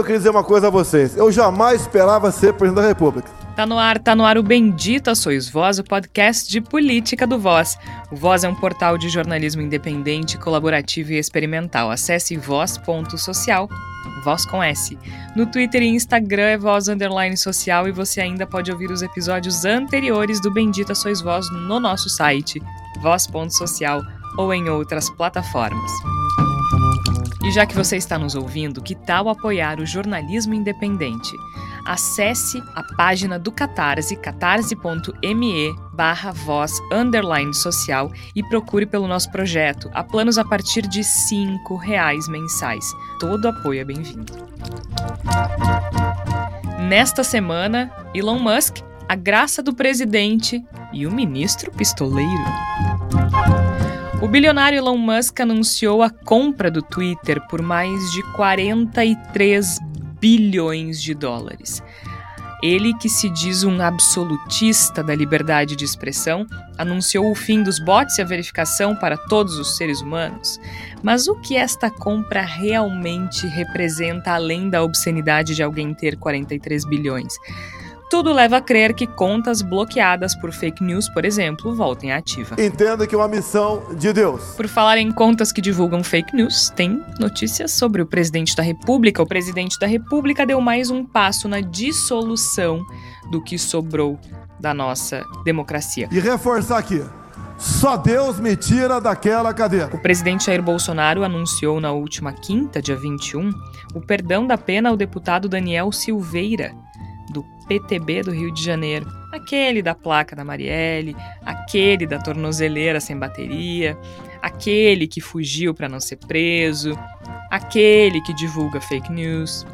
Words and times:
Eu 0.00 0.04
queria 0.04 0.16
dizer 0.16 0.30
uma 0.30 0.42
coisa 0.42 0.68
a 0.68 0.70
vocês. 0.70 1.14
Eu 1.14 1.30
jamais 1.30 1.82
esperava 1.82 2.32
ser 2.32 2.54
presidente 2.54 2.82
da 2.82 2.88
República. 2.88 3.28
Tá 3.54 3.66
no 3.66 3.78
ar, 3.78 3.98
tá 3.98 4.16
no 4.16 4.24
ar 4.24 4.38
o 4.38 4.42
Bendita 4.42 5.14
Sois 5.14 5.46
Voz, 5.46 5.78
o 5.78 5.84
podcast 5.84 6.50
de 6.50 6.58
política 6.58 7.26
do 7.26 7.38
Voz. 7.38 7.76
O 8.10 8.16
Voz 8.16 8.42
é 8.42 8.48
um 8.48 8.54
portal 8.54 8.96
de 8.96 9.10
jornalismo 9.10 9.60
independente, 9.60 10.38
colaborativo 10.38 11.12
e 11.12 11.18
experimental. 11.18 11.90
Acesse 11.90 12.34
voz.social, 12.34 13.68
voz 14.24 14.46
com 14.46 14.62
S. 14.62 14.98
No 15.36 15.44
Twitter 15.44 15.82
e 15.82 15.88
Instagram 15.88 16.44
é 16.44 16.56
voz 16.56 16.88
underline 16.88 17.36
social 17.36 17.86
e 17.86 17.92
você 17.92 18.22
ainda 18.22 18.46
pode 18.46 18.72
ouvir 18.72 18.90
os 18.90 19.02
episódios 19.02 19.66
anteriores 19.66 20.40
do 20.40 20.50
Bendita 20.50 20.94
Sois 20.94 21.20
Voz 21.20 21.44
no 21.52 21.78
nosso 21.78 22.08
site, 22.08 22.58
voz.social 23.02 24.00
ou 24.38 24.54
em 24.54 24.70
outras 24.70 25.10
plataformas. 25.10 25.90
E 27.50 27.52
já 27.52 27.66
que 27.66 27.74
você 27.74 27.96
está 27.96 28.16
nos 28.16 28.36
ouvindo, 28.36 28.80
que 28.80 28.94
tal 28.94 29.28
apoiar 29.28 29.80
o 29.80 29.84
jornalismo 29.84 30.54
independente? 30.54 31.36
Acesse 31.84 32.62
a 32.76 32.84
página 32.96 33.40
do 33.40 33.50
Catarse, 33.50 34.14
catarse.me 34.14 35.74
barra 35.92 36.30
voz 36.30 36.72
underline 36.92 37.52
social 37.52 38.12
e 38.36 38.42
procure 38.44 38.86
pelo 38.86 39.08
nosso 39.08 39.32
projeto. 39.32 39.90
Há 39.92 40.04
planos 40.04 40.38
a 40.38 40.44
partir 40.44 40.82
de 40.82 41.00
R$ 41.00 41.76
reais 41.82 42.28
mensais. 42.28 42.84
Todo 43.18 43.48
apoio 43.48 43.80
é 43.80 43.84
bem-vindo. 43.84 44.32
Nesta 46.88 47.24
semana, 47.24 47.90
Elon 48.14 48.38
Musk, 48.38 48.76
a 49.08 49.16
graça 49.16 49.60
do 49.60 49.74
presidente 49.74 50.64
e 50.92 51.04
o 51.04 51.10
ministro 51.10 51.72
pistoleiro. 51.72 52.44
O 54.22 54.28
bilionário 54.28 54.76
Elon 54.76 54.98
Musk 54.98 55.40
anunciou 55.40 56.02
a 56.02 56.10
compra 56.10 56.70
do 56.70 56.82
Twitter 56.82 57.40
por 57.48 57.62
mais 57.62 58.12
de 58.12 58.22
43 58.34 59.78
bilhões 60.20 61.00
de 61.02 61.14
dólares. 61.14 61.82
Ele, 62.62 62.92
que 62.92 63.08
se 63.08 63.30
diz 63.30 63.64
um 63.64 63.80
absolutista 63.80 65.02
da 65.02 65.14
liberdade 65.14 65.74
de 65.74 65.86
expressão, 65.86 66.46
anunciou 66.76 67.30
o 67.30 67.34
fim 67.34 67.62
dos 67.62 67.82
bots 67.82 68.18
e 68.18 68.22
a 68.22 68.26
verificação 68.26 68.94
para 68.94 69.16
todos 69.16 69.58
os 69.58 69.78
seres 69.78 70.02
humanos. 70.02 70.60
Mas 71.02 71.26
o 71.26 71.40
que 71.40 71.56
esta 71.56 71.90
compra 71.90 72.42
realmente 72.42 73.46
representa 73.46 74.32
além 74.32 74.68
da 74.68 74.82
obscenidade 74.82 75.54
de 75.54 75.62
alguém 75.62 75.94
ter 75.94 76.18
43 76.18 76.84
bilhões? 76.84 77.32
Tudo 78.10 78.32
leva 78.32 78.56
a 78.56 78.60
crer 78.60 78.92
que 78.92 79.06
contas 79.06 79.62
bloqueadas 79.62 80.34
por 80.34 80.50
fake 80.50 80.82
news, 80.82 81.08
por 81.08 81.24
exemplo, 81.24 81.72
voltem 81.72 82.10
à 82.10 82.16
ativa. 82.16 82.56
Entenda 82.58 83.06
que 83.06 83.14
é 83.14 83.18
uma 83.18 83.28
missão 83.28 83.84
de 83.94 84.12
Deus. 84.12 84.42
Por 84.56 84.66
falar 84.66 84.98
em 84.98 85.12
contas 85.12 85.52
que 85.52 85.60
divulgam 85.60 86.02
fake 86.02 86.34
news, 86.34 86.70
tem 86.70 87.00
notícias 87.20 87.70
sobre 87.70 88.02
o 88.02 88.06
presidente 88.06 88.56
da 88.56 88.64
República. 88.64 89.22
O 89.22 89.26
presidente 89.26 89.78
da 89.78 89.86
República 89.86 90.44
deu 90.44 90.60
mais 90.60 90.90
um 90.90 91.04
passo 91.04 91.48
na 91.48 91.60
dissolução 91.60 92.84
do 93.30 93.40
que 93.40 93.56
sobrou 93.56 94.18
da 94.58 94.74
nossa 94.74 95.24
democracia. 95.44 96.08
E 96.10 96.18
reforçar 96.18 96.78
aqui. 96.78 97.00
Só 97.56 97.96
Deus 97.96 98.40
me 98.40 98.56
tira 98.56 99.00
daquela 99.00 99.54
cadeira. 99.54 99.90
O 99.92 99.98
presidente 99.98 100.46
Jair 100.46 100.62
Bolsonaro 100.62 101.22
anunciou 101.22 101.78
na 101.78 101.92
última 101.92 102.32
quinta, 102.32 102.82
dia 102.82 102.96
21, 102.96 103.50
o 103.94 104.00
perdão 104.00 104.46
da 104.46 104.58
pena 104.58 104.88
ao 104.88 104.96
deputado 104.96 105.48
Daniel 105.48 105.92
Silveira, 105.92 106.74
PTB 107.70 108.24
do 108.24 108.32
Rio 108.32 108.52
de 108.52 108.64
Janeiro. 108.64 109.06
Aquele 109.32 109.80
da 109.80 109.94
placa 109.94 110.34
da 110.34 110.44
Marielle, 110.44 111.14
aquele 111.46 112.04
da 112.04 112.18
tornozeleira 112.18 112.98
sem 112.98 113.16
bateria, 113.16 113.96
aquele 114.42 115.06
que 115.06 115.20
fugiu 115.20 115.72
para 115.72 115.88
não 115.88 116.00
ser 116.00 116.16
preso, 116.16 116.98
aquele 117.48 118.20
que 118.22 118.34
divulga 118.34 118.80
fake 118.80 119.12
news, 119.12 119.64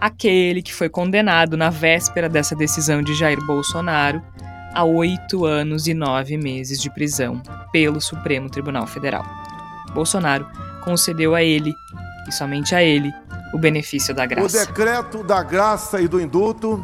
aquele 0.00 0.62
que 0.62 0.72
foi 0.72 0.88
condenado 0.88 1.54
na 1.54 1.68
véspera 1.68 2.30
dessa 2.30 2.56
decisão 2.56 3.02
de 3.02 3.14
Jair 3.14 3.44
Bolsonaro 3.44 4.22
a 4.72 4.84
oito 4.84 5.44
anos 5.44 5.86
e 5.86 5.92
nove 5.92 6.38
meses 6.38 6.80
de 6.80 6.88
prisão 6.88 7.42
pelo 7.70 8.00
Supremo 8.00 8.48
Tribunal 8.48 8.86
Federal. 8.86 9.24
Bolsonaro 9.92 10.46
concedeu 10.82 11.34
a 11.34 11.42
ele, 11.42 11.74
e 12.26 12.32
somente 12.32 12.74
a 12.74 12.82
ele, 12.82 13.12
o 13.52 13.58
benefício 13.58 14.14
da 14.14 14.24
graça. 14.24 14.62
O 14.62 14.66
decreto 14.66 15.22
da 15.22 15.42
graça 15.42 16.00
e 16.00 16.08
do 16.08 16.18
indulto 16.18 16.82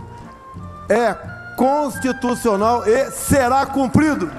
é 0.89 1.15
constitucional 1.57 2.87
e 2.87 3.11
será 3.11 3.65
cumprido. 3.67 4.31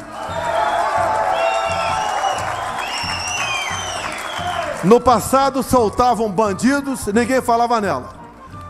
No 4.83 5.01
passado 5.01 5.63
soltavam 5.63 6.29
bandidos, 6.31 7.07
ninguém 7.07 7.41
falava 7.41 7.81
nela. 7.81 8.25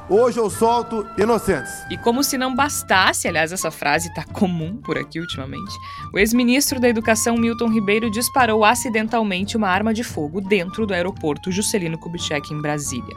Hoje 0.08 0.38
eu 0.40 0.52
solto 0.52 1.06
inocentes. 1.18 1.74
E 1.90 1.98
como 1.98 2.24
se 2.24 2.38
não 2.38 2.56
bastasse, 2.56 3.28
aliás, 3.28 3.52
essa 3.52 3.72
frase 3.72 4.08
está 4.08 4.24
comum 4.24 4.78
por 4.78 4.98
aqui 4.98 5.20
ultimamente, 5.20 5.74
o 6.14 6.20
ex-ministro 6.20 6.80
da 6.80 6.88
Educação 6.88 7.36
Milton 7.36 7.70
Ribeiro 7.70 8.10
disparou 8.12 8.64
acidentalmente 8.64 9.58
uma 9.58 9.68
arma 9.68 9.94
de 9.94 10.04
fogo 10.04 10.40
dentro 10.40 10.86
do 10.86 10.94
aeroporto 10.94 11.52
Juscelino 11.52 11.98
Kubitschek 11.98 12.54
em 12.54 12.62
Brasília. 12.62 13.16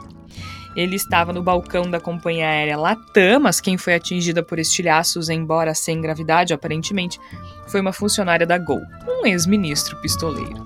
Ele 0.79 0.95
estava 0.95 1.33
no 1.33 1.43
balcão 1.43 1.91
da 1.91 1.99
companhia 1.99 2.47
aérea 2.47 2.77
Latam, 2.77 3.41
mas 3.41 3.59
quem 3.59 3.77
foi 3.77 3.95
atingida 3.95 4.41
por 4.41 4.57
estilhaços, 4.57 5.27
embora 5.27 5.73
sem 5.75 5.99
gravidade, 5.99 6.53
aparentemente, 6.53 7.19
foi 7.67 7.81
uma 7.81 7.91
funcionária 7.91 8.47
da 8.47 8.57
Gol, 8.57 8.79
um 9.05 9.25
ex-ministro 9.25 9.99
pistoleiro. 10.01 10.63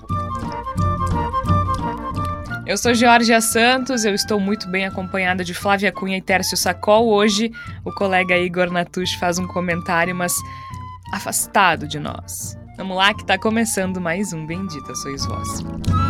Eu 2.64 2.78
sou 2.78 2.94
Georgia 2.94 3.40
Santos, 3.40 4.04
eu 4.04 4.14
estou 4.14 4.38
muito 4.38 4.68
bem 4.68 4.86
acompanhada 4.86 5.42
de 5.42 5.52
Flávia 5.52 5.90
Cunha 5.90 6.16
e 6.16 6.22
Tércio 6.22 6.56
Sacol. 6.56 7.08
Hoje, 7.08 7.50
o 7.84 7.90
colega 7.90 8.38
Igor 8.38 8.70
Natush 8.70 9.14
faz 9.14 9.40
um 9.40 9.48
comentário, 9.48 10.14
mas 10.14 10.32
afastado 11.12 11.88
de 11.88 11.98
nós. 11.98 12.56
Vamos 12.76 12.96
lá 12.96 13.12
que 13.14 13.22
está 13.22 13.36
começando 13.36 14.00
mais 14.00 14.32
um 14.32 14.46
Bendita 14.46 14.94
Sois 14.94 15.26
Vós. 15.26 16.03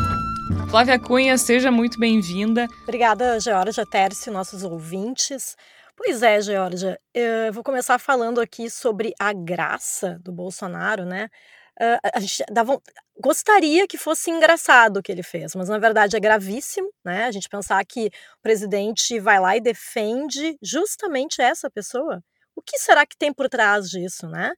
Flávia 0.75 0.99
Cunha, 0.99 1.39
seja 1.39 1.71
muito 1.71 2.01
bem-vinda. 2.01 2.67
Obrigada, 2.83 3.39
Georgia 3.39 3.87
Tércio, 3.87 4.33
nossos 4.33 4.65
ouvintes. 4.65 5.57
Pois 5.97 6.21
é, 6.21 6.41
Georgia, 6.41 6.99
eu 7.15 7.53
vou 7.53 7.63
começar 7.63 7.97
falando 8.01 8.41
aqui 8.41 8.69
sobre 8.69 9.15
a 9.17 9.33
graça 9.33 10.19
do 10.21 10.33
Bolsonaro, 10.33 11.05
né? 11.05 11.29
a 12.13 12.19
gente 12.19 12.43
dava, 12.51 12.77
gostaria 13.21 13.87
que 13.87 13.97
fosse 13.97 14.33
engraçado 14.33 14.97
o 14.97 15.03
que 15.03 15.13
ele 15.13 15.23
fez, 15.23 15.55
mas 15.55 15.69
na 15.69 15.79
verdade 15.79 16.17
é 16.17 16.21
gravíssimo, 16.21 16.91
né? 17.05 17.27
A 17.27 17.31
gente 17.31 17.49
pensar 17.49 17.85
que 17.85 18.07
o 18.07 18.43
presidente 18.43 19.21
vai 19.21 19.39
lá 19.39 19.57
e 19.57 19.61
defende 19.61 20.57
justamente 20.61 21.41
essa 21.41 21.71
pessoa. 21.71 22.21
O 22.57 22.61
que 22.61 22.79
será 22.79 23.07
que 23.07 23.17
tem 23.17 23.33
por 23.33 23.49
trás 23.49 23.89
disso, 23.89 24.27
né? 24.27 24.51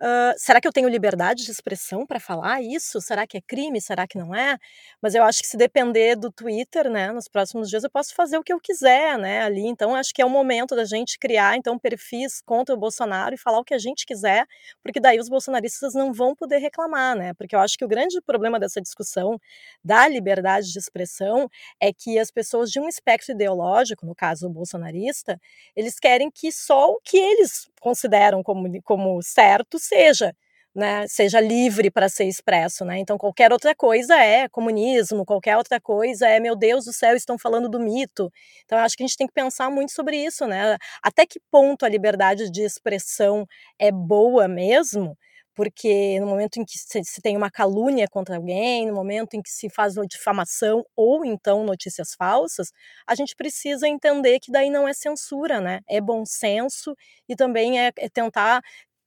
Uh, 0.00 0.32
será 0.36 0.60
que 0.60 0.68
eu 0.68 0.72
tenho 0.72 0.88
liberdade 0.88 1.44
de 1.44 1.50
expressão 1.50 2.06
para 2.06 2.20
falar 2.20 2.62
isso? 2.62 3.00
Será 3.00 3.26
que 3.26 3.36
é 3.36 3.40
crime? 3.40 3.80
Será 3.80 4.06
que 4.06 4.16
não 4.16 4.32
é? 4.32 4.56
Mas 5.02 5.12
eu 5.16 5.24
acho 5.24 5.40
que 5.40 5.46
se 5.48 5.56
depender 5.56 6.14
do 6.14 6.30
Twitter, 6.30 6.88
né, 6.88 7.10
nos 7.10 7.26
próximos 7.26 7.68
dias 7.68 7.82
eu 7.82 7.90
posso 7.90 8.14
fazer 8.14 8.38
o 8.38 8.44
que 8.44 8.52
eu 8.52 8.60
quiser, 8.60 9.18
né, 9.18 9.42
ali. 9.42 9.66
Então 9.66 9.96
acho 9.96 10.14
que 10.14 10.22
é 10.22 10.24
o 10.24 10.30
momento 10.30 10.76
da 10.76 10.84
gente 10.84 11.18
criar 11.18 11.56
então 11.56 11.76
perfis 11.76 12.40
contra 12.46 12.72
o 12.76 12.78
Bolsonaro 12.78 13.34
e 13.34 13.38
falar 13.38 13.58
o 13.58 13.64
que 13.64 13.74
a 13.74 13.78
gente 13.78 14.06
quiser, 14.06 14.46
porque 14.84 15.00
daí 15.00 15.18
os 15.18 15.28
bolsonaristas 15.28 15.94
não 15.94 16.12
vão 16.12 16.32
poder 16.32 16.58
reclamar, 16.58 17.16
né? 17.16 17.34
Porque 17.34 17.56
eu 17.56 17.60
acho 17.60 17.76
que 17.76 17.84
o 17.84 17.88
grande 17.88 18.20
problema 18.22 18.60
dessa 18.60 18.80
discussão 18.80 19.36
da 19.84 20.06
liberdade 20.06 20.72
de 20.72 20.78
expressão 20.78 21.48
é 21.80 21.92
que 21.92 22.18
as 22.20 22.30
pessoas 22.30 22.70
de 22.70 22.78
um 22.78 22.88
espectro 22.88 23.32
ideológico, 23.34 24.06
no 24.06 24.14
caso 24.14 24.46
o 24.46 24.50
bolsonarista, 24.50 25.40
eles 25.74 25.98
querem 25.98 26.30
que 26.30 26.52
só 26.52 26.88
o 26.92 27.00
que 27.02 27.16
eles 27.16 27.68
consideram 27.80 28.42
como, 28.42 28.68
como 28.82 29.20
certo 29.22 29.78
seja, 29.78 30.34
né, 30.74 31.06
seja 31.08 31.40
livre 31.40 31.90
para 31.90 32.08
ser 32.08 32.24
expresso, 32.26 32.84
né? 32.84 32.98
Então 32.98 33.18
qualquer 33.18 33.52
outra 33.52 33.74
coisa 33.74 34.14
é 34.16 34.48
comunismo, 34.48 35.24
qualquer 35.24 35.56
outra 35.56 35.80
coisa 35.80 36.28
é 36.28 36.38
meu 36.40 36.54
Deus 36.56 36.84
do 36.84 36.92
céu, 36.92 37.16
estão 37.16 37.38
falando 37.38 37.68
do 37.68 37.80
mito. 37.80 38.30
Então 38.64 38.78
acho 38.78 38.96
que 38.96 39.02
a 39.02 39.06
gente 39.06 39.16
tem 39.16 39.26
que 39.26 39.32
pensar 39.32 39.70
muito 39.70 39.92
sobre 39.92 40.16
isso, 40.16 40.46
né? 40.46 40.76
Até 41.02 41.26
que 41.26 41.40
ponto 41.50 41.84
a 41.84 41.88
liberdade 41.88 42.50
de 42.50 42.62
expressão 42.62 43.46
é 43.78 43.90
boa 43.90 44.46
mesmo? 44.46 45.16
Porque 45.58 46.20
no 46.20 46.26
momento 46.28 46.58
em 46.60 46.64
que 46.64 46.78
se 46.78 47.20
tem 47.20 47.36
uma 47.36 47.50
calúnia 47.50 48.06
contra 48.08 48.36
alguém, 48.36 48.86
no 48.86 48.94
momento 48.94 49.34
em 49.34 49.42
que 49.42 49.50
se 49.50 49.68
faz 49.68 49.96
uma 49.96 50.06
difamação 50.06 50.84
ou 50.94 51.24
então 51.24 51.64
notícias 51.64 52.14
falsas, 52.16 52.70
a 53.04 53.12
gente 53.16 53.34
precisa 53.34 53.88
entender 53.88 54.38
que 54.38 54.52
daí 54.52 54.70
não 54.70 54.86
é 54.86 54.92
censura, 54.92 55.60
né? 55.60 55.80
É 55.88 56.00
bom 56.00 56.24
senso 56.24 56.94
e 57.28 57.34
também 57.34 57.80
é, 57.80 57.90
é 57.98 58.08
tentar 58.08 58.62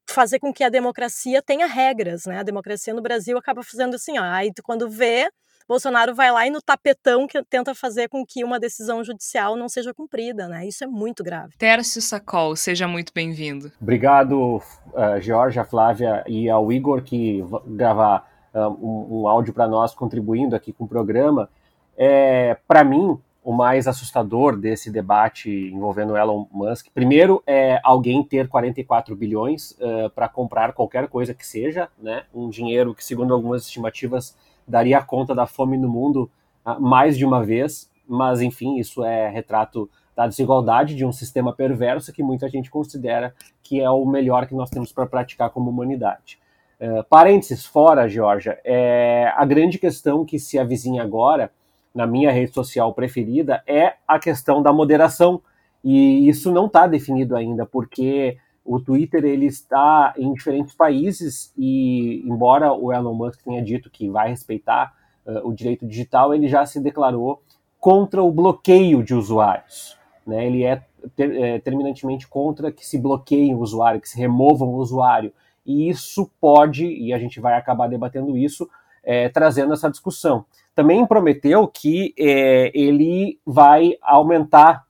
fazer 0.09 0.39
com 0.39 0.51
que 0.53 0.61
a 0.65 0.67
democracia 0.69 1.41
tenha 1.41 1.67
regras, 1.67 2.25
né? 2.25 2.39
A 2.39 2.43
democracia 2.43 2.93
no 2.93 3.01
Brasil 3.01 3.37
acaba 3.37 3.63
fazendo 3.63 3.95
assim, 3.95 4.19
ó, 4.19 4.23
aí 4.23 4.51
quando 4.61 4.89
vê 4.89 5.29
Bolsonaro 5.71 6.13
vai 6.13 6.29
lá 6.33 6.45
e 6.45 6.49
no 6.49 6.61
tapetão 6.61 7.25
que 7.25 7.41
tenta 7.45 7.73
fazer 7.73 8.09
com 8.09 8.25
que 8.25 8.43
uma 8.43 8.59
decisão 8.59 9.01
judicial 9.05 9.55
não 9.55 9.69
seja 9.69 9.93
cumprida, 9.93 10.45
né? 10.45 10.67
Isso 10.67 10.83
é 10.83 10.87
muito 10.87 11.23
grave. 11.23 11.53
Tércio 11.57 12.01
Sacol, 12.01 12.57
seja 12.57 12.89
muito 12.89 13.13
bem-vindo. 13.15 13.71
Obrigado, 13.81 14.57
uh, 14.57 15.21
Georgia, 15.21 15.63
Flávia 15.63 16.25
e 16.27 16.49
ao 16.49 16.73
Igor 16.73 17.01
que 17.01 17.41
gravar 17.67 18.29
uh, 18.53 18.67
um, 18.67 19.21
um, 19.21 19.27
áudio 19.29 19.53
para 19.53 19.65
nós 19.65 19.95
contribuindo 19.95 20.57
aqui 20.57 20.73
com 20.73 20.83
o 20.83 20.87
programa. 20.89 21.49
É, 21.95 22.57
para 22.67 22.83
mim, 22.83 23.17
o 23.41 23.53
mais 23.53 23.87
assustador 23.87 24.57
desse 24.57 24.91
debate 24.91 25.49
envolvendo 25.73 26.17
Elon 26.17 26.47
Musk, 26.51 26.87
primeiro 26.93 27.41
é 27.47 27.79
alguém 27.81 28.21
ter 28.25 28.49
44 28.49 29.15
bilhões 29.15 29.71
uh, 29.79 30.09
para 30.13 30.27
comprar 30.27 30.73
qualquer 30.73 31.07
coisa 31.07 31.33
que 31.33 31.47
seja, 31.47 31.87
né? 31.97 32.23
Um 32.33 32.49
dinheiro 32.49 32.93
que, 32.93 33.05
segundo 33.05 33.33
algumas 33.33 33.63
estimativas, 33.63 34.35
daria 34.67 35.01
conta 35.01 35.33
da 35.33 35.45
fome 35.45 35.77
no 35.77 35.89
mundo 35.89 36.29
uh, 36.65 36.79
mais 36.81 37.17
de 37.17 37.25
uma 37.25 37.43
vez. 37.43 37.89
Mas, 38.07 38.41
enfim, 38.41 38.77
isso 38.77 39.03
é 39.03 39.29
retrato 39.29 39.89
da 40.15 40.27
desigualdade 40.27 40.95
de 40.95 41.05
um 41.05 41.11
sistema 41.11 41.53
perverso 41.53 42.11
que 42.11 42.21
muita 42.21 42.49
gente 42.49 42.69
considera 42.69 43.33
que 43.63 43.79
é 43.79 43.89
o 43.89 44.05
melhor 44.05 44.47
que 44.47 44.55
nós 44.55 44.69
temos 44.69 44.91
para 44.91 45.05
praticar 45.05 45.49
como 45.49 45.69
humanidade. 45.69 46.39
Uh, 46.79 47.03
parênteses, 47.09 47.65
fora, 47.65 48.09
Georgia, 48.09 48.59
é 48.65 49.31
a 49.35 49.45
grande 49.45 49.77
questão 49.77 50.25
que 50.25 50.39
se 50.39 50.57
avizinha 50.57 51.03
agora 51.03 51.51
na 51.93 52.07
minha 52.07 52.31
rede 52.31 52.53
social 52.53 52.93
preferida 52.93 53.61
é 53.67 53.95
a 54.07 54.17
questão 54.17 54.61
da 54.61 54.73
moderação. 54.73 55.41
E 55.83 56.27
isso 56.27 56.51
não 56.51 56.67
está 56.67 56.87
definido 56.87 57.35
ainda, 57.35 57.65
porque 57.65 58.37
o 58.63 58.79
Twitter 58.79 59.25
ele 59.25 59.47
está 59.47 60.13
em 60.17 60.33
diferentes 60.33 60.75
países 60.75 61.51
e, 61.57 62.23
embora 62.25 62.71
o 62.71 62.93
Elon 62.93 63.13
Musk 63.13 63.41
tenha 63.43 63.61
dito 63.61 63.89
que 63.89 64.09
vai 64.09 64.29
respeitar 64.29 64.93
uh, 65.25 65.47
o 65.47 65.53
direito 65.53 65.85
digital, 65.85 66.33
ele 66.33 66.47
já 66.47 66.65
se 66.65 66.79
declarou 66.79 67.41
contra 67.79 68.21
o 68.21 68.31
bloqueio 68.31 69.03
de 69.03 69.15
usuários. 69.15 69.97
Né? 70.25 70.45
Ele 70.45 70.63
é, 70.63 70.83
ter, 71.15 71.35
é 71.35 71.59
terminantemente 71.59 72.27
contra 72.27 72.71
que 72.71 72.85
se 72.85 72.99
bloqueie 72.99 73.53
o 73.53 73.59
usuário, 73.59 73.99
que 73.99 74.09
se 74.09 74.17
removam 74.17 74.69
o 74.69 74.77
usuário. 74.77 75.33
E 75.65 75.89
isso 75.89 76.29
pode, 76.39 76.85
e 76.85 77.11
a 77.11 77.17
gente 77.17 77.39
vai 77.39 77.55
acabar 77.55 77.87
debatendo 77.87 78.37
isso, 78.37 78.69
é, 79.03 79.29
trazendo 79.29 79.73
essa 79.73 79.89
discussão. 79.89 80.45
Também 80.75 81.05
prometeu 81.05 81.67
que 81.67 82.13
é, 82.17 82.71
ele 82.73 83.39
vai 83.45 83.95
aumentar, 84.01 84.85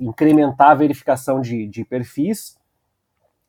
incrementar 0.00 0.70
a 0.70 0.74
verificação 0.74 1.40
de, 1.40 1.66
de, 1.66 1.84
perfis 1.84 2.58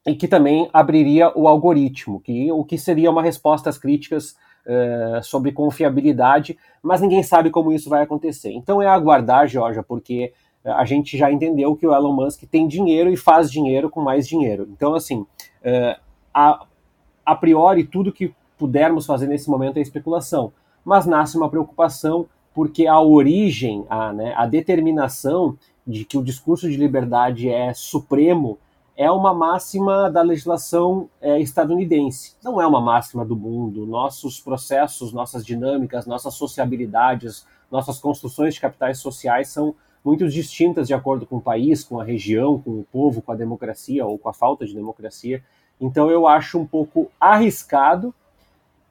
e 0.07 0.15
que 0.15 0.27
também 0.27 0.69
abriria 0.74 1.31
o 1.36 1.48
algoritmo, 1.48 2.19
que, 2.19 2.51
o 2.51 2.63
que 2.63 2.77
seria 2.77 3.12
uma 3.12 3.21
resposta 3.21 3.69
às 3.69 3.77
críticas 3.77 4.36
é, 4.65 5.19
sobre 5.24 5.51
confiabilidade, 5.51 6.57
mas 6.81 7.01
ninguém 7.01 7.24
sabe 7.24 7.50
como 7.50 7.71
isso 7.71 7.89
vai 7.89 8.03
acontecer. 8.03 8.51
Então 8.51 8.81
é 8.81 8.88
aguardar, 8.88 9.48
Georgia, 9.48 9.83
porque 9.83 10.33
a 10.63 10.86
gente 10.86 11.18
já 11.18 11.31
entendeu 11.31 11.75
que 11.75 11.88
o 11.88 11.94
Elon 11.94 12.13
Musk 12.13 12.44
tem 12.44 12.68
dinheiro 12.68 13.12
e 13.12 13.18
faz 13.18 13.51
dinheiro 13.51 13.89
com 13.89 14.01
mais 14.01 14.27
dinheiro. 14.27 14.68
Então, 14.71 14.94
assim, 14.94 15.25
é, 15.63 15.98
a, 16.33 16.65
a 17.25 17.36
priori, 17.36 17.83
tudo 17.83 18.12
que 18.12 18.33
pudermos 18.57 19.06
fazer 19.06 19.27
nesse 19.27 19.50
momento 19.50 19.77
é 19.77 19.81
especulação 19.81 20.51
mas 20.83 21.06
nasce 21.06 21.38
uma 21.38 21.50
preocupação 21.50 22.27
porque 22.53 22.86
a 22.86 23.00
origem, 23.00 23.86
a, 23.89 24.12
né, 24.12 24.33
a 24.36 24.45
determinação 24.45 25.57
de 25.88 26.03
que 26.03 26.18
o 26.18 26.24
discurso 26.24 26.69
de 26.69 26.75
liberdade 26.75 27.50
é 27.50 27.74
supremo 27.74 28.57
é 28.95 29.09
uma 29.09 29.33
máxima 29.33 30.09
da 30.09 30.21
legislação 30.21 31.09
é, 31.21 31.39
estadunidense. 31.39 32.35
Não 32.43 32.61
é 32.61 32.67
uma 32.67 32.81
máxima 32.81 33.25
do 33.25 33.35
mundo. 33.35 33.85
Nossos 33.85 34.39
processos, 34.39 35.13
nossas 35.13 35.45
dinâmicas, 35.45 36.05
nossas 36.05 36.33
sociabilidades, 36.33 37.45
nossas 37.71 37.99
construções 37.99 38.55
de 38.55 38.61
capitais 38.61 38.99
sociais 38.99 39.47
são 39.49 39.73
muito 40.03 40.27
distintas 40.27 40.88
de 40.88 40.93
acordo 40.93 41.25
com 41.25 41.38
o 41.38 41.41
país, 41.41 41.83
com 41.83 41.99
a 41.99 42.03
região, 42.03 42.59
com 42.59 42.71
o 42.71 42.85
povo, 42.91 43.21
com 43.21 43.31
a 43.31 43.35
democracia 43.35 44.05
ou 44.05 44.17
com 44.17 44.29
a 44.29 44.33
falta 44.33 44.65
de 44.65 44.73
democracia. 44.73 45.43
Então 45.79 46.09
eu 46.09 46.27
acho 46.27 46.59
um 46.59 46.65
pouco 46.65 47.09
arriscado 47.19 48.13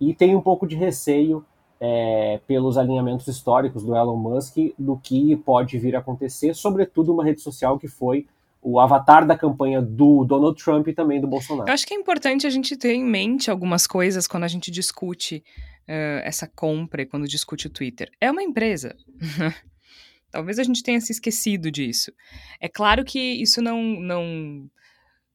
e 0.01 0.15
tenho 0.15 0.39
um 0.39 0.43
pouco 0.43 0.67
de 0.67 0.77
receio 0.77 1.45
é, 1.81 2.41
pelos 2.47 2.77
alinhamentos 2.77 3.27
históricos 3.27 3.83
do 3.83 3.95
Elon 3.95 4.17
Musk 4.17 4.57
do 4.79 4.97
que 4.97 5.37
pode 5.37 5.79
vir 5.79 5.97
a 5.97 5.99
acontecer, 5.99 6.55
sobretudo 6.55 7.13
uma 7.13 7.25
rede 7.25 7.41
social 7.41 7.79
que 7.79 7.89
foi 7.89 8.27
o 8.63 8.79
avatar 8.79 9.27
da 9.27 9.37
campanha 9.37 9.81
do 9.81 10.25
Donald 10.25 10.63
Trump 10.63 10.87
e 10.89 10.93
também 10.93 11.21
do 11.21 11.27
Bolsonaro. 11.27 11.69
Eu 11.69 11.75
acho 11.75 11.87
que 11.87 11.95
é 11.95 11.97
importante 11.97 12.47
a 12.47 12.51
gente 12.51 12.77
ter 12.77 12.93
em 12.93 13.05
mente 13.05 13.51
algumas 13.51 13.87
coisas 13.87 14.27
quando 14.27 14.45
a 14.45 14.49
gente 14.49 14.71
discute 14.71 15.43
uh, 15.89 16.21
essa 16.23 16.47
compra 16.47 17.03
e 17.03 17.07
quando 17.07 17.27
discute 17.27 17.67
o 17.67 17.71
Twitter. 17.71 18.11
É 18.21 18.31
uma 18.31 18.43
empresa. 18.43 18.95
Talvez 20.31 20.59
a 20.59 20.63
gente 20.63 20.83
tenha 20.83 21.01
se 21.01 21.11
esquecido 21.11 21.71
disso. 21.71 22.13
É 22.61 22.69
claro 22.69 23.05
que 23.05 23.19
isso 23.19 23.63
não, 23.63 23.83
não, 23.83 24.71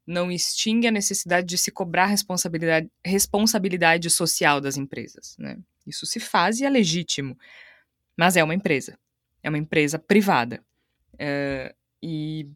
não 0.06 0.32
extingue 0.32 0.88
a 0.88 0.92
necessidade 0.92 1.48
de 1.48 1.58
se 1.58 1.72
cobrar 1.72 2.06
responsabilidade, 2.06 2.90
responsabilidade 3.04 4.10
social 4.10 4.62
das 4.62 4.78
empresas. 4.78 5.36
Né? 5.38 5.58
Isso 5.86 6.06
se 6.06 6.20
faz 6.20 6.60
e 6.60 6.66
é 6.66 6.70
legítimo. 6.70 7.38
Mas 8.18 8.38
é 8.38 8.44
uma 8.44 8.56
empresa. 8.56 8.98
É 9.44 9.50
uma 9.50 9.58
empresa 9.58 10.00
privada. 10.00 10.64
É, 11.20 11.76
e 12.02 12.48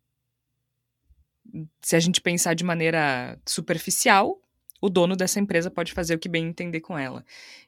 se 1.82 1.96
a 1.96 2.00
gente 2.00 2.22
pensar 2.22 2.54
de 2.54 2.64
maneira 2.64 3.40
superficial, 3.46 4.40
o 4.82 4.90
dono 4.90 5.16
dessa 5.16 5.40
empresa 5.40 5.70
pode 5.70 5.92
fazer 5.92 6.16
o 6.16 6.20
que 6.20 6.30
bem 6.30 6.48
entender 6.48 6.80
com 6.80 6.98
ela. 6.98 7.26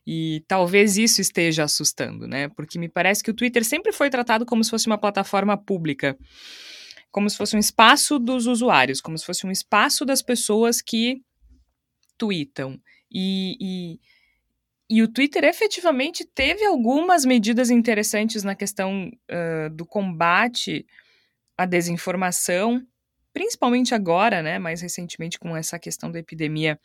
E 0.08 0.44
talvez 0.48 0.98
isso 0.98 1.20
esteja 1.20 1.64
assustando, 1.64 2.28
né? 2.28 2.48
Porque 2.50 2.80
me 2.80 2.88
parece 2.88 3.24
que 3.24 3.32
o 3.32 3.34
Twitter 3.34 3.66
sempre 3.66 3.92
foi 3.92 4.10
tratado 4.10 4.46
como 4.46 4.64
se 4.64 4.70
fosse 4.70 4.88
uma 4.88 4.98
plataforma 4.98 5.58
pública, 5.58 6.18
como 7.12 7.30
se 7.30 7.38
fosse 7.38 7.56
um 7.56 7.60
espaço 7.60 8.18
dos 8.18 8.48
usuários, 8.48 9.02
como 9.02 9.18
se 9.18 9.26
fosse 9.26 9.46
um 9.46 9.52
espaço 9.52 10.06
das 10.06 10.22
pessoas 10.22 10.82
que 10.82 11.22
tweetam. 12.18 12.80
E, 13.12 13.58
e 13.60 14.00
e 14.92 15.02
o 15.02 15.08
Twitter 15.08 15.46
efetivamente 15.46 16.26
teve 16.26 16.66
algumas 16.66 17.24
medidas 17.24 17.70
interessantes 17.70 18.44
na 18.44 18.54
questão 18.54 19.10
uh, 19.10 19.70
do 19.70 19.86
combate 19.86 20.86
à 21.58 21.66
desinformação, 21.66 22.86
principalmente 23.34 23.94
agora, 23.94 24.42
né, 24.42 24.60
mais 24.60 24.82
recentemente 24.82 25.40
com 25.40 25.56
essa 25.56 25.80
questão 25.80 26.12
da 26.12 26.20
epidemia 26.20 26.80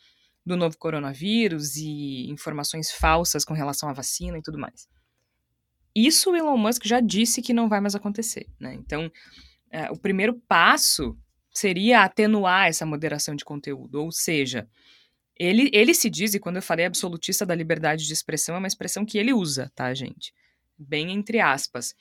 do 0.45 0.55
novo 0.55 0.77
coronavírus 0.77 1.75
e 1.75 2.29
informações 2.29 2.89
falsas 2.89 3.43
com 3.43 3.53
relação 3.53 3.89
à 3.89 3.93
vacina 3.93 4.37
e 4.37 4.41
tudo 4.41 4.57
mais. 4.57 4.87
Isso 5.93 6.31
o 6.31 6.35
Elon 6.35 6.57
Musk 6.57 6.85
já 6.85 6.99
disse 6.99 7.41
que 7.41 7.53
não 7.53 7.67
vai 7.67 7.81
mais 7.81 7.95
acontecer. 7.95 8.47
Né? 8.59 8.75
Então, 8.75 9.07
uh, 9.07 9.91
o 9.91 9.97
primeiro 9.97 10.35
passo 10.47 11.17
seria 11.53 12.03
atenuar 12.03 12.67
essa 12.67 12.85
moderação 12.85 13.35
de 13.35 13.43
conteúdo, 13.43 13.95
ou 13.95 14.11
seja, 14.11 14.69
ele, 15.39 15.69
ele 15.73 15.93
se 15.93 16.09
diz, 16.09 16.33
e 16.33 16.39
quando 16.39 16.57
eu 16.57 16.61
falei 16.61 16.85
absolutista 16.85 17.45
da 17.45 17.55
liberdade 17.55 18.05
de 18.05 18.13
expressão, 18.13 18.55
é 18.55 18.59
uma 18.59 18.67
expressão 18.67 19.05
que 19.05 19.17
ele 19.17 19.33
usa, 19.33 19.71
tá, 19.75 19.93
gente? 19.93 20.33
Bem 20.77 21.11
entre 21.11 21.39
aspas. 21.39 21.95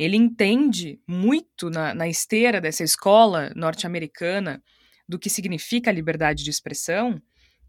Ele 0.00 0.16
entende 0.16 0.98
muito 1.06 1.68
na, 1.68 1.94
na 1.94 2.08
esteira 2.08 2.58
dessa 2.58 2.82
escola 2.82 3.52
norte-americana 3.54 4.62
do 5.06 5.18
que 5.18 5.28
significa 5.28 5.90
a 5.90 5.92
liberdade 5.92 6.42
de 6.42 6.48
expressão, 6.48 7.20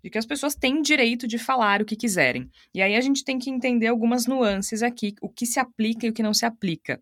de 0.01 0.09
que 0.09 0.17
as 0.17 0.25
pessoas 0.25 0.55
têm 0.55 0.81
direito 0.81 1.27
de 1.27 1.37
falar 1.37 1.81
o 1.81 1.85
que 1.85 1.93
quiserem. 1.93 2.49
E 2.73 2.81
aí 2.81 2.95
a 2.95 3.01
gente 3.01 3.25
tem 3.25 3.37
que 3.37 3.49
entender 3.49 3.87
algumas 3.87 4.27
nuances 4.27 4.81
aqui, 4.81 5.13
o 5.21 5.27
que 5.27 5.45
se 5.45 5.59
aplica 5.59 6.05
e 6.07 6.09
o 6.09 6.13
que 6.13 6.23
não 6.23 6.33
se 6.33 6.45
aplica. 6.45 7.01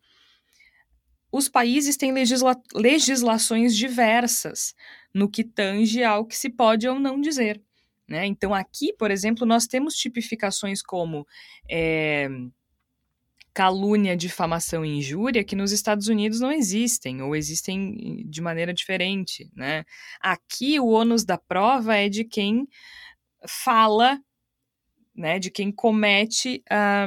Os 1.32 1.48
países 1.48 1.96
têm 1.96 2.12
legisla 2.12 2.60
legislações 2.74 3.78
diversas 3.78 4.74
no 5.14 5.30
que 5.30 5.44
tange 5.44 6.04
ao 6.04 6.26
que 6.26 6.36
se 6.36 6.50
pode 6.50 6.88
ou 6.88 7.00
não 7.00 7.22
dizer. 7.22 7.62
Né? 8.08 8.26
Então, 8.26 8.52
aqui, 8.52 8.92
por 8.94 9.12
exemplo, 9.12 9.46
nós 9.46 9.68
temos 9.68 9.94
tipificações 9.94 10.82
como 10.82 11.28
é, 11.70 12.28
calúnia, 13.60 14.16
difamação 14.16 14.86
e 14.86 15.00
injúria 15.00 15.44
que 15.44 15.54
nos 15.54 15.74
Estados 15.74 16.08
Unidos 16.08 16.40
não 16.40 16.50
existem, 16.50 17.22
ou 17.22 17.36
existem 17.36 18.24
de 18.26 18.40
maneira 18.40 18.74
diferente. 18.74 19.52
Né? 19.54 19.84
Aqui, 20.22 20.80
o 20.80 20.88
ônus 20.88 21.26
da 21.26 21.38
prova 21.38 21.94
é 21.94 22.08
de 22.08 22.24
quem 22.24 22.66
fala, 23.46 24.18
né, 25.14 25.40
de 25.40 25.52
quem 25.52 25.74
comete. 25.74 26.64
A, 26.70 27.06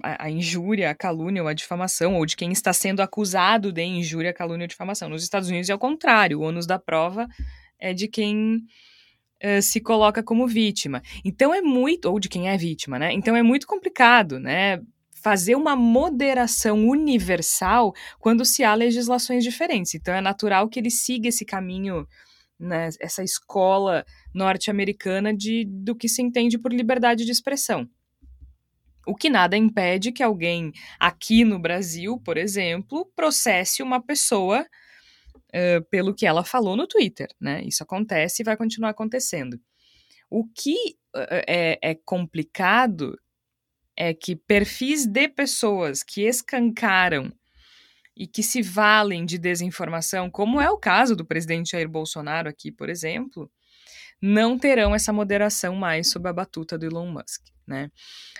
a, 0.00 0.30
injúria, 0.30 0.90
a 0.90 0.94
calúnia 0.94 1.42
ou 1.42 1.48
a 1.48 1.54
difamação, 1.54 2.14
ou 2.14 2.24
de 2.24 2.36
quem 2.36 2.52
está 2.52 2.72
sendo 2.72 3.00
acusado 3.00 3.72
de 3.72 3.82
injúria, 3.82 4.32
calúnia 4.32 4.62
ou 4.62 4.68
difamação. 4.68 5.08
Nos 5.08 5.24
Estados 5.24 5.48
Unidos 5.48 5.68
é 5.68 5.74
o 5.74 5.78
contrário, 5.78 6.38
o 6.38 6.42
ônus 6.42 6.66
da 6.66 6.78
prova 6.78 7.26
é 7.80 7.92
de 7.92 8.06
quem 8.06 8.58
uh, 9.42 9.60
se 9.60 9.80
coloca 9.80 10.22
como 10.22 10.46
vítima. 10.46 11.02
Então 11.24 11.52
é 11.52 11.60
muito, 11.60 12.08
ou 12.08 12.20
de 12.20 12.28
quem 12.28 12.48
é 12.48 12.56
vítima, 12.56 12.96
né? 12.96 13.12
Então 13.12 13.34
é 13.34 13.42
muito 13.42 13.66
complicado, 13.66 14.38
né? 14.38 14.80
Fazer 15.26 15.56
uma 15.56 15.74
moderação 15.74 16.86
universal 16.86 17.92
quando 18.20 18.44
se 18.44 18.62
há 18.62 18.72
legislações 18.74 19.42
diferentes. 19.42 19.92
Então 19.96 20.14
é 20.14 20.20
natural 20.20 20.68
que 20.68 20.78
ele 20.78 20.88
siga 20.88 21.28
esse 21.28 21.44
caminho, 21.44 22.06
né, 22.56 22.90
essa 23.00 23.24
escola 23.24 24.04
norte-americana 24.32 25.34
de 25.34 25.64
do 25.64 25.96
que 25.96 26.08
se 26.08 26.22
entende 26.22 26.56
por 26.56 26.72
liberdade 26.72 27.24
de 27.24 27.32
expressão. 27.32 27.90
O 29.04 29.16
que 29.16 29.28
nada 29.28 29.56
impede 29.56 30.12
que 30.12 30.22
alguém 30.22 30.70
aqui 30.96 31.44
no 31.44 31.58
Brasil, 31.58 32.20
por 32.20 32.36
exemplo, 32.36 33.10
processe 33.16 33.82
uma 33.82 34.00
pessoa 34.00 34.62
uh, 34.62 35.84
pelo 35.90 36.14
que 36.14 36.24
ela 36.24 36.44
falou 36.44 36.76
no 36.76 36.86
Twitter, 36.86 37.26
né? 37.40 37.64
Isso 37.64 37.82
acontece 37.82 38.42
e 38.42 38.44
vai 38.44 38.56
continuar 38.56 38.90
acontecendo. 38.90 39.58
O 40.30 40.46
que 40.46 40.76
é, 41.48 41.80
é 41.82 41.94
complicado 41.96 43.18
é 43.96 44.12
que 44.12 44.36
perfis 44.36 45.06
de 45.06 45.28
pessoas 45.28 46.02
que 46.02 46.22
escancaram 46.22 47.32
e 48.16 48.26
que 48.26 48.42
se 48.42 48.62
valem 48.62 49.24
de 49.24 49.38
desinformação, 49.38 50.30
como 50.30 50.60
é 50.60 50.70
o 50.70 50.78
caso 50.78 51.14
do 51.14 51.24
presidente 51.24 51.72
Jair 51.72 51.88
Bolsonaro 51.88 52.48
aqui, 52.48 52.72
por 52.72 52.88
exemplo, 52.88 53.50
não 54.20 54.58
terão 54.58 54.94
essa 54.94 55.12
moderação 55.12 55.74
mais 55.74 56.10
sob 56.10 56.28
a 56.28 56.32
batuta 56.32 56.78
do 56.78 56.86
Elon 56.86 57.10
Musk, 57.10 57.42
né? 57.66 57.90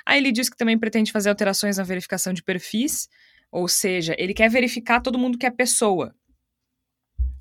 Aí 0.04 0.18
ele 0.18 0.32
diz 0.32 0.48
que 0.48 0.56
também 0.56 0.78
pretende 0.78 1.12
fazer 1.12 1.28
alterações 1.28 1.76
na 1.76 1.84
verificação 1.84 2.32
de 2.32 2.42
perfis, 2.42 3.08
ou 3.50 3.68
seja, 3.68 4.14
ele 4.18 4.34
quer 4.34 4.48
verificar 4.48 5.00
todo 5.00 5.18
mundo 5.18 5.38
que 5.38 5.46
é 5.46 5.50
pessoa. 5.50 6.14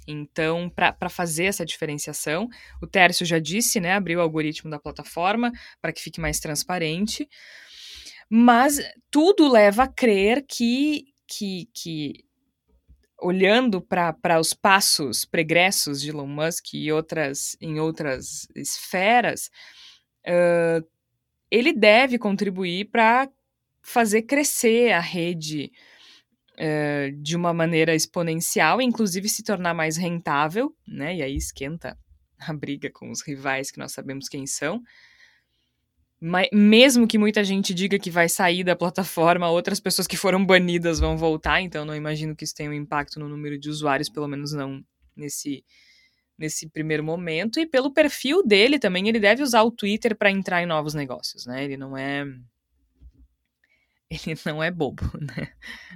Então, 0.07 0.69
para 0.69 1.09
fazer 1.09 1.45
essa 1.45 1.65
diferenciação, 1.65 2.47
o 2.81 2.85
Tércio 2.85 3.25
já 3.25 3.39
disse, 3.39 3.79
né, 3.79 3.93
abriu 3.93 4.19
o 4.19 4.21
algoritmo 4.21 4.69
da 4.69 4.79
plataforma 4.79 5.51
para 5.81 5.91
que 5.91 6.01
fique 6.01 6.21
mais 6.21 6.39
transparente. 6.39 7.27
Mas 8.29 8.79
tudo 9.11 9.47
leva 9.51 9.83
a 9.83 9.87
crer 9.87 10.45
que, 10.47 11.05
que, 11.27 11.69
que 11.73 12.25
olhando 13.19 13.81
para 13.81 14.39
os 14.39 14.53
passos 14.53 15.25
pregressos 15.25 16.01
de 16.01 16.09
Elon 16.09 16.27
Musk 16.27 16.73
e 16.73 16.91
outras, 16.91 17.55
em 17.61 17.79
outras 17.79 18.47
esferas, 18.55 19.49
uh, 20.27 20.85
ele 21.49 21.73
deve 21.73 22.17
contribuir 22.17 22.85
para 22.85 23.29
fazer 23.81 24.23
crescer 24.23 24.91
a 24.91 24.99
rede 24.99 25.71
uh, 26.53 27.11
de 27.21 27.35
uma 27.35 27.53
maneira 27.53 27.95
exponencial, 27.95 28.81
inclusive 28.81 29.29
se 29.29 29.43
tornar 29.43 29.73
mais 29.73 29.97
rentável, 29.97 30.75
né? 30.87 31.15
E 31.15 31.21
aí 31.21 31.35
esquenta 31.35 31.97
a 32.39 32.53
briga 32.53 32.89
com 32.91 33.11
os 33.11 33.21
rivais 33.21 33.71
que 33.71 33.79
nós 33.79 33.91
sabemos 33.91 34.27
quem 34.27 34.45
são. 34.45 34.81
Mas, 36.27 36.49
mesmo 36.51 37.07
que 37.07 37.19
muita 37.19 37.43
gente 37.43 37.71
diga 37.71 37.99
que 37.99 38.09
vai 38.09 38.27
sair 38.27 38.63
da 38.63 38.75
plataforma, 38.75 39.47
outras 39.47 39.79
pessoas 39.79 40.07
que 40.07 40.17
foram 40.17 40.43
banidas 40.43 40.99
vão 40.99 41.15
voltar, 41.15 41.61
então 41.61 41.85
não 41.85 41.95
imagino 41.95 42.35
que 42.35 42.43
isso 42.43 42.55
tenha 42.55 42.71
um 42.71 42.73
impacto 42.73 43.19
no 43.19 43.29
número 43.29 43.59
de 43.59 43.69
usuários, 43.69 44.09
pelo 44.09 44.27
menos 44.27 44.51
não 44.51 44.83
nesse, 45.15 45.63
nesse 46.35 46.67
primeiro 46.67 47.03
momento. 47.03 47.59
E 47.59 47.67
pelo 47.67 47.93
perfil 47.93 48.41
dele 48.43 48.79
também, 48.79 49.07
ele 49.07 49.19
deve 49.19 49.43
usar 49.43 49.61
o 49.61 49.69
Twitter 49.69 50.17
para 50.17 50.31
entrar 50.31 50.63
em 50.63 50.65
novos 50.65 50.95
negócios, 50.95 51.45
né? 51.45 51.63
Ele 51.63 51.77
não 51.77 51.95
é 51.95 52.25
ele 54.09 54.37
não 54.45 54.61
é 54.61 54.69
bobo, 54.69 55.03
né? 55.19 55.49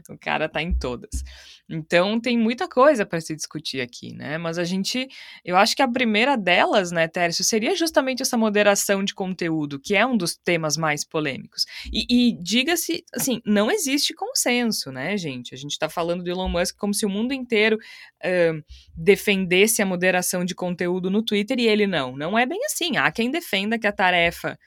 O 0.09 0.17
cara 0.17 0.49
tá 0.49 0.61
em 0.61 0.73
todas. 0.73 1.23
Então 1.69 2.19
tem 2.19 2.37
muita 2.37 2.67
coisa 2.67 3.05
para 3.05 3.21
se 3.21 3.35
discutir 3.35 3.79
aqui, 3.79 4.13
né? 4.13 4.37
Mas 4.37 4.57
a 4.57 4.63
gente, 4.63 5.07
eu 5.45 5.55
acho 5.55 5.75
que 5.75 5.81
a 5.81 5.87
primeira 5.87 6.35
delas, 6.35 6.91
né, 6.91 7.07
Tércio, 7.07 7.43
seria 7.43 7.75
justamente 7.75 8.21
essa 8.21 8.37
moderação 8.37 9.03
de 9.03 9.13
conteúdo, 9.13 9.79
que 9.79 9.95
é 9.95 10.05
um 10.05 10.17
dos 10.17 10.35
temas 10.35 10.75
mais 10.77 11.05
polêmicos. 11.05 11.65
E, 11.93 12.05
e 12.09 12.33
diga-se, 12.41 13.03
assim, 13.13 13.41
não 13.45 13.69
existe 13.69 14.15
consenso, 14.15 14.91
né, 14.91 15.15
gente? 15.15 15.53
A 15.53 15.57
gente 15.57 15.77
tá 15.77 15.87
falando 15.87 16.23
do 16.23 16.29
Elon 16.29 16.49
Musk 16.49 16.75
como 16.77 16.93
se 16.93 17.05
o 17.05 17.09
mundo 17.09 17.33
inteiro 17.33 17.77
uh, 17.77 18.63
defendesse 18.95 19.81
a 19.81 19.85
moderação 19.85 20.43
de 20.43 20.55
conteúdo 20.55 21.11
no 21.11 21.23
Twitter 21.23 21.59
e 21.59 21.67
ele 21.67 21.85
não. 21.85 22.17
Não 22.17 22.37
é 22.37 22.47
bem 22.47 22.59
assim. 22.65 22.97
Há 22.97 23.11
quem 23.11 23.29
defenda 23.29 23.77
que 23.77 23.85
a 23.85 23.91
tarefa 23.91 24.57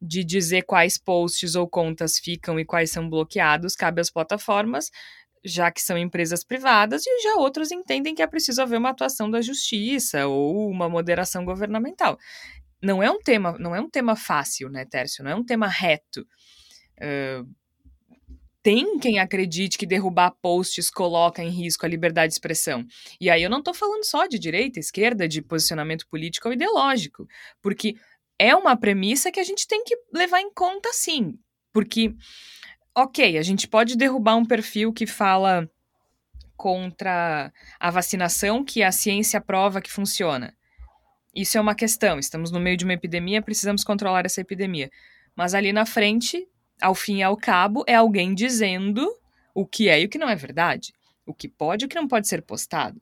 de 0.00 0.24
dizer 0.24 0.62
quais 0.62 0.96
posts 0.96 1.54
ou 1.54 1.68
contas 1.68 2.18
ficam 2.18 2.58
e 2.58 2.64
quais 2.64 2.90
são 2.90 3.08
bloqueados 3.08 3.76
cabe 3.76 4.00
às 4.00 4.10
plataformas, 4.10 4.90
já 5.44 5.70
que 5.70 5.80
são 5.80 5.96
empresas 5.96 6.44
privadas, 6.44 7.02
e 7.06 7.22
já 7.22 7.36
outros 7.36 7.70
entendem 7.70 8.14
que 8.14 8.22
é 8.22 8.26
preciso 8.26 8.62
haver 8.62 8.78
uma 8.78 8.90
atuação 8.90 9.30
da 9.30 9.40
justiça 9.40 10.26
ou 10.26 10.68
uma 10.70 10.88
moderação 10.88 11.44
governamental. 11.44 12.18
Não 12.82 13.02
é 13.02 13.10
um 13.10 13.18
tema, 13.18 13.56
não 13.58 13.74
é 13.74 13.80
um 13.80 13.90
tema 13.90 14.16
fácil, 14.16 14.70
né, 14.70 14.86
Tércio? 14.86 15.22
Não 15.22 15.30
é 15.30 15.34
um 15.34 15.44
tema 15.44 15.66
reto. 15.66 16.26
Uh, 16.96 17.46
tem 18.62 18.98
quem 18.98 19.18
acredite 19.18 19.78
que 19.78 19.86
derrubar 19.86 20.32
posts 20.42 20.90
coloca 20.90 21.42
em 21.42 21.48
risco 21.48 21.84
a 21.86 21.88
liberdade 21.88 22.28
de 22.28 22.34
expressão. 22.34 22.84
E 23.20 23.30
aí 23.30 23.42
eu 23.42 23.50
não 23.50 23.58
estou 23.58 23.72
falando 23.72 24.04
só 24.04 24.26
de 24.26 24.38
direita, 24.38 24.78
esquerda, 24.78 25.26
de 25.26 25.40
posicionamento 25.40 26.06
político 26.08 26.48
ou 26.48 26.54
ideológico, 26.54 27.26
porque 27.62 27.94
é 28.40 28.56
uma 28.56 28.74
premissa 28.74 29.30
que 29.30 29.38
a 29.38 29.44
gente 29.44 29.68
tem 29.68 29.84
que 29.84 29.94
levar 30.10 30.40
em 30.40 30.50
conta 30.50 30.88
sim. 30.94 31.38
Porque, 31.74 32.14
ok, 32.96 33.36
a 33.36 33.42
gente 33.42 33.68
pode 33.68 33.98
derrubar 33.98 34.36
um 34.36 34.46
perfil 34.46 34.94
que 34.94 35.06
fala 35.06 35.70
contra 36.56 37.52
a 37.78 37.90
vacinação, 37.90 38.64
que 38.64 38.82
a 38.82 38.90
ciência 38.90 39.42
prova 39.42 39.82
que 39.82 39.92
funciona. 39.92 40.56
Isso 41.34 41.58
é 41.58 41.60
uma 41.60 41.74
questão. 41.74 42.18
Estamos 42.18 42.50
no 42.50 42.58
meio 42.58 42.78
de 42.78 42.84
uma 42.84 42.94
epidemia, 42.94 43.42
precisamos 43.42 43.84
controlar 43.84 44.24
essa 44.24 44.40
epidemia. 44.40 44.90
Mas 45.36 45.52
ali 45.52 45.70
na 45.70 45.84
frente, 45.84 46.48
ao 46.80 46.94
fim 46.94 47.18
e 47.18 47.22
ao 47.22 47.36
cabo, 47.36 47.84
é 47.86 47.94
alguém 47.94 48.34
dizendo 48.34 49.06
o 49.54 49.66
que 49.66 49.90
é 49.90 50.00
e 50.00 50.06
o 50.06 50.08
que 50.08 50.18
não 50.18 50.30
é 50.30 50.34
verdade. 50.34 50.94
O 51.26 51.34
que 51.34 51.46
pode 51.46 51.84
e 51.84 51.86
o 51.86 51.88
que 51.90 51.96
não 51.96 52.08
pode 52.08 52.26
ser 52.26 52.40
postado. 52.40 52.98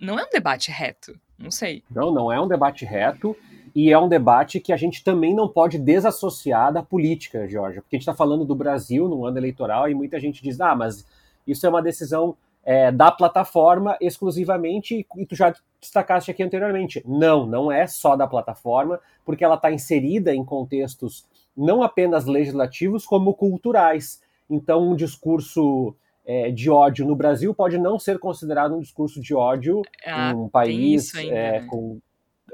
Não 0.00 0.18
é 0.18 0.24
um 0.24 0.30
debate 0.30 0.72
reto. 0.72 1.16
Não 1.38 1.52
sei. 1.52 1.84
Não, 1.88 2.12
não 2.12 2.32
é 2.32 2.40
um 2.40 2.48
debate 2.48 2.84
reto. 2.84 3.36
E 3.74 3.90
é 3.90 3.98
um 3.98 4.08
debate 4.08 4.60
que 4.60 4.72
a 4.72 4.76
gente 4.76 5.02
também 5.02 5.34
não 5.34 5.48
pode 5.48 5.78
desassociar 5.78 6.72
da 6.72 6.82
política, 6.82 7.48
Jorge, 7.48 7.80
porque 7.80 7.96
a 7.96 7.98
gente 7.98 8.08
está 8.08 8.14
falando 8.14 8.44
do 8.44 8.54
Brasil 8.54 9.08
no 9.08 9.26
ano 9.26 9.36
eleitoral 9.36 9.88
e 9.88 9.94
muita 9.94 10.20
gente 10.20 10.42
diz, 10.42 10.60
ah, 10.60 10.76
mas 10.76 11.04
isso 11.46 11.66
é 11.66 11.68
uma 11.68 11.82
decisão 11.82 12.36
é, 12.64 12.92
da 12.92 13.10
plataforma 13.10 13.96
exclusivamente, 14.00 15.06
e 15.16 15.26
tu 15.26 15.34
já 15.34 15.52
destacaste 15.80 16.30
aqui 16.30 16.42
anteriormente. 16.42 17.02
Não, 17.06 17.44
não 17.46 17.70
é 17.70 17.86
só 17.86 18.16
da 18.16 18.26
plataforma, 18.26 19.00
porque 19.24 19.44
ela 19.44 19.56
está 19.56 19.72
inserida 19.72 20.34
em 20.34 20.44
contextos 20.44 21.26
não 21.56 21.82
apenas 21.82 22.26
legislativos, 22.26 23.04
como 23.04 23.34
culturais. 23.34 24.20
Então, 24.48 24.90
um 24.90 24.96
discurso 24.96 25.94
é, 26.26 26.50
de 26.50 26.70
ódio 26.70 27.06
no 27.06 27.14
Brasil 27.14 27.54
pode 27.54 27.78
não 27.78 27.98
ser 27.98 28.18
considerado 28.18 28.74
um 28.74 28.80
discurso 28.80 29.20
de 29.20 29.34
ódio 29.34 29.82
ah, 30.06 30.30
em 30.30 30.36
um 30.36 30.48
país 30.48 31.14
ainda, 31.14 31.34
é, 31.34 31.60
né? 31.60 31.66
com 31.66 32.00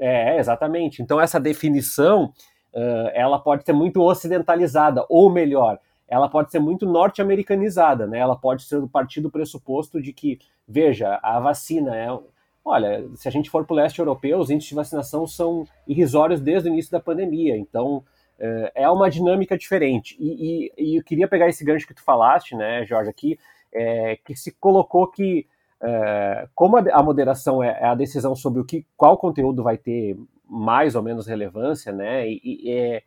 é, 0.01 0.39
exatamente. 0.39 1.01
Então 1.01 1.19
essa 1.21 1.39
definição, 1.39 2.33
uh, 2.73 3.09
ela 3.13 3.39
pode 3.39 3.63
ser 3.63 3.73
muito 3.73 4.01
ocidentalizada, 4.01 5.05
ou 5.07 5.29
melhor, 5.29 5.79
ela 6.07 6.27
pode 6.27 6.51
ser 6.51 6.59
muito 6.59 6.85
norte-americanizada, 6.85 8.05
né? 8.05 8.19
Ela 8.19 8.35
pode 8.35 8.63
ser 8.63 8.81
do 8.81 9.31
pressuposto 9.31 10.01
de 10.01 10.11
que, 10.11 10.39
veja, 10.67 11.19
a 11.23 11.39
vacina 11.39 11.95
é... 11.95 12.07
Olha, 12.63 13.07
se 13.15 13.27
a 13.27 13.31
gente 13.31 13.49
for 13.49 13.65
para 13.65 13.73
o 13.73 13.77
leste 13.77 13.99
europeu, 13.99 14.37
os 14.37 14.49
índices 14.49 14.69
de 14.69 14.75
vacinação 14.75 15.25
são 15.25 15.65
irrisórios 15.87 16.41
desde 16.41 16.69
o 16.69 16.71
início 16.71 16.91
da 16.91 16.99
pandemia, 16.99 17.57
então 17.57 18.03
é 18.75 18.89
uma 18.89 19.09
dinâmica 19.09 19.57
diferente. 19.57 20.15
E, 20.19 20.67
e, 20.67 20.73
e, 20.77 20.97
eu 20.97 21.03
queria 21.03 21.27
pegar 21.27 21.47
esse 21.47 21.63
gancho 21.63 21.87
que 21.87 21.93
tu 21.93 22.03
falaste, 22.03 22.55
né, 22.55 22.83
Jorge, 22.85 23.09
aqui, 23.09 23.39
é, 23.73 24.17
que 24.25 24.35
se 24.35 24.51
colocou 24.51 25.07
que 25.07 25.47
é, 25.81 26.47
como 26.53 26.77
a, 26.77 26.83
a 26.91 27.01
moderação 27.01 27.63
é, 27.63 27.79
é, 27.79 27.85
a 27.85 27.95
decisão 27.95 28.35
sobre 28.35 28.61
o 28.61 28.65
que, 28.65 28.85
qual 28.95 29.17
conteúdo 29.17 29.63
vai 29.63 29.77
ter 29.77 30.17
mais 30.47 30.95
ou 30.95 31.01
menos 31.01 31.25
relevância, 31.25 31.91
né? 31.91 32.27
E, 32.27 32.41
e 32.43 32.71
é, 32.71 33.03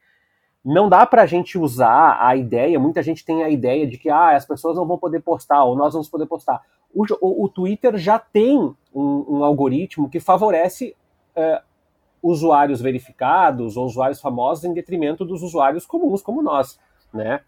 não 0.64 0.88
dá 0.88 1.04
para 1.06 1.22
a 1.22 1.26
gente 1.26 1.58
usar 1.58 2.18
a 2.20 2.34
ideia. 2.34 2.80
Muita 2.80 3.02
gente 3.02 3.24
tem 3.24 3.44
a 3.44 3.50
ideia 3.50 3.86
de 3.86 3.98
que 3.98 4.08
ah, 4.08 4.34
as 4.34 4.46
pessoas 4.46 4.76
não 4.76 4.86
vão 4.86 4.98
poder 4.98 5.20
postar 5.20 5.62
ou 5.64 5.76
nós 5.76 5.92
vamos 5.92 6.08
poder 6.08 6.26
postar. 6.26 6.62
O, 6.92 7.04
o, 7.20 7.44
o 7.44 7.48
Twitter 7.48 7.96
já 7.96 8.18
tem 8.18 8.58
um, 8.58 8.76
um, 9.28 9.44
algoritmo 9.44 10.08
que 10.08 10.18
favorece 10.18 10.96
é, 11.36 11.62
usuários 12.22 12.80
verificados 12.80 13.76
ou 13.76 13.84
usuários 13.84 14.20
famosos 14.20 14.64
em 14.64 14.72
detrimento 14.72 15.24
dos 15.24 15.42
usuários 15.42 15.84
comuns 15.84 16.22
como 16.22 16.42
nós, 16.42 16.80
né? 17.12 17.40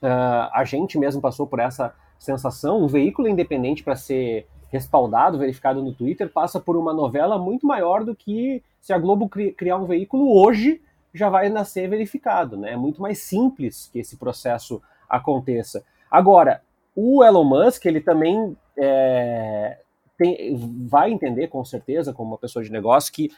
Uh, 0.00 0.48
a 0.52 0.62
gente 0.64 0.96
mesmo 0.96 1.20
passou 1.20 1.44
por 1.44 1.58
essa 1.58 1.92
sensação, 2.18 2.82
um 2.82 2.86
veículo 2.86 3.28
independente 3.28 3.82
para 3.82 3.96
ser 3.96 4.46
respaldado, 4.70 5.38
verificado 5.38 5.82
no 5.82 5.92
Twitter, 5.92 6.28
passa 6.30 6.60
por 6.60 6.76
uma 6.76 6.92
novela 6.92 7.38
muito 7.38 7.66
maior 7.66 8.04
do 8.04 8.14
que 8.14 8.62
se 8.80 8.92
a 8.92 8.98
Globo 8.98 9.28
cri 9.28 9.52
criar 9.52 9.76
um 9.76 9.86
veículo 9.86 10.36
hoje 10.36 10.80
já 11.14 11.30
vai 11.30 11.48
nascer 11.48 11.88
verificado, 11.88 12.56
né? 12.56 12.72
É 12.72 12.76
muito 12.76 13.00
mais 13.00 13.18
simples 13.18 13.88
que 13.92 13.98
esse 13.98 14.16
processo 14.16 14.82
aconteça. 15.08 15.82
Agora, 16.10 16.62
o 16.94 17.24
Elon 17.24 17.44
Musk, 17.44 17.86
ele 17.86 18.00
também 18.00 18.56
é, 18.76 19.78
tem, 20.18 20.56
vai 20.86 21.10
entender, 21.10 21.48
com 21.48 21.64
certeza, 21.64 22.12
como 22.12 22.32
uma 22.32 22.38
pessoa 22.38 22.62
de 22.62 22.70
negócio, 22.70 23.12
que 23.12 23.30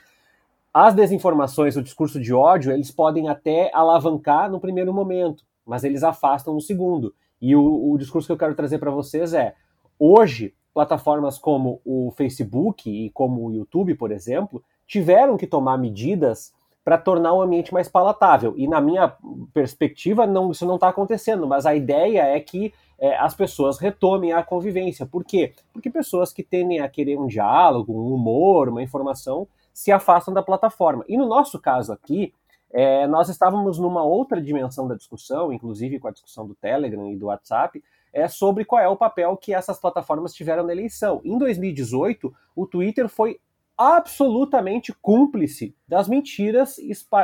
as 0.73 0.95
desinformações, 0.95 1.77
o 1.77 1.83
discurso 1.83 2.21
de 2.21 2.33
ódio, 2.33 2.73
eles 2.73 2.91
podem 2.91 3.29
até 3.29 3.71
alavancar 3.75 4.51
no 4.51 4.61
primeiro 4.61 4.93
momento, 4.95 5.45
mas 5.67 5.85
eles 5.85 6.03
afastam 6.03 6.55
no 6.55 6.61
segundo. 6.61 7.15
E 7.41 7.57
o, 7.57 7.93
o 7.93 7.99
discurso 7.99 8.27
que 8.27 8.33
eu 8.33 8.39
quero 8.39 8.55
trazer 8.55 8.79
para 8.79 8.91
vocês 8.91 9.33
é: 9.33 9.55
hoje, 9.99 10.55
plataformas 10.75 11.39
como 11.39 11.81
o 11.85 12.11
Facebook 12.17 12.91
e 12.91 13.11
como 13.11 13.47
o 13.47 13.53
YouTube, 13.53 13.95
por 13.95 14.13
exemplo, 14.13 14.63
tiveram 14.87 15.37
que 15.37 15.47
tomar 15.47 15.79
medidas 15.79 16.53
para 16.85 16.99
tornar 16.99 17.33
o 17.35 17.43
ambiente 17.43 17.73
mais 17.73 17.89
palatável. 17.89 18.55
E 18.57 18.67
na 18.67 18.81
minha 18.81 19.15
perspectiva, 19.53 20.27
não, 20.27 20.51
isso 20.51 20.67
não 20.67 20.77
está 20.77 20.89
acontecendo, 20.89 21.47
mas 21.47 21.67
a 21.67 21.75
ideia 21.75 22.23
é 22.23 22.41
que 22.41 22.73
é, 22.99 23.17
as 23.17 23.35
pessoas 23.35 23.79
retomem 23.79 24.33
a 24.33 24.43
convivência. 24.43 25.07
Por 25.07 25.25
quê? 25.25 25.53
Porque 25.73 25.91
pessoas 25.91 26.33
que 26.33 26.43
tendem 26.43 26.81
a 26.81 26.89
querer 26.89 27.19
um 27.19 27.27
diálogo, 27.27 27.93
um 27.93 28.15
humor, 28.15 28.69
uma 28.69 28.83
informação, 28.83 29.47
se 29.73 29.93
afastam 29.93 30.35
da 30.35 30.43
plataforma. 30.43 31.05
E 31.09 31.17
no 31.17 31.27
nosso 31.27 31.59
caso 31.59 31.93
aqui, 31.93 32.33
é, 32.73 33.07
nós 33.07 33.29
estávamos 33.29 33.79
numa 33.79 34.03
outra 34.03 34.41
dimensão 34.41 34.87
da 34.87 34.95
discussão, 34.95 35.53
inclusive 35.53 35.99
com 35.99 36.09
a 36.09 36.13
discussão 36.13 36.47
do 36.47 36.55
Telegram 36.55 37.11
e 37.11 37.17
do 37.17 37.27
WhatsApp, 37.27 37.83
é 38.13 38.29
sobre 38.29 38.65
qual 38.65 38.81
é 38.81 38.89
o 38.89 38.97
papel 38.97 39.37
que 39.37 39.55
essas 39.55 39.79
plataformas 39.79 40.35
tiveram 40.35 40.65
na 40.65 40.73
eleição. 40.73 41.21
Em 41.25 41.37
2018, 41.39 42.33
o 42.55 42.67
Twitter 42.67 43.09
foi 43.09 43.41
absolutamente 43.77 44.93
cúmplice 44.93 45.75
das 45.89 46.07
mentiras 46.07 46.77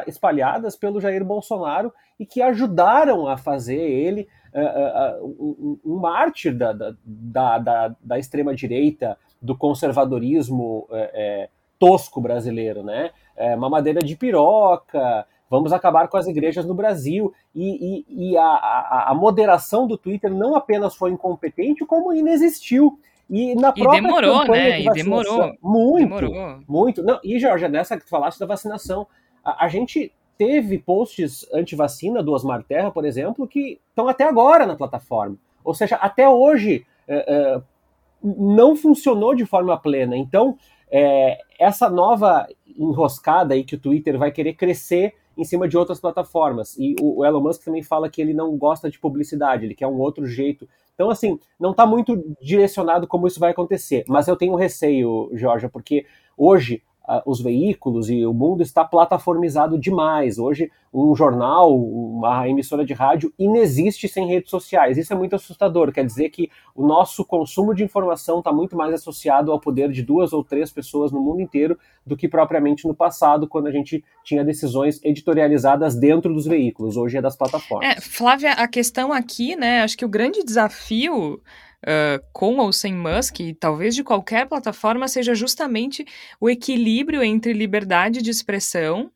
espalhadas 0.06 0.74
pelo 0.74 1.00
Jair 1.00 1.24
Bolsonaro 1.24 1.92
e 2.18 2.24
que 2.24 2.40
ajudaram 2.40 3.28
a 3.28 3.36
fazer 3.36 3.78
ele 3.78 4.26
uh, 4.54 5.22
uh, 5.22 5.26
um, 5.26 5.78
um, 5.84 5.96
mártir 5.98 6.56
da, 6.56 6.72
da, 6.72 7.58
da, 7.58 7.94
da 8.00 8.18
extrema-direita, 8.18 9.18
do 9.42 9.56
conservadorismo 9.56 10.88
uh, 10.88 11.48
tosco 11.78 12.20
brasileiro, 12.20 12.82
né? 12.82 13.10
É, 13.36 13.54
mamadeira 13.54 14.00
de 14.00 14.16
piroca, 14.16 15.26
vamos 15.50 15.72
acabar 15.72 16.08
com 16.08 16.16
as 16.16 16.26
igrejas 16.26 16.64
no 16.64 16.74
Brasil. 16.74 17.32
E, 17.54 18.04
e, 18.08 18.30
e 18.30 18.36
a, 18.36 18.42
a, 18.42 19.10
a, 19.10 19.14
moderação 19.14 19.86
do 19.86 19.96
Twitter 19.96 20.32
não 20.32 20.54
apenas 20.54 20.94
foi 20.94 21.10
incompetente, 21.10 21.84
como 21.84 22.12
inexistiu. 22.12 22.98
E 23.28 23.54
na 23.56 23.72
própria 23.72 23.98
e 23.98 24.02
demorou, 24.02 24.44
né? 24.44 24.80
E 24.80 24.90
demorou. 24.90 25.52
Muito, 25.60 26.20
demorou. 26.20 26.60
muito. 26.68 27.02
Não, 27.02 27.18
e, 27.24 27.38
Jorge, 27.38 27.66
nessa 27.68 27.96
que 27.96 28.04
tu 28.04 28.10
falaste 28.10 28.38
da 28.38 28.46
vacinação, 28.46 29.06
a, 29.44 29.64
a 29.64 29.68
gente 29.68 30.12
teve 30.38 30.78
posts 30.78 31.46
anti-vacina 31.52 32.22
do 32.22 32.32
Osmar 32.32 32.62
Terra, 32.62 32.90
por 32.90 33.04
exemplo, 33.04 33.48
que 33.48 33.80
estão 33.88 34.08
até 34.08 34.24
agora 34.24 34.66
na 34.66 34.76
plataforma. 34.76 35.36
Ou 35.64 35.74
seja, 35.74 35.96
até 35.96 36.28
hoje 36.28 36.86
é, 37.08 37.24
é, 37.26 37.62
não 38.22 38.76
funcionou 38.76 39.34
de 39.34 39.44
forma 39.44 39.76
plena. 39.78 40.16
Então, 40.16 40.56
é, 40.90 41.38
essa 41.58 41.88
nova 41.88 42.46
enroscada 42.78 43.54
aí 43.54 43.64
que 43.64 43.74
o 43.74 43.80
Twitter 43.80 44.18
vai 44.18 44.30
querer 44.30 44.54
crescer 44.54 45.14
em 45.36 45.44
cima 45.44 45.68
de 45.68 45.76
outras 45.76 46.00
plataformas. 46.00 46.76
E 46.78 46.96
o, 47.00 47.20
o 47.20 47.24
Elon 47.24 47.40
Musk 47.40 47.64
também 47.64 47.82
fala 47.82 48.08
que 48.08 48.20
ele 48.20 48.32
não 48.32 48.56
gosta 48.56 48.90
de 48.90 48.98
publicidade, 48.98 49.64
ele 49.64 49.74
quer 49.74 49.86
um 49.86 49.98
outro 49.98 50.26
jeito. 50.26 50.68
Então, 50.94 51.10
assim, 51.10 51.38
não 51.60 51.72
está 51.72 51.84
muito 51.84 52.36
direcionado 52.40 53.06
como 53.06 53.26
isso 53.26 53.38
vai 53.38 53.50
acontecer. 53.50 54.04
Mas 54.08 54.28
eu 54.28 54.36
tenho 54.36 54.54
receio, 54.54 55.30
Georgia, 55.34 55.68
porque 55.68 56.06
hoje 56.36 56.82
os 57.24 57.40
veículos 57.40 58.10
e 58.10 58.26
o 58.26 58.34
mundo 58.34 58.62
está 58.62 58.84
plataformizado 58.84 59.78
demais. 59.78 60.38
Hoje, 60.38 60.70
um 60.92 61.14
jornal, 61.14 61.76
uma 61.76 62.48
emissora 62.48 62.84
de 62.84 62.94
rádio 62.94 63.32
inexiste 63.38 64.08
sem 64.08 64.26
redes 64.26 64.50
sociais. 64.50 64.96
Isso 64.96 65.12
é 65.12 65.16
muito 65.16 65.36
assustador. 65.36 65.92
Quer 65.92 66.04
dizer 66.04 66.30
que 66.30 66.50
o 66.74 66.86
nosso 66.86 67.24
consumo 67.24 67.74
de 67.74 67.84
informação 67.84 68.38
está 68.38 68.52
muito 68.52 68.76
mais 68.76 68.94
associado 68.94 69.52
ao 69.52 69.60
poder 69.60 69.90
de 69.90 70.02
duas 70.02 70.32
ou 70.32 70.42
três 70.42 70.72
pessoas 70.72 71.12
no 71.12 71.20
mundo 71.20 71.40
inteiro 71.40 71.78
do 72.04 72.16
que 72.16 72.28
propriamente 72.28 72.86
no 72.86 72.94
passado, 72.94 73.46
quando 73.46 73.66
a 73.66 73.72
gente 73.72 74.02
tinha 74.24 74.44
decisões 74.44 75.00
editorializadas 75.04 75.94
dentro 75.94 76.32
dos 76.32 76.46
veículos. 76.46 76.96
Hoje 76.96 77.18
é 77.18 77.22
das 77.22 77.36
plataformas. 77.36 77.96
É, 77.96 78.00
Flávia, 78.00 78.52
a 78.52 78.66
questão 78.66 79.12
aqui, 79.12 79.54
né? 79.54 79.82
Acho 79.82 79.98
que 79.98 80.04
o 80.04 80.08
grande 80.08 80.42
desafio 80.42 81.40
uh, 81.82 82.24
com 82.32 82.58
ou 82.58 82.72
sem 82.72 82.94
Musk, 82.94 83.40
e 83.40 83.54
talvez 83.54 83.94
de 83.94 84.04
qualquer 84.04 84.48
plataforma, 84.48 85.08
seja 85.08 85.34
justamente 85.34 86.04
o 86.40 86.48
equilíbrio 86.48 87.22
entre 87.22 87.52
liberdade 87.52 88.22
de 88.22 88.30
expressão 88.30 89.10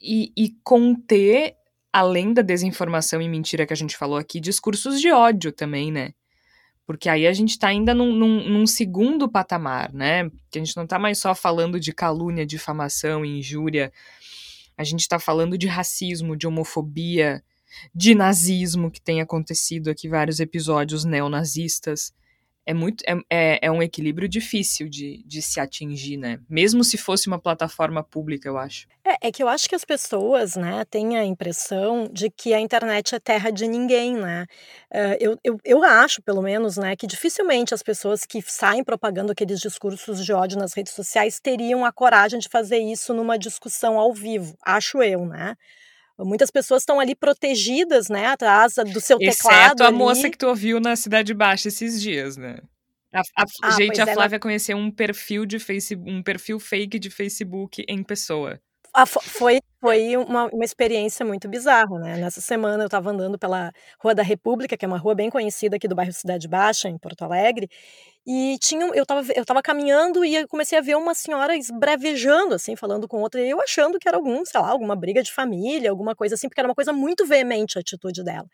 e, 0.00 0.32
e 0.36 0.54
conter, 0.64 1.56
além 1.92 2.32
da 2.32 2.42
desinformação 2.42 3.20
e 3.20 3.28
mentira 3.28 3.66
que 3.66 3.72
a 3.72 3.76
gente 3.76 3.96
falou 3.96 4.16
aqui, 4.16 4.40
discursos 4.40 5.00
de 5.00 5.10
ódio 5.10 5.52
também, 5.52 5.92
né? 5.92 6.12
Porque 6.86 7.08
aí 7.08 7.26
a 7.26 7.32
gente 7.32 7.50
está 7.50 7.68
ainda 7.68 7.94
num, 7.94 8.12
num, 8.12 8.48
num, 8.48 8.66
segundo 8.66 9.28
patamar, 9.28 9.92
né? 9.92 10.28
Que 10.50 10.58
a 10.58 10.64
gente 10.64 10.76
não 10.76 10.84
está 10.84 10.98
mais 10.98 11.18
só 11.18 11.34
falando 11.36 11.78
de 11.78 11.92
calúnia, 11.92 12.44
difamação, 12.44 13.24
injúria. 13.24 13.92
A 14.76 14.82
gente 14.82 15.00
está 15.00 15.18
falando 15.18 15.56
de 15.56 15.68
racismo, 15.68 16.36
de 16.36 16.48
homofobia, 16.48 17.44
de 17.94 18.14
nazismo 18.14 18.90
que 18.90 19.00
tem 19.00 19.20
acontecido 19.20 19.90
aqui, 19.90 20.08
vários 20.08 20.40
episódios 20.40 21.04
neonazistas. 21.04 22.12
É, 22.66 22.74
muito, 22.74 23.02
é, 23.06 23.14
é, 23.30 23.58
é 23.62 23.70
um 23.70 23.82
equilíbrio 23.82 24.28
difícil 24.28 24.88
de, 24.88 25.24
de 25.26 25.40
se 25.40 25.58
atingir, 25.58 26.16
né? 26.16 26.38
Mesmo 26.48 26.84
se 26.84 26.98
fosse 26.98 27.26
uma 27.26 27.38
plataforma 27.38 28.04
pública, 28.04 28.48
eu 28.48 28.58
acho. 28.58 28.86
É, 29.04 29.28
é 29.28 29.32
que 29.32 29.42
eu 29.42 29.48
acho 29.48 29.68
que 29.68 29.74
as 29.74 29.84
pessoas, 29.84 30.56
né, 30.56 30.84
têm 30.88 31.16
a 31.16 31.24
impressão 31.24 32.06
de 32.12 32.30
que 32.30 32.52
a 32.52 32.60
internet 32.60 33.14
é 33.14 33.18
terra 33.18 33.50
de 33.50 33.66
ninguém, 33.66 34.14
né? 34.14 34.46
Uh, 34.92 35.16
eu, 35.18 35.38
eu, 35.42 35.58
eu 35.64 35.82
acho, 35.82 36.22
pelo 36.22 36.42
menos, 36.42 36.76
né, 36.76 36.94
que 36.94 37.06
dificilmente 37.06 37.74
as 37.74 37.82
pessoas 37.82 38.24
que 38.24 38.42
saem 38.42 38.84
propagando 38.84 39.32
aqueles 39.32 39.58
discursos 39.58 40.24
de 40.24 40.32
ódio 40.32 40.58
nas 40.58 40.74
redes 40.74 40.92
sociais 40.92 41.40
teriam 41.40 41.84
a 41.84 41.90
coragem 41.90 42.38
de 42.38 42.48
fazer 42.48 42.78
isso 42.78 43.14
numa 43.14 43.38
discussão 43.38 43.98
ao 43.98 44.12
vivo, 44.12 44.54
acho 44.62 45.02
eu, 45.02 45.24
né? 45.24 45.56
Muitas 46.24 46.50
pessoas 46.50 46.82
estão 46.82 47.00
ali 47.00 47.14
protegidas, 47.14 48.08
né, 48.08 48.26
atrás 48.26 48.74
do 48.74 49.00
seu 49.00 49.18
Exceto 49.20 49.36
teclado. 49.38 49.64
Exceto 49.64 49.82
a 49.82 49.86
ali. 49.88 49.96
moça 49.96 50.30
que 50.30 50.38
tu 50.38 50.46
ouviu 50.46 50.80
na 50.80 50.96
Cidade 50.96 51.34
Baixa 51.34 51.68
esses 51.68 52.00
dias, 52.00 52.36
né? 52.36 52.58
A, 53.12 53.20
a, 53.20 53.44
ah, 53.62 53.70
gente, 53.72 54.00
a 54.00 54.06
Flávia 54.06 54.36
ela... 54.36 54.40
conheceu 54.40 54.76
um 54.76 54.90
perfil 54.90 55.44
de 55.44 55.58
Facebook, 55.58 56.10
um 56.10 56.22
perfil 56.22 56.60
fake 56.60 56.98
de 56.98 57.10
Facebook 57.10 57.84
em 57.88 58.02
pessoa. 58.04 58.60
Ah, 58.94 59.06
foi 59.06 59.60
foi 59.82 60.14
uma, 60.18 60.44
uma 60.52 60.64
experiência 60.64 61.24
muito 61.24 61.48
bizarra, 61.48 61.98
né? 61.98 62.16
Nessa 62.18 62.40
semana 62.42 62.82
eu 62.82 62.86
estava 62.86 63.08
andando 63.10 63.38
pela 63.38 63.72
Rua 63.98 64.14
da 64.14 64.22
República, 64.22 64.76
que 64.76 64.84
é 64.84 64.88
uma 64.88 64.98
rua 64.98 65.14
bem 65.14 65.30
conhecida 65.30 65.76
aqui 65.76 65.88
do 65.88 65.94
bairro 65.94 66.12
Cidade 66.12 66.46
Baixa, 66.46 66.86
em 66.86 66.98
Porto 66.98 67.22
Alegre, 67.22 67.66
e 68.26 68.58
tinha, 68.60 68.86
eu 68.94 69.02
estava 69.04 69.22
eu 69.34 69.44
tava 69.44 69.62
caminhando 69.62 70.24
e 70.24 70.46
comecei 70.48 70.78
a 70.78 70.82
ver 70.82 70.96
uma 70.96 71.14
senhora 71.14 71.56
esbravejando, 71.56 72.54
assim, 72.56 72.76
falando 72.76 73.08
com 73.08 73.22
outra, 73.22 73.40
e 73.40 73.50
eu 73.50 73.60
achando 73.62 73.98
que 73.98 74.08
era 74.08 74.16
algum, 74.18 74.44
sei 74.44 74.60
lá, 74.60 74.68
alguma 74.70 74.96
briga 74.96 75.22
de 75.22 75.32
família, 75.32 75.90
alguma 75.90 76.14
coisa 76.16 76.34
assim, 76.34 76.48
porque 76.48 76.60
era 76.60 76.68
uma 76.68 76.74
coisa 76.74 76.92
muito 76.92 77.26
veemente 77.26 77.78
a 77.78 77.82
atitude 77.82 78.24
dela. 78.24 78.48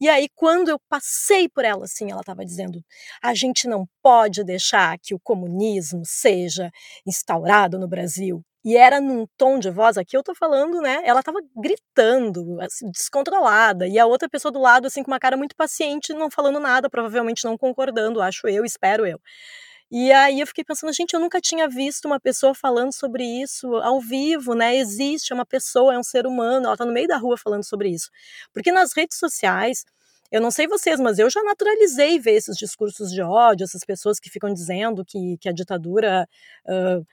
E 0.00 0.08
aí, 0.08 0.28
quando 0.34 0.68
eu 0.70 0.80
passei 0.88 1.48
por 1.48 1.64
ela, 1.64 1.84
assim, 1.84 2.10
ela 2.10 2.20
estava 2.22 2.44
dizendo: 2.44 2.82
a 3.22 3.34
gente 3.34 3.68
não 3.68 3.86
pode 4.02 4.44
deixar 4.44 4.98
que 5.00 5.14
o 5.14 5.20
comunismo 5.20 6.02
seja 6.04 6.70
instaurado 7.06 7.78
no 7.78 7.88
Brasil. 7.88 8.42
E 8.64 8.76
era 8.76 9.00
num 9.00 9.26
tom 9.36 9.58
de 9.58 9.70
voz, 9.70 9.98
aqui 9.98 10.16
eu 10.16 10.22
tô 10.22 10.34
falando, 10.34 10.80
né? 10.80 11.02
Ela 11.04 11.22
tava 11.22 11.40
gritando, 11.56 12.60
assim, 12.60 12.88
descontrolada, 12.90 13.88
e 13.88 13.98
a 13.98 14.06
outra 14.06 14.28
pessoa 14.28 14.52
do 14.52 14.60
lado, 14.60 14.86
assim, 14.86 15.02
com 15.02 15.10
uma 15.10 15.18
cara 15.18 15.36
muito 15.36 15.56
paciente, 15.56 16.12
não 16.12 16.30
falando 16.30 16.60
nada, 16.60 16.88
provavelmente 16.88 17.44
não 17.44 17.58
concordando, 17.58 18.22
acho 18.22 18.46
eu, 18.46 18.64
espero 18.64 19.04
eu. 19.04 19.20
E 19.90 20.10
aí 20.12 20.40
eu 20.40 20.46
fiquei 20.46 20.64
pensando, 20.64 20.92
gente, 20.92 21.12
eu 21.12 21.20
nunca 21.20 21.40
tinha 21.40 21.68
visto 21.68 22.06
uma 22.06 22.18
pessoa 22.20 22.54
falando 22.54 22.92
sobre 22.94 23.24
isso 23.24 23.74
ao 23.76 24.00
vivo, 24.00 24.54
né? 24.54 24.76
Existe, 24.76 25.32
é 25.32 25.34
uma 25.34 25.44
pessoa, 25.44 25.94
é 25.94 25.98
um 25.98 26.02
ser 26.02 26.26
humano, 26.26 26.66
ela 26.66 26.76
tá 26.76 26.86
no 26.86 26.92
meio 26.92 27.08
da 27.08 27.18
rua 27.18 27.36
falando 27.36 27.64
sobre 27.64 27.90
isso. 27.90 28.10
Porque 28.54 28.72
nas 28.72 28.92
redes 28.96 29.18
sociais, 29.18 29.84
eu 30.30 30.40
não 30.40 30.50
sei 30.50 30.66
vocês, 30.66 30.98
mas 30.98 31.18
eu 31.18 31.28
já 31.28 31.42
naturalizei 31.42 32.18
ver 32.18 32.32
esses 32.36 32.56
discursos 32.56 33.10
de 33.12 33.20
ódio, 33.20 33.64
essas 33.64 33.84
pessoas 33.84 34.18
que 34.18 34.30
ficam 34.30 34.52
dizendo 34.54 35.04
que, 35.04 35.36
que 35.38 35.48
a 35.48 35.52
ditadura. 35.52 36.26
Uh, 36.66 37.04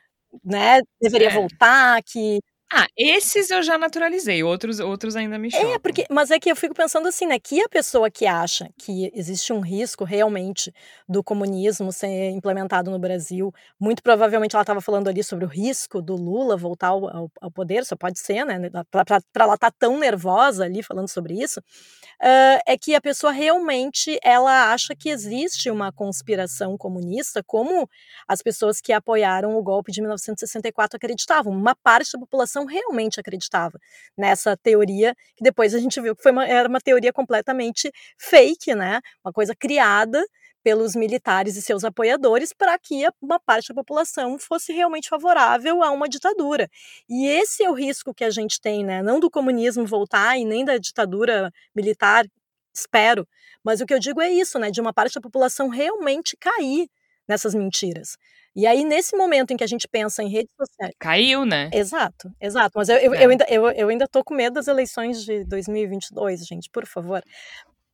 né, 0.43 0.79
deveria 1.01 1.29
é. 1.29 1.33
voltar, 1.33 2.01
que 2.03 2.39
ah, 2.71 2.87
esses 2.95 3.49
eu 3.49 3.63
já 3.63 3.79
naturalizei, 3.79 4.43
outros 4.43 4.79
outros 4.79 5.15
ainda 5.15 5.39
me 5.39 5.47
é, 5.47 5.51
chocam. 5.51 5.73
É, 5.73 5.79
porque, 5.79 6.05
mas 6.07 6.29
é 6.29 6.39
que 6.39 6.51
eu 6.51 6.55
fico 6.55 6.75
pensando 6.75 7.07
assim, 7.07 7.25
né, 7.25 7.39
que 7.39 7.59
a 7.61 7.67
pessoa 7.67 8.11
que 8.11 8.27
acha 8.27 8.69
que 8.77 9.11
existe 9.15 9.51
um 9.51 9.59
risco 9.59 10.03
realmente 10.03 10.71
do 11.07 11.23
comunismo 11.23 11.91
ser 11.91 12.29
implementado 12.29 12.91
no 12.91 12.99
Brasil, 12.99 13.51
muito 13.79 14.03
provavelmente 14.03 14.55
ela 14.55 14.61
estava 14.61 14.81
falando 14.81 15.07
ali 15.07 15.23
sobre 15.23 15.45
o 15.45 15.47
risco 15.47 15.99
do 15.99 16.15
Lula 16.15 16.55
voltar 16.55 16.89
ao, 16.89 17.09
ao, 17.09 17.31
ao 17.41 17.51
poder, 17.51 17.83
só 17.85 17.95
pode 17.95 18.19
ser, 18.19 18.45
né, 18.45 18.69
para 18.91 19.19
ela 19.35 19.55
estar 19.55 19.71
tá 19.71 19.75
tão 19.79 19.97
nervosa 19.97 20.65
ali 20.65 20.83
falando 20.83 21.07
sobre 21.07 21.41
isso, 21.41 21.59
uh, 21.59 22.61
é 22.67 22.77
que 22.77 22.93
a 22.93 23.01
pessoa 23.01 23.31
realmente, 23.31 24.19
ela 24.23 24.71
acha 24.71 24.95
que 24.95 25.09
existe 25.09 25.71
uma 25.71 25.91
conspiração 25.91 26.77
comunista, 26.77 27.43
como 27.43 27.89
as 28.27 28.43
pessoas 28.43 28.79
que 28.79 28.93
apoiaram 28.93 29.57
o 29.57 29.63
golpe 29.63 29.91
de 29.91 30.01
1964 30.01 30.97
acreditavam, 30.97 31.51
uma 31.51 31.73
parte 31.73 32.11
da 32.13 32.19
população 32.19 32.58
população 32.59 32.65
realmente 32.65 33.19
acreditava 33.19 33.77
nessa 34.17 34.57
teoria, 34.57 35.15
que 35.35 35.43
depois 35.43 35.73
a 35.73 35.79
gente 35.79 35.99
viu 36.01 36.15
que 36.15 36.23
foi 36.23 36.31
uma, 36.31 36.45
era 36.45 36.67
uma 36.67 36.81
teoria 36.81 37.13
completamente 37.13 37.91
fake, 38.17 38.75
né? 38.75 38.99
Uma 39.23 39.31
coisa 39.31 39.55
criada 39.55 40.23
pelos 40.61 40.93
militares 40.93 41.55
e 41.55 41.61
seus 41.61 41.85
apoiadores 41.85 42.51
para 42.53 42.77
que 42.77 43.07
uma 43.21 43.39
parte 43.39 43.69
da 43.69 43.75
população 43.75 44.37
fosse 44.37 44.73
realmente 44.73 45.07
favorável 45.07 45.81
a 45.83 45.91
uma 45.91 46.09
ditadura. 46.09 46.69
E 47.09 47.27
esse 47.27 47.63
é 47.63 47.69
o 47.69 47.73
risco 47.73 48.13
que 48.13 48.25
a 48.25 48.29
gente 48.29 48.59
tem, 48.59 48.83
né? 48.83 49.01
Não 49.01 49.19
do 49.19 49.29
comunismo 49.29 49.85
voltar 49.85 50.37
e 50.37 50.43
nem 50.43 50.65
da 50.65 50.77
ditadura 50.77 51.51
militar, 51.73 52.25
espero, 52.73 53.25
mas 53.63 53.81
o 53.81 53.85
que 53.85 53.93
eu 53.93 53.99
digo 53.99 54.21
é 54.21 54.29
isso, 54.29 54.59
né? 54.59 54.69
De 54.69 54.81
uma 54.81 54.93
parte 54.93 55.15
da 55.15 55.21
população 55.21 55.69
realmente 55.69 56.35
cair 56.37 56.89
nessas 57.29 57.53
mentiras. 57.53 58.17
E 58.55 58.65
aí, 58.65 58.83
nesse 58.83 59.15
momento 59.15 59.51
em 59.51 59.57
que 59.57 59.63
a 59.63 59.67
gente 59.67 59.87
pensa 59.87 60.23
em 60.23 60.27
redes 60.27 60.51
sociais. 60.57 60.93
Caiu, 60.99 61.45
né? 61.45 61.69
Exato, 61.71 62.31
exato. 62.41 62.71
Mas 62.75 62.89
eu, 62.89 62.97
eu, 62.97 63.13
é. 63.13 63.25
eu, 63.25 63.29
ainda, 63.29 63.45
eu, 63.47 63.71
eu 63.71 63.89
ainda 63.89 64.07
tô 64.07 64.23
com 64.23 64.33
medo 64.33 64.55
das 64.55 64.67
eleições 64.67 65.23
de 65.23 65.45
2022, 65.45 66.45
gente, 66.45 66.69
por 66.69 66.85
favor. 66.87 67.23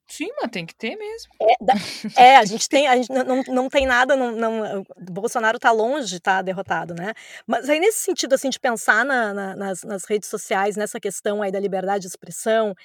Sim, 0.08 0.30
mas 0.40 0.52
tem 0.52 0.66
que 0.66 0.76
ter 0.76 0.96
mesmo. 0.96 1.32
É, 1.42 2.34
é 2.34 2.38
a 2.38 2.46
gente 2.46 2.70
tem, 2.70 2.88
a 2.88 2.96
gente 2.96 3.10
não, 3.12 3.44
não 3.48 3.70
tem 3.70 3.88
nada, 3.88 4.16
não, 4.16 4.32
não, 4.32 4.86
Bolsonaro 4.98 5.58
está 5.58 5.72
longe 5.72 6.08
de 6.08 6.18
estar 6.18 6.38
tá 6.38 6.42
derrotado, 6.44 6.94
né? 6.94 7.14
Mas 7.48 7.68
aí 7.68 7.80
nesse 7.80 8.00
sentido, 8.00 8.34
assim, 8.34 8.50
de 8.50 8.60
pensar 8.60 9.04
na, 9.04 9.34
na, 9.34 9.56
nas, 9.56 9.84
nas 9.84 10.06
redes 10.06 10.30
sociais, 10.30 10.76
nessa 10.76 11.00
questão 11.00 11.42
aí 11.42 11.52
da 11.52 11.60
liberdade 11.60 12.02
de 12.02 12.08
expressão, 12.08 12.76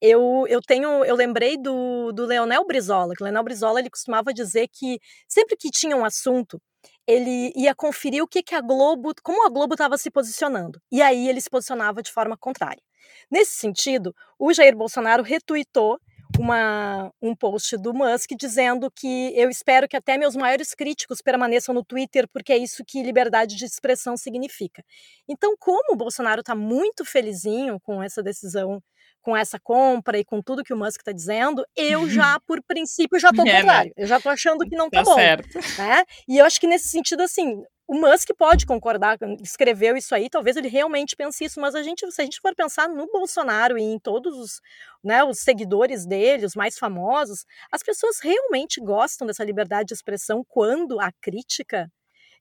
eu, 0.00 0.46
eu 0.48 0.62
tenho, 0.62 1.04
eu 1.04 1.14
lembrei 1.14 1.58
do, 1.58 2.12
do 2.12 2.24
Leonel 2.24 2.64
Brizola, 2.66 3.14
que 3.14 3.22
o 3.22 3.24
Leonel 3.24 3.44
Brizola, 3.44 3.78
ele 3.78 3.90
costumava 3.90 4.32
dizer 4.32 4.68
que 4.68 4.98
sempre 5.28 5.56
que 5.56 5.70
tinha 5.70 5.94
um 5.94 6.04
assunto, 6.04 6.60
ele 7.06 7.52
ia 7.54 7.74
conferir 7.74 8.22
o 8.22 8.28
que, 8.28 8.42
que 8.42 8.54
a 8.54 8.60
Globo, 8.60 9.12
como 9.22 9.46
a 9.46 9.50
Globo 9.50 9.74
estava 9.74 9.98
se 9.98 10.10
posicionando. 10.10 10.80
E 10.90 11.02
aí 11.02 11.28
ele 11.28 11.40
se 11.40 11.50
posicionava 11.50 12.02
de 12.02 12.10
forma 12.10 12.36
contrária. 12.38 12.82
Nesse 13.30 13.52
sentido, 13.52 14.14
o 14.38 14.52
Jair 14.52 14.76
Bolsonaro 14.76 15.22
retuitou 15.22 15.98
uma, 16.38 17.12
um 17.20 17.34
post 17.34 17.76
do 17.76 17.92
Musk 17.92 18.30
dizendo 18.38 18.90
que 18.90 19.32
eu 19.36 19.50
espero 19.50 19.88
que 19.88 19.96
até 19.96 20.16
meus 20.16 20.36
maiores 20.36 20.74
críticos 20.74 21.20
permaneçam 21.22 21.74
no 21.74 21.84
Twitter, 21.84 22.28
porque 22.32 22.52
é 22.52 22.58
isso 22.58 22.84
que 22.86 23.02
liberdade 23.02 23.56
de 23.56 23.64
expressão 23.64 24.16
significa. 24.16 24.84
Então, 25.28 25.54
como 25.58 25.94
o 25.94 25.96
Bolsonaro 25.96 26.40
está 26.40 26.54
muito 26.54 27.04
felizinho 27.04 27.78
com 27.80 28.02
essa 28.02 28.22
decisão, 28.22 28.82
com 29.22 29.36
essa 29.36 29.58
compra 29.58 30.18
e 30.18 30.24
com 30.24 30.40
tudo 30.42 30.64
que 30.64 30.72
o 30.72 30.76
Musk 30.76 31.00
está 31.00 31.12
dizendo, 31.12 31.64
eu 31.76 32.08
já, 32.08 32.38
por 32.46 32.62
princípio, 32.62 33.18
já 33.18 33.30
estou 33.30 33.46
é, 33.46 33.56
contrário. 33.56 33.92
Né? 33.96 34.02
Eu 34.02 34.06
já 34.06 34.16
estou 34.16 34.32
achando 34.32 34.64
que 34.64 34.76
não 34.76 34.86
está 34.86 35.02
tá 35.02 35.10
bom. 35.10 35.14
Certo. 35.14 35.58
Né? 35.78 36.04
E 36.28 36.38
eu 36.38 36.46
acho 36.46 36.60
que 36.60 36.66
nesse 36.66 36.88
sentido, 36.88 37.22
assim, 37.22 37.62
o 37.90 37.94
Musk 37.94 38.28
pode 38.38 38.66
concordar, 38.66 39.18
escreveu 39.42 39.96
isso 39.96 40.14
aí, 40.14 40.30
talvez 40.30 40.56
ele 40.56 40.68
realmente 40.68 41.16
pense 41.16 41.44
isso, 41.44 41.60
mas 41.60 41.74
a 41.74 41.82
gente, 41.82 42.08
se 42.12 42.20
a 42.20 42.24
gente 42.24 42.38
for 42.40 42.54
pensar 42.54 42.88
no 42.88 43.04
Bolsonaro 43.08 43.76
e 43.76 43.82
em 43.82 43.98
todos 43.98 44.38
os, 44.38 44.60
né, 45.02 45.24
os 45.24 45.40
seguidores 45.40 46.06
dele, 46.06 46.46
os 46.46 46.54
mais 46.54 46.78
famosos, 46.78 47.44
as 47.68 47.82
pessoas 47.82 48.20
realmente 48.20 48.80
gostam 48.80 49.26
dessa 49.26 49.42
liberdade 49.42 49.88
de 49.88 49.94
expressão 49.94 50.44
quando 50.46 51.00
a 51.00 51.10
crítica. 51.20 51.90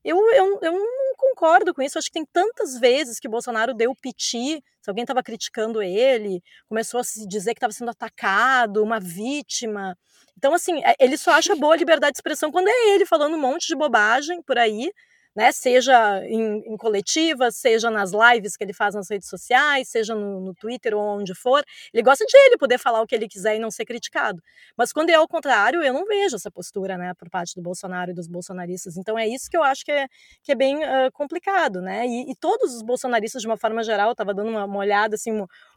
Eu, 0.03 0.17
eu, 0.33 0.59
eu 0.61 0.71
não 0.71 1.15
concordo 1.17 1.73
com 1.73 1.81
isso. 1.81 1.97
Acho 1.97 2.09
que 2.09 2.13
tem 2.13 2.27
tantas 2.31 2.79
vezes 2.79 3.19
que 3.19 3.27
Bolsonaro 3.27 3.73
deu 3.73 3.95
piti, 3.95 4.63
se 4.81 4.89
alguém 4.89 5.01
estava 5.01 5.23
criticando 5.23 5.81
ele, 5.81 6.43
começou 6.67 6.99
a 6.99 7.03
se 7.03 7.27
dizer 7.27 7.55
que 7.55 7.57
estava 7.57 7.73
sendo 7.73 7.89
atacado, 7.89 8.83
uma 8.83 8.99
vítima. 8.99 9.97
Então, 10.37 10.53
assim, 10.53 10.79
é, 10.85 10.93
ele 10.99 11.17
só 11.17 11.31
acha 11.31 11.55
boa 11.55 11.73
a 11.73 11.77
liberdade 11.77 12.13
de 12.13 12.17
expressão 12.19 12.51
quando 12.51 12.67
é 12.67 12.93
ele 12.93 13.07
falando 13.07 13.33
um 13.33 13.41
monte 13.41 13.67
de 13.67 13.75
bobagem 13.75 14.43
por 14.43 14.59
aí, 14.59 14.91
né? 15.39 15.53
Seja 15.53 16.21
em, 16.25 16.73
em 16.73 16.75
coletivas, 16.75 17.55
seja 17.55 17.89
nas 17.89 18.11
lives 18.11 18.57
que 18.57 18.63
ele 18.65 18.73
faz 18.73 18.93
nas 18.93 19.09
redes 19.09 19.29
sociais, 19.29 19.87
seja 19.87 20.13
no, 20.13 20.41
no, 20.41 20.53
Twitter 20.53 20.93
ou 20.93 21.01
onde 21.01 21.33
for. 21.33 21.63
Ele 21.93 22.03
gosta 22.03 22.25
de 22.25 22.37
ele 22.37 22.57
poder 22.57 22.77
falar 22.77 23.01
o 23.01 23.07
que 23.07 23.15
ele 23.15 23.25
quiser 23.25 23.55
e 23.55 23.59
não 23.59 23.71
ser 23.71 23.85
criticado. 23.85 24.43
Mas 24.75 24.91
quando 24.91 25.11
é 25.11 25.13
ao 25.13 25.25
contrário, 25.29 25.81
eu 25.81 25.93
não 25.93 26.05
vejo 26.05 26.35
essa 26.35 26.51
postura, 26.51 26.97
né, 26.97 27.13
por 27.17 27.29
parte 27.29 27.55
do 27.55 27.61
Bolsonaro 27.61 28.11
e 28.11 28.13
dos 28.13 28.27
bolsonaristas. 28.27 28.97
Então 28.97 29.17
é 29.17 29.29
isso 29.29 29.49
que 29.49 29.55
eu 29.55 29.63
acho 29.63 29.85
que 29.85 29.93
é, 29.93 30.07
que 30.43 30.51
é 30.51 30.55
bem 30.55 30.75
uh, 30.75 31.09
complicado, 31.13 31.81
né? 31.81 32.05
E, 32.05 32.31
e, 32.31 32.35
todos 32.35 32.75
os 32.75 32.81
bolsonaristas, 32.81 33.41
de 33.41 33.47
uma 33.47 33.57
forma 33.57 33.81
geral, 33.81 34.11
estava 34.11 34.33
dando 34.33 34.49
uma, 34.49 34.65
uma, 34.65 34.79
olhada, 34.79 35.15
assim, 35.15 35.31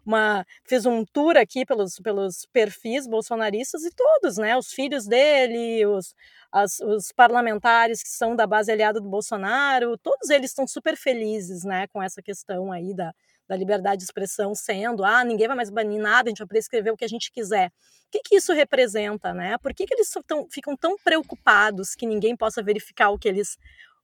uma, 0.04 0.44
fez 0.64 0.86
um 0.86 1.04
tour 1.04 1.36
aqui 1.36 1.64
pelos, 1.64 1.96
pelos 2.00 2.46
perfis 2.52 3.06
bolsonaristas 3.06 3.84
e 3.84 3.90
todos, 3.90 4.36
né? 4.36 4.56
Os 4.56 4.72
filhos 4.72 5.06
dele, 5.06 5.86
os 5.86 6.14
as, 6.52 6.80
os 6.80 7.10
parlamentares 7.12 8.02
que 8.02 8.10
são 8.10 8.36
da 8.36 8.46
base 8.46 8.70
aliada 8.70 9.00
do 9.00 9.08
Bolsonaro, 9.08 9.96
todos 9.96 10.28
eles 10.28 10.50
estão 10.50 10.66
super 10.66 10.96
felizes 10.96 11.64
né, 11.64 11.86
com 11.86 12.02
essa 12.02 12.20
questão 12.20 12.70
aí 12.70 12.94
da, 12.94 13.14
da 13.48 13.56
liberdade 13.56 13.98
de 13.98 14.04
expressão 14.04 14.54
sendo, 14.54 15.02
ah, 15.02 15.24
ninguém 15.24 15.46
vai 15.46 15.56
mais 15.56 15.70
banir 15.70 16.00
nada, 16.00 16.28
a 16.28 16.30
gente 16.30 16.38
vai 16.38 16.46
poder 16.46 16.58
escrever 16.58 16.90
o 16.90 16.96
que 16.96 17.06
a 17.06 17.08
gente 17.08 17.32
quiser. 17.32 17.68
O 17.68 18.10
que, 18.12 18.20
que 18.20 18.36
isso 18.36 18.52
representa, 18.52 19.32
né? 19.32 19.56
Por 19.56 19.72
que, 19.72 19.86
que 19.86 19.94
eles 19.94 20.12
tão, 20.26 20.46
ficam 20.50 20.76
tão 20.76 20.96
preocupados 20.98 21.94
que 21.94 22.06
ninguém 22.06 22.36
possa 22.36 22.62
verificar 22.62 23.08
o 23.08 23.18
que 23.18 23.26
eles 23.26 23.56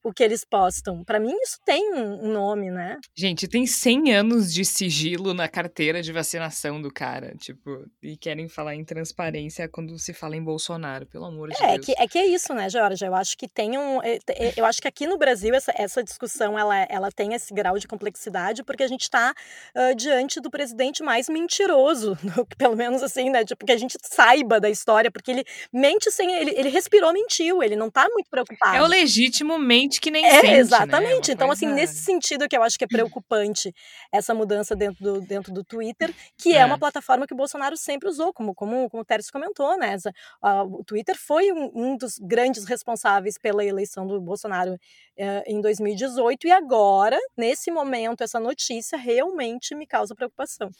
o 0.02 0.12
que 0.12 0.22
eles 0.22 0.44
postam. 0.44 1.04
Para 1.04 1.18
mim, 1.18 1.34
isso 1.42 1.58
tem 1.64 1.92
um 1.94 2.32
nome, 2.32 2.70
né? 2.70 2.98
Gente, 3.14 3.48
tem 3.48 3.66
100 3.66 4.14
anos 4.14 4.52
de 4.52 4.64
sigilo 4.64 5.34
na 5.34 5.48
carteira 5.48 6.00
de 6.00 6.12
vacinação 6.12 6.80
do 6.80 6.92
cara, 6.92 7.34
tipo, 7.36 7.84
e 8.02 8.16
querem 8.16 8.48
falar 8.48 8.74
em 8.74 8.84
transparência 8.84 9.68
quando 9.68 9.98
se 9.98 10.12
fala 10.12 10.36
em 10.36 10.42
Bolsonaro, 10.42 11.06
pelo 11.06 11.24
amor 11.24 11.50
de 11.50 11.62
é, 11.62 11.74
Deus. 11.74 11.86
Que, 11.86 11.94
é 11.98 12.06
que 12.06 12.18
é 12.18 12.26
isso, 12.26 12.54
né, 12.54 12.68
Georgia? 12.70 13.08
Eu 13.08 13.14
acho 13.14 13.36
que 13.36 13.48
tem 13.48 13.76
um. 13.76 14.02
É, 14.02 14.18
é, 14.28 14.54
eu 14.56 14.64
acho 14.64 14.80
que 14.80 14.88
aqui 14.88 15.06
no 15.06 15.18
Brasil 15.18 15.54
essa, 15.54 15.72
essa 15.76 16.02
discussão 16.02 16.58
ela, 16.58 16.76
ela 16.88 17.10
tem 17.10 17.34
esse 17.34 17.52
grau 17.52 17.78
de 17.78 17.88
complexidade, 17.88 18.62
porque 18.62 18.82
a 18.82 18.88
gente 18.88 19.02
está 19.02 19.34
uh, 19.74 19.94
diante 19.94 20.40
do 20.40 20.50
presidente 20.50 21.02
mais 21.02 21.28
mentiroso, 21.28 22.16
pelo 22.56 22.76
menos 22.76 23.02
assim, 23.02 23.30
né? 23.30 23.44
Tipo, 23.44 23.66
que 23.66 23.72
a 23.72 23.76
gente 23.76 23.96
saiba 24.02 24.60
da 24.60 24.70
história, 24.70 25.10
porque 25.10 25.30
ele 25.30 25.44
mente 25.72 26.10
sem. 26.10 26.32
Ele, 26.32 26.52
ele 26.56 26.68
respirou, 26.68 27.12
mentiu, 27.12 27.62
ele 27.62 27.76
não 27.76 27.90
tá 27.90 28.08
muito 28.10 28.30
preocupado. 28.30 28.76
É 28.76 28.82
o 28.82 28.86
legítimo 28.86 29.58
mente 29.58 29.87
que 29.88 30.10
nem 30.10 30.24
é, 30.24 30.40
sente, 30.40 30.46
né? 30.46 30.58
Exatamente. 30.58 31.28
Né? 31.28 31.34
Então, 31.34 31.50
assim, 31.50 31.66
nesse 31.66 32.02
sentido 32.02 32.48
que 32.48 32.56
eu 32.56 32.62
acho 32.62 32.76
que 32.76 32.84
é 32.84 32.88
preocupante 32.88 33.72
essa 34.12 34.34
mudança 34.34 34.76
dentro 34.76 35.02
do, 35.02 35.20
dentro 35.20 35.52
do 35.52 35.64
Twitter, 35.64 36.12
que 36.36 36.54
é. 36.54 36.58
é 36.58 36.64
uma 36.64 36.78
plataforma 36.78 37.26
que 37.26 37.32
o 37.32 37.36
Bolsonaro 37.36 37.76
sempre 37.76 38.08
usou, 38.08 38.32
como, 38.32 38.54
como, 38.54 38.90
como 38.90 39.02
o 39.02 39.04
Tércio 39.04 39.32
comentou, 39.32 39.78
né? 39.78 39.94
Essa, 39.94 40.10
uh, 40.42 40.80
o 40.80 40.84
Twitter 40.84 41.16
foi 41.16 41.52
um, 41.52 41.70
um, 41.74 41.96
dos 41.96 42.18
grandes 42.18 42.64
responsáveis 42.64 43.38
pela 43.38 43.64
eleição 43.64 44.06
do 44.06 44.20
Bolsonaro 44.20 44.74
uh, 44.74 44.78
em 45.46 45.60
2018, 45.60 46.46
e 46.46 46.50
agora, 46.50 47.18
nesse 47.36 47.70
momento, 47.70 48.22
essa 48.22 48.40
notícia 48.40 48.98
realmente 48.98 49.74
me 49.74 49.86
causa 49.86 50.14
preocupação. 50.14 50.70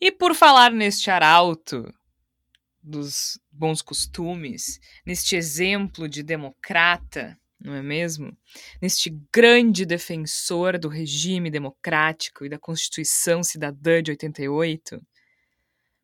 E 0.00 0.10
por 0.10 0.34
falar 0.34 0.70
neste 0.70 1.10
arauto, 1.10 1.92
dos 2.84 3.40
bons 3.50 3.80
costumes, 3.80 4.78
neste 5.06 5.34
exemplo 5.34 6.06
de 6.06 6.22
democrata, 6.22 7.38
não 7.60 7.74
é 7.74 7.82
mesmo? 7.82 8.36
Neste 8.80 9.10
grande 9.32 9.86
defensor 9.86 10.78
do 10.78 10.88
regime 10.88 11.50
democrático 11.50 12.44
e 12.44 12.48
da 12.48 12.58
Constituição 12.58 13.42
Cidadã 13.42 14.02
de 14.02 14.10
88. 14.10 15.00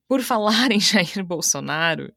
Por 0.09 0.23
falar 0.23 0.71
em 0.73 0.81
Jair 0.81 1.25
Bolsonaro, 1.25 2.13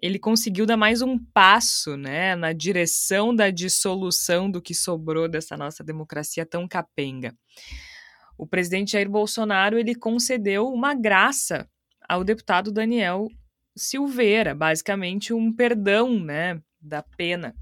ele 0.00 0.18
conseguiu 0.18 0.66
dar 0.66 0.76
mais 0.76 1.02
um 1.02 1.18
passo 1.18 1.96
né, 1.96 2.36
na 2.36 2.52
direção 2.52 3.34
da 3.34 3.50
dissolução 3.50 4.50
do 4.50 4.60
que 4.60 4.74
sobrou 4.74 5.28
dessa 5.28 5.56
nossa 5.56 5.82
democracia 5.82 6.44
tão 6.44 6.68
capenga. 6.68 7.34
O 8.38 8.46
presidente 8.46 8.92
Jair 8.92 9.08
Bolsonaro 9.08 9.78
ele 9.78 9.94
concedeu 9.94 10.68
uma 10.68 10.94
graça 10.94 11.68
ao 12.08 12.22
deputado 12.22 12.70
Daniel 12.70 13.28
Silveira, 13.74 14.54
basicamente 14.54 15.32
um 15.32 15.52
perdão 15.52 16.20
né, 16.20 16.60
da 16.80 17.02
pena 17.02 17.54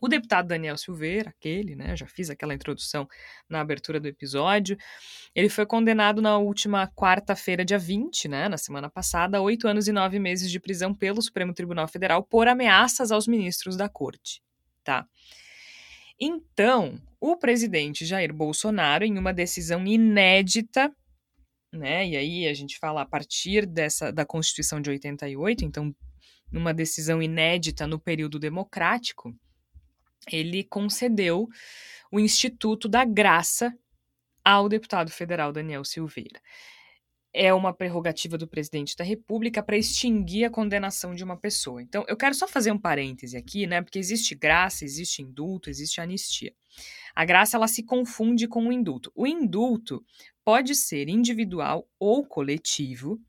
o 0.00 0.08
deputado 0.08 0.48
Daniel 0.48 0.76
Silveira, 0.76 1.30
aquele, 1.30 1.74
né, 1.74 1.96
já 1.96 2.06
fiz 2.06 2.30
aquela 2.30 2.54
introdução 2.54 3.08
na 3.48 3.60
abertura 3.60 3.98
do 3.98 4.06
episódio, 4.06 4.76
ele 5.34 5.48
foi 5.48 5.66
condenado 5.66 6.22
na 6.22 6.38
última 6.38 6.86
quarta-feira, 6.88 7.64
dia 7.64 7.78
20, 7.78 8.28
né, 8.28 8.48
na 8.48 8.56
semana 8.56 8.88
passada, 8.88 9.38
a 9.38 9.40
oito 9.40 9.66
anos 9.66 9.88
e 9.88 9.92
nove 9.92 10.18
meses 10.18 10.50
de 10.50 10.60
prisão 10.60 10.94
pelo 10.94 11.20
Supremo 11.20 11.52
Tribunal 11.52 11.88
Federal 11.88 12.22
por 12.22 12.46
ameaças 12.48 13.10
aos 13.10 13.26
ministros 13.26 13.76
da 13.76 13.88
corte, 13.88 14.42
tá? 14.84 15.06
Então, 16.20 17.00
o 17.20 17.36
presidente 17.36 18.04
Jair 18.04 18.32
Bolsonaro, 18.32 19.04
em 19.04 19.18
uma 19.18 19.32
decisão 19.32 19.86
inédita, 19.86 20.92
né, 21.72 22.06
e 22.06 22.16
aí 22.16 22.46
a 22.46 22.54
gente 22.54 22.78
fala 22.78 23.02
a 23.02 23.06
partir 23.06 23.66
dessa 23.66 24.10
da 24.12 24.24
Constituição 24.24 24.80
de 24.80 24.90
88, 24.90 25.64
então, 25.64 25.94
numa 26.50 26.72
decisão 26.72 27.22
inédita 27.22 27.86
no 27.86 28.00
período 28.00 28.38
democrático, 28.38 29.34
ele 30.30 30.64
concedeu 30.64 31.48
o 32.10 32.18
Instituto 32.18 32.88
da 32.88 33.04
Graça 33.04 33.76
ao 34.44 34.68
deputado 34.68 35.10
federal 35.10 35.52
Daniel 35.52 35.84
Silveira. 35.84 36.40
É 37.32 37.52
uma 37.52 37.74
prerrogativa 37.74 38.38
do 38.38 38.48
presidente 38.48 38.96
da 38.96 39.04
República 39.04 39.62
para 39.62 39.76
extinguir 39.76 40.46
a 40.46 40.50
condenação 40.50 41.14
de 41.14 41.22
uma 41.22 41.36
pessoa. 41.36 41.82
Então, 41.82 42.04
eu 42.08 42.16
quero 42.16 42.34
só 42.34 42.48
fazer 42.48 42.72
um 42.72 42.78
parêntese 42.78 43.36
aqui, 43.36 43.66
né? 43.66 43.82
Porque 43.82 43.98
existe 43.98 44.34
graça, 44.34 44.84
existe 44.84 45.20
indulto, 45.20 45.68
existe 45.68 46.00
anistia. 46.00 46.54
A 47.14 47.24
graça 47.26 47.56
ela 47.56 47.68
se 47.68 47.82
confunde 47.82 48.48
com 48.48 48.66
o 48.66 48.72
indulto. 48.72 49.12
O 49.14 49.26
indulto 49.26 50.02
pode 50.42 50.74
ser 50.74 51.10
individual 51.10 51.86
ou 51.98 52.24
coletivo, 52.26 53.20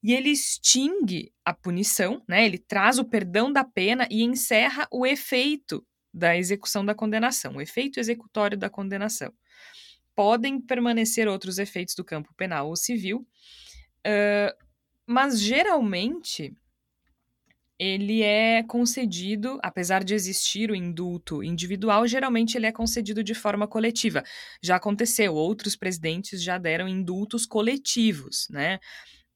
e 0.00 0.12
ele 0.12 0.30
extingue 0.30 1.32
a 1.44 1.52
punição, 1.52 2.22
né? 2.28 2.46
Ele 2.46 2.58
traz 2.58 2.98
o 2.98 3.04
perdão 3.04 3.52
da 3.52 3.64
pena 3.64 4.06
e 4.10 4.22
encerra 4.22 4.86
o 4.90 5.04
efeito 5.04 5.84
da 6.12 6.36
execução 6.36 6.84
da 6.84 6.94
condenação, 6.94 7.56
o 7.56 7.60
efeito 7.60 7.98
executório 7.98 8.56
da 8.56 8.68
condenação. 8.68 9.32
Podem 10.14 10.60
permanecer 10.60 11.26
outros 11.26 11.58
efeitos 11.58 11.94
do 11.94 12.04
campo 12.04 12.34
penal 12.36 12.68
ou 12.68 12.76
civil, 12.76 13.26
uh, 14.06 14.54
mas 15.06 15.40
geralmente 15.40 16.54
ele 17.78 18.22
é 18.22 18.62
concedido, 18.62 19.58
apesar 19.60 20.04
de 20.04 20.14
existir 20.14 20.70
o 20.70 20.74
indulto 20.76 21.42
individual, 21.42 22.06
geralmente 22.06 22.56
ele 22.56 22.66
é 22.66 22.70
concedido 22.70 23.24
de 23.24 23.34
forma 23.34 23.66
coletiva. 23.66 24.22
Já 24.62 24.76
aconteceu, 24.76 25.34
outros 25.34 25.74
presidentes 25.74 26.40
já 26.40 26.58
deram 26.58 26.86
indultos 26.86 27.44
coletivos, 27.44 28.46
né? 28.50 28.78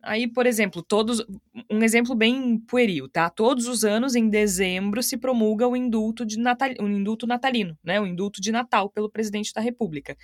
Aí, 0.06 0.28
por 0.28 0.46
exemplo, 0.46 0.82
todos. 0.82 1.24
Um 1.68 1.82
exemplo 1.82 2.14
bem 2.14 2.58
pueril, 2.60 3.08
tá? 3.08 3.28
Todos 3.28 3.66
os 3.66 3.84
anos, 3.84 4.14
em 4.14 4.28
dezembro, 4.28 5.02
se 5.02 5.16
promulga 5.16 5.66
o 5.66 5.76
indulto, 5.76 6.24
de 6.24 6.38
natal, 6.38 6.70
o 6.80 6.88
indulto 6.88 7.26
natalino, 7.26 7.76
né? 7.82 8.00
O 8.00 8.06
indulto 8.06 8.40
de 8.40 8.52
Natal 8.52 8.88
pelo 8.88 9.10
presidente 9.10 9.52
da 9.52 9.60
República, 9.60 10.16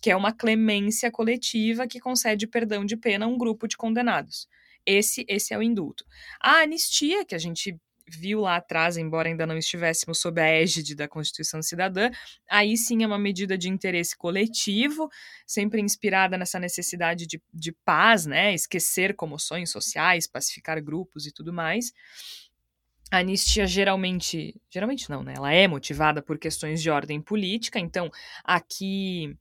que 0.00 0.08
é 0.08 0.16
uma 0.16 0.32
clemência 0.32 1.10
coletiva 1.10 1.86
que 1.88 1.98
concede 1.98 2.46
perdão 2.46 2.84
de 2.84 2.96
pena 2.96 3.26
a 3.26 3.28
um 3.28 3.36
grupo 3.36 3.66
de 3.66 3.76
condenados. 3.76 4.46
Esse, 4.86 5.24
esse 5.28 5.52
é 5.52 5.58
o 5.58 5.62
indulto. 5.62 6.04
A 6.40 6.60
anistia, 6.62 7.24
que 7.24 7.34
a 7.34 7.38
gente 7.38 7.76
viu 8.06 8.40
lá 8.40 8.56
atrás, 8.56 8.96
embora 8.96 9.28
ainda 9.28 9.46
não 9.46 9.56
estivéssemos 9.56 10.20
sob 10.20 10.40
a 10.40 10.46
égide 10.46 10.94
da 10.94 11.08
Constituição 11.08 11.62
Cidadã, 11.62 12.10
aí 12.48 12.76
sim 12.76 13.02
é 13.02 13.06
uma 13.06 13.18
medida 13.18 13.56
de 13.56 13.68
interesse 13.68 14.16
coletivo, 14.16 15.08
sempre 15.46 15.80
inspirada 15.80 16.36
nessa 16.36 16.58
necessidade 16.58 17.26
de, 17.26 17.40
de 17.52 17.72
paz, 17.84 18.26
né? 18.26 18.54
Esquecer 18.54 19.14
comoções 19.14 19.70
sociais, 19.70 20.26
pacificar 20.26 20.82
grupos 20.82 21.26
e 21.26 21.32
tudo 21.32 21.52
mais. 21.52 21.92
A 23.10 23.18
anistia 23.18 23.66
geralmente, 23.66 24.60
geralmente 24.70 25.08
não, 25.08 25.22
né? 25.22 25.34
Ela 25.36 25.52
é 25.52 25.68
motivada 25.68 26.22
por 26.22 26.38
questões 26.38 26.82
de 26.82 26.90
ordem 26.90 27.20
política, 27.20 27.78
então 27.78 28.10
aqui 28.42 29.36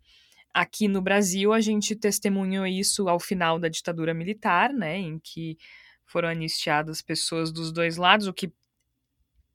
aqui 0.53 0.87
no 0.87 1.01
Brasil 1.01 1.51
a 1.51 1.59
gente 1.59 1.95
testemunhou 1.95 2.67
isso 2.67 3.09
ao 3.09 3.19
final 3.19 3.57
da 3.57 3.67
ditadura 3.67 4.13
militar, 4.13 4.71
né, 4.71 4.99
em 4.99 5.17
que 5.17 5.57
foram 6.05 6.29
anistiadas 6.29 7.01
pessoas 7.01 7.51
dos 7.51 7.71
dois 7.71 7.97
lados, 7.97 8.27
o 8.27 8.33
que 8.33 8.51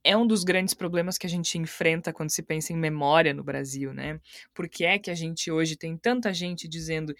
é 0.05 0.17
um 0.17 0.27
dos 0.27 0.45
grandes 0.45 0.75
problemas 0.75 1.19
que 1.19 1.27
a 1.27 1.31
gente 1.31 1.59
enfrenta 1.59 2.13
quando 2.13 2.31
se 2.31 2.43
pensa 2.43 2.73
em 2.73 2.77
memória 2.77 3.35
no 3.35 3.45
Brasil, 3.45 3.93
né? 3.93 4.21
Por 4.55 4.69
que 4.69 4.85
é 4.85 4.99
que 4.99 5.11
a 5.11 5.15
gente 5.15 5.51
hoje 5.51 5.77
tem 5.77 5.97
tanta 5.97 6.33
gente 6.33 6.69
dizendo 6.69 7.15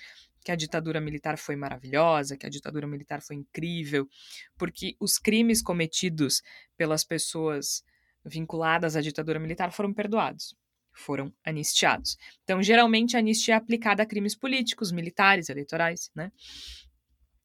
que 0.45 0.53
a 0.53 0.57
ditadura 0.57 1.01
militar 1.01 1.37
foi 1.37 1.57
maravilhosa, 1.57 2.37
que 2.37 2.47
a 2.47 2.49
ditadura 2.49 2.87
militar 2.87 3.21
foi 3.21 3.37
incrível? 3.37 4.09
Porque 4.57 4.97
os 4.99 5.19
crimes 5.19 5.61
cometidos 5.61 6.43
pelas 6.77 7.05
pessoas 7.05 7.83
vinculadas 8.25 8.97
à 8.97 9.01
ditadura 9.01 9.39
militar 9.39 9.73
foram 9.73 9.93
perdoados, 9.93 10.55
foram 10.93 11.33
anistiados. 11.45 12.17
Então, 12.45 12.63
geralmente, 12.63 13.17
a 13.17 13.19
anistia 13.19 13.55
é 13.55 13.57
aplicada 13.57 14.03
a 14.03 14.07
crimes 14.07 14.35
políticos, 14.35 14.93
militares, 14.93 15.49
eleitorais, 15.49 16.11
né? 16.15 16.33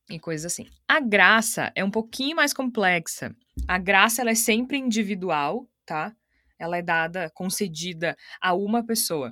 E 0.09 0.19
coisas 0.19 0.51
assim. 0.51 0.67
A 0.87 0.99
graça 0.99 1.71
é 1.75 1.83
um 1.83 1.91
pouquinho 1.91 2.35
mais 2.35 2.53
complexa. 2.53 3.35
A 3.67 3.77
graça 3.77 4.21
ela 4.21 4.31
é 4.31 4.35
sempre 4.35 4.77
individual, 4.77 5.69
tá? 5.85 6.15
Ela 6.59 6.77
é 6.77 6.81
dada, 6.81 7.29
concedida 7.31 8.17
a 8.41 8.53
uma 8.53 8.85
pessoa. 8.85 9.31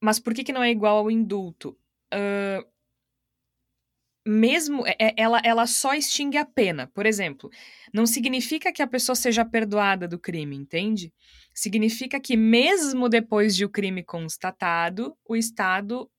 Mas 0.00 0.18
por 0.18 0.34
que, 0.34 0.44
que 0.44 0.52
não 0.52 0.62
é 0.62 0.70
igual 0.70 0.98
ao 0.98 1.10
indulto? 1.10 1.76
Uh, 2.12 2.66
mesmo 4.26 4.86
é, 4.86 4.96
é, 4.98 5.14
ela, 5.16 5.40
ela 5.44 5.66
só 5.66 5.94
extingue 5.94 6.38
a 6.38 6.44
pena. 6.44 6.86
Por 6.88 7.06
exemplo, 7.06 7.50
não 7.92 8.06
significa 8.06 8.72
que 8.72 8.82
a 8.82 8.86
pessoa 8.86 9.16
seja 9.16 9.44
perdoada 9.44 10.06
do 10.06 10.18
crime, 10.18 10.56
entende? 10.56 11.12
Significa 11.54 12.20
que 12.20 12.36
mesmo 12.36 13.08
depois 13.08 13.54
de 13.54 13.64
o 13.64 13.68
crime 13.68 14.02
constatado, 14.02 15.16
o 15.24 15.36
Estado 15.36 16.10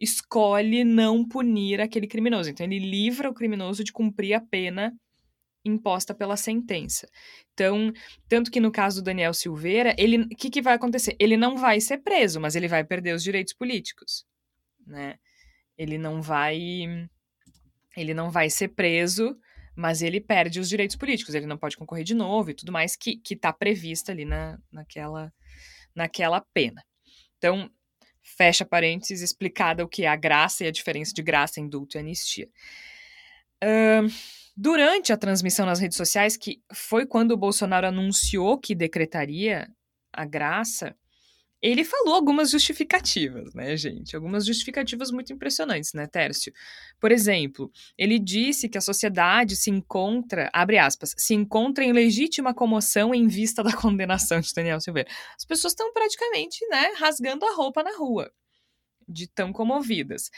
escolhe 0.00 0.84
não 0.84 1.26
punir 1.26 1.80
aquele 1.80 2.06
criminoso. 2.06 2.50
Então, 2.50 2.64
ele 2.64 2.78
livra 2.78 3.30
o 3.30 3.34
criminoso 3.34 3.82
de 3.82 3.92
cumprir 3.92 4.34
a 4.34 4.40
pena 4.40 4.92
imposta 5.64 6.14
pela 6.14 6.36
sentença. 6.36 7.08
Então, 7.52 7.92
tanto 8.28 8.50
que 8.50 8.60
no 8.60 8.70
caso 8.70 9.00
do 9.00 9.04
Daniel 9.04 9.34
Silveira, 9.34 9.94
ele, 9.98 10.22
o 10.22 10.28
que, 10.28 10.50
que 10.50 10.62
vai 10.62 10.74
acontecer? 10.74 11.16
Ele 11.18 11.36
não 11.36 11.56
vai 11.56 11.80
ser 11.80 11.98
preso, 11.98 12.40
mas 12.40 12.56
ele 12.56 12.68
vai 12.68 12.84
perder 12.84 13.14
os 13.14 13.22
direitos 13.22 13.52
políticos, 13.52 14.24
né? 14.86 15.18
Ele 15.76 15.98
não 15.98 16.20
vai, 16.20 16.58
ele 17.96 18.14
não 18.14 18.30
vai 18.30 18.50
ser 18.50 18.68
preso, 18.68 19.38
mas 19.76 20.02
ele 20.02 20.20
perde 20.20 20.58
os 20.58 20.68
direitos 20.68 20.96
políticos. 20.96 21.34
Ele 21.34 21.46
não 21.46 21.56
pode 21.56 21.76
concorrer 21.76 22.04
de 22.04 22.14
novo 22.14 22.50
e 22.50 22.54
tudo 22.54 22.72
mais 22.72 22.96
que 22.96 23.16
que 23.16 23.34
está 23.34 23.52
prevista 23.52 24.10
ali 24.10 24.24
na, 24.24 24.58
naquela, 24.72 25.32
naquela 25.94 26.40
pena. 26.52 26.84
Então, 27.36 27.70
fecha 28.36 28.64
parênteses, 28.64 29.22
explicada 29.22 29.84
o 29.84 29.88
que 29.88 30.04
é 30.04 30.08
a 30.08 30.16
graça 30.16 30.64
e 30.64 30.66
a 30.66 30.70
diferença 30.70 31.12
de 31.12 31.22
graça, 31.22 31.60
indulto 31.60 31.96
e 31.96 32.00
anistia. 32.00 32.48
Uh, 33.62 34.08
durante 34.56 35.12
a 35.12 35.16
transmissão 35.16 35.66
nas 35.66 35.80
redes 35.80 35.96
sociais, 35.96 36.36
que 36.36 36.60
foi 36.72 37.06
quando 37.06 37.32
o 37.32 37.36
Bolsonaro 37.36 37.86
anunciou 37.86 38.58
que 38.58 38.74
decretaria 38.74 39.68
a 40.12 40.24
graça, 40.24 40.96
ele 41.60 41.84
falou 41.84 42.14
algumas 42.14 42.50
justificativas, 42.50 43.52
né, 43.52 43.76
gente? 43.76 44.14
Algumas 44.14 44.46
justificativas 44.46 45.10
muito 45.10 45.32
impressionantes, 45.32 45.92
né, 45.92 46.06
Tércio? 46.06 46.52
Por 47.00 47.10
exemplo, 47.10 47.70
ele 47.96 48.18
disse 48.18 48.68
que 48.68 48.78
a 48.78 48.80
sociedade 48.80 49.56
se 49.56 49.70
encontra, 49.70 50.48
abre 50.52 50.78
aspas, 50.78 51.14
se 51.16 51.34
encontra 51.34 51.84
em 51.84 51.92
legítima 51.92 52.54
comoção 52.54 53.12
em 53.14 53.26
vista 53.26 53.62
da 53.62 53.72
condenação 53.76 54.40
de 54.40 54.52
Daniel 54.54 54.80
Silveira. 54.80 55.10
As 55.36 55.44
pessoas 55.44 55.72
estão 55.72 55.92
praticamente, 55.92 56.64
né, 56.68 56.92
rasgando 56.96 57.44
a 57.44 57.54
roupa 57.54 57.82
na 57.82 57.96
rua, 57.96 58.30
de 59.08 59.26
tão 59.26 59.52
comovidas. 59.52 60.30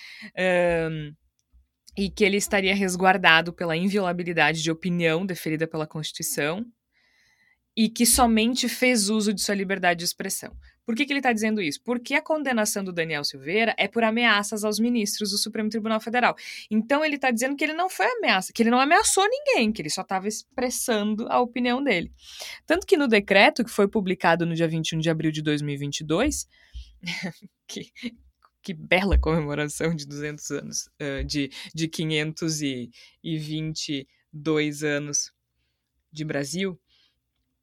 Um, 0.91 1.15
e 1.99 2.09
que 2.09 2.25
ele 2.25 2.37
estaria 2.37 2.75
resguardado 2.75 3.53
pela 3.53 3.77
inviolabilidade 3.77 4.63
de 4.63 4.71
opinião 4.71 5.27
deferida 5.27 5.67
pela 5.67 5.87
Constituição 5.87 6.65
e 7.81 7.89
que 7.89 8.05
somente 8.05 8.69
fez 8.69 9.09
uso 9.09 9.33
de 9.33 9.41
sua 9.41 9.55
liberdade 9.55 10.01
de 10.01 10.05
expressão. 10.05 10.55
Por 10.85 10.95
que, 10.95 11.07
que 11.07 11.15
ele 11.15 11.21
está 11.21 11.33
dizendo 11.33 11.63
isso? 11.63 11.81
Porque 11.83 12.13
a 12.13 12.21
condenação 12.21 12.85
do 12.85 12.93
Daniel 12.93 13.25
Silveira 13.25 13.75
é 13.79 13.89
por 13.89 14.05
ameaças 14.05 14.65
aos 14.65 14.79
ministros 14.79 15.31
do 15.31 15.39
Supremo 15.39 15.71
Tribunal 15.71 15.99
Federal. 15.99 16.37
Então 16.71 17.03
ele 17.03 17.15
está 17.15 17.31
dizendo 17.31 17.57
que 17.57 17.65
ele 17.65 17.73
não 17.73 17.89
foi 17.89 18.05
ameaça, 18.05 18.53
que 18.53 18.63
ele 18.63 18.69
não 18.69 18.79
ameaçou 18.79 19.27
ninguém, 19.27 19.73
que 19.73 19.81
ele 19.81 19.89
só 19.89 20.03
estava 20.03 20.29
expressando 20.29 21.27
a 21.31 21.41
opinião 21.41 21.83
dele. 21.83 22.13
Tanto 22.67 22.87
que 22.87 22.99
no 22.99 23.09
decreto 23.09 23.65
que 23.65 23.71
foi 23.71 23.89
publicado 23.89 24.45
no 24.45 24.55
dia 24.55 24.69
21 24.69 24.99
de 24.99 25.09
abril 25.09 25.33
de 25.33 25.41
2022, 25.41 26.47
que, 27.67 27.91
que 28.63 28.75
bela 28.75 29.17
comemoração 29.17 29.97
de 29.97 30.07
200 30.07 30.51
anos, 30.51 30.91
de, 31.27 31.51
de 31.75 31.89
522 31.89 34.85
anos 34.85 35.33
de 36.13 36.27
Brasil, 36.27 36.79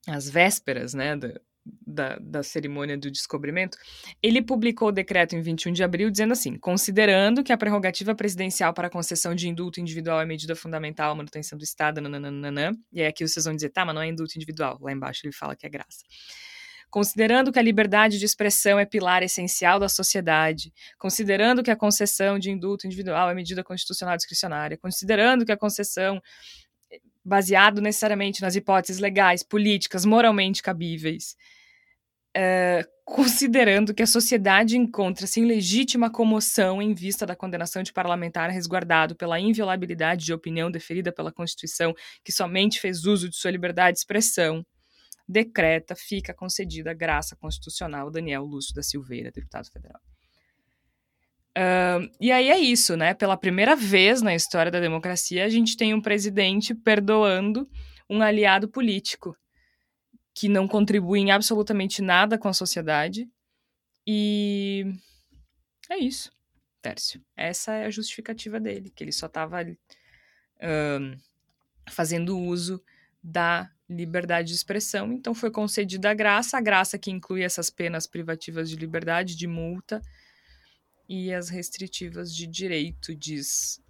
às 0.08 0.30
vésperas 0.30 0.93
né, 0.93 1.15
do, 1.15 1.39
da, 1.86 2.17
da 2.20 2.43
cerimônia 2.43 2.98
do 2.98 3.12
descobrimento, 3.12 3.78
ele 4.22 4.41
publicou 4.41 4.89
o 4.89 4.91
decreto 4.91 5.36
em 5.36 5.41
21 5.41 5.74
de 5.74 5.84
abril 5.84 6.10
dizendo 6.10 6.34
assim: 6.34 6.58
considerando 6.58 7.43
que 7.43 7.52
a 7.52 7.58
prerrogativa 7.58 8.15
presidencial 8.15 8.74
para 8.74 8.88
a 8.88 8.89
concessão 8.89 9.36
de 9.36 9.48
indulto 9.48 9.80
individual 9.80 10.22
é 10.22 10.26
medida 10.26 10.56
fundamental 10.56 11.12
à 11.12 11.15
manutenção 11.15 11.58
do 11.58 11.63
Estado, 11.63 12.02
nananana, 12.02 12.72
e 12.91 13.02
aí 13.02 13.08
aqui 13.08 13.28
vocês 13.28 13.46
vão 13.46 13.56
dizer, 13.56 13.70
tá, 13.70 13.86
mas 13.86 13.96
não 13.96 14.02
é 14.02 14.08
indulto 14.08 14.34
individual. 14.36 14.78
Lá 14.82 14.91
embaixo 14.91 15.22
ele 15.26 15.34
fala 15.34 15.56
que 15.56 15.65
é 15.65 15.70
graça. 15.70 16.06
Considerando 16.89 17.52
que 17.52 17.60
a 17.60 17.62
liberdade 17.62 18.17
de 18.17 18.24
expressão 18.24 18.80
é 18.80 18.86
pilar 18.86 19.22
essencial 19.22 19.78
da 19.78 19.89
sociedade, 19.89 20.72
considerando 20.98 21.62
que 21.62 21.70
a 21.70 21.76
concessão 21.76 22.39
de 22.39 22.50
indulto 22.50 22.88
individual 22.88 23.30
é 23.30 23.34
medida 23.34 23.62
constitucional 23.62 24.15
discricionária, 24.15 24.78
considerando 24.78 25.46
que 25.46 25.52
a 25.52 25.58
concessão 25.58 26.22
baseado 27.27 27.81
necessariamente 27.81 28.41
nas 28.41 28.55
hipóteses 28.55 29.01
legais, 29.01 29.43
políticas, 29.43 30.05
moralmente 30.05 30.63
cabíveis, 30.63 31.35
eh, 32.33 32.87
considerando 33.03 33.93
que 33.93 34.01
a 34.01 34.07
sociedade 34.07 34.77
encontra-se 34.77 35.41
em 35.41 35.45
legítima 35.45 36.09
comoção 36.09 36.81
em 36.81 36.93
vista 36.93 37.25
da 37.25 37.35
condenação 37.35 37.83
de 37.83 37.91
parlamentar 37.91 38.49
resguardado 38.49 39.13
pela 39.13 39.39
inviolabilidade 39.39 40.23
de 40.23 40.33
opinião 40.33 40.71
deferida 40.71 41.11
pela 41.11 41.31
Constituição, 41.31 41.93
que 42.23 42.31
somente 42.31 42.79
fez 42.79 43.03
uso 43.03 43.29
de 43.29 43.35
sua 43.35 43.51
liberdade 43.51 43.95
de 43.95 43.99
expressão, 43.99 44.65
decreta, 45.27 45.95
fica 45.97 46.33
concedida 46.33 46.93
graça 46.93 47.35
constitucional 47.35 48.09
Daniel 48.09 48.45
Lúcio 48.45 48.73
da 48.73 48.81
Silveira, 48.81 49.31
deputado 49.31 49.69
federal. 49.69 49.99
Uh, 51.58 52.08
e 52.22 52.32
aí 52.32 52.50
é 52.50 52.60
isso, 52.60 52.96
né? 52.96 53.15
Pela 53.15 53.36
primeira 53.36 53.76
vez 53.76 54.22
na 54.22 54.36
história 54.36 54.72
da 54.72 54.80
democracia, 54.80 55.43
a 55.43 55.50
gente 55.50 55.76
tem 55.76 55.91
um 55.91 56.02
presidente 56.02 56.76
perdoando 56.76 57.67
um 58.08 58.22
aliado 58.22 58.70
político 58.70 59.36
que 60.36 60.48
não 60.48 60.67
contribui 60.67 61.20
em 61.20 61.32
absolutamente 61.32 62.00
nada 62.00 62.38
com 62.38 62.48
a 62.48 62.54
sociedade. 62.54 63.28
E 64.06 64.86
é 65.89 65.98
isso, 65.98 66.32
Tércio. 66.80 67.20
Essa 67.36 67.74
é 67.74 67.86
a 67.86 67.89
justificativa 67.89 68.60
dele, 68.60 68.91
que 68.96 69.04
ele 69.04 69.12
só 69.12 69.26
estava 69.26 69.63
uh, 69.63 71.17
fazendo 71.89 72.38
uso 72.38 72.80
da 73.24 73.67
liberdade 73.89 74.50
de 74.50 74.54
expressão. 74.54 75.12
Então 75.12 75.34
foi 75.34 75.50
concedida 75.50 76.12
a 76.12 76.13
graça, 76.13 76.56
a 76.56 76.62
graça 76.62 77.00
que 77.00 77.10
inclui 77.10 77.41
essas 77.41 77.72
penas 77.72 78.06
privativas 78.06 78.70
de 78.70 78.76
liberdade, 78.76 79.36
de 79.36 79.48
multa 79.48 80.04
e 81.08 81.34
as 81.34 81.50
restritivas 81.50 82.36
de 82.36 82.46
direito, 82.48 83.15
diz 83.15 83.82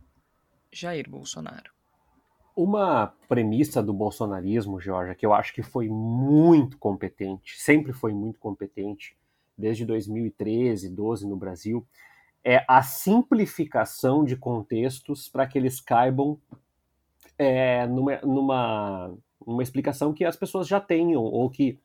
Jair 0.71 1.09
Bolsonaro. 1.09 1.71
Uma 2.55 3.13
premissa 3.27 3.83
do 3.83 3.93
bolsonarismo, 3.93 4.79
Georgia, 4.79 5.13
que 5.13 5.25
eu 5.25 5.33
acho 5.33 5.53
que 5.53 5.61
foi 5.61 5.87
muito 5.89 6.77
competente, 6.77 7.59
sempre 7.59 7.93
foi 7.93 8.13
muito 8.13 8.39
competente, 8.39 9.15
desde 9.57 9.85
2013, 9.85 10.89
12 10.89 11.27
no 11.27 11.35
Brasil, 11.35 11.85
é 12.43 12.63
a 12.67 12.81
simplificação 12.81 14.23
de 14.23 14.35
contextos 14.35 15.27
para 15.27 15.45
que 15.45 15.57
eles 15.57 15.81
caibam 15.81 16.39
é, 17.37 17.85
numa, 17.87 18.17
numa, 18.21 19.17
numa 19.45 19.63
explicação 19.63 20.13
que 20.13 20.23
as 20.23 20.35
pessoas 20.35 20.67
já 20.67 20.79
tenham, 20.79 21.21
ou 21.23 21.49
que 21.49 21.79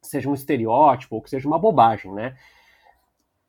seja 0.00 0.28
um 0.28 0.34
estereótipo, 0.34 1.16
ou 1.16 1.22
que 1.22 1.30
seja 1.30 1.46
uma 1.46 1.58
bobagem, 1.58 2.12
né? 2.12 2.36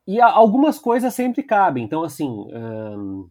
E 0.08 0.22
algumas 0.22 0.78
coisas 0.78 1.14
sempre 1.14 1.42
cabem. 1.42 1.84
Então, 1.84 2.04
assim, 2.04 2.28
hum, 2.28 3.28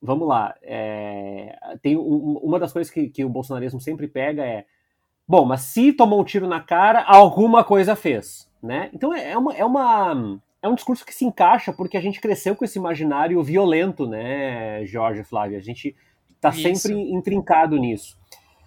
vamos 0.00 0.26
lá. 0.26 0.54
É, 0.62 1.58
tem 1.82 1.96
um, 1.96 2.38
uma 2.42 2.58
das 2.58 2.72
coisas 2.72 2.92
que, 2.92 3.08
que, 3.08 3.24
o 3.24 3.28
bolsonarismo 3.28 3.80
sempre 3.80 4.08
pega 4.08 4.44
é, 4.44 4.64
bom, 5.26 5.44
mas 5.44 5.62
se 5.62 5.92
tomou 5.92 6.20
um 6.20 6.24
tiro 6.24 6.48
na 6.48 6.60
cara, 6.60 7.02
alguma 7.02 7.64
coisa 7.64 7.94
fez, 7.94 8.48
né? 8.62 8.90
Então 8.92 9.12
é, 9.12 9.32
é 9.32 9.38
uma, 9.38 9.54
é 9.54 9.64
uma 9.64 10.40
é 10.62 10.68
um 10.68 10.74
discurso 10.74 11.04
que 11.04 11.14
se 11.14 11.24
encaixa 11.24 11.72
porque 11.72 11.96
a 11.96 12.00
gente 12.00 12.20
cresceu 12.20 12.54
com 12.54 12.64
esse 12.64 12.78
imaginário 12.78 13.42
violento, 13.42 14.06
né, 14.06 14.84
Jorge 14.86 15.24
Flávio? 15.24 15.56
A 15.56 15.62
gente 15.62 15.96
está 16.34 16.52
sempre 16.52 16.92
intrincado 16.92 17.76
nisso. 17.76 18.18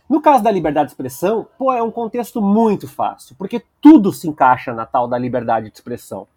No 0.10 0.22
caso 0.22 0.44
da 0.44 0.52
liberdade 0.52 0.88
de 0.88 0.94
expressão, 0.94 1.48
pô, 1.58 1.72
é 1.72 1.82
um 1.82 1.92
contexto 1.92 2.42
muito 2.42 2.88
fácil, 2.88 3.36
porque 3.38 3.64
tudo 3.82 4.12
se 4.12 4.28
encaixa 4.28 4.74
na 4.74 4.86
tal 4.86 5.08
da 5.08 5.18
liberdade 5.18 5.70
de 5.70 5.76
expressão. 5.76 6.28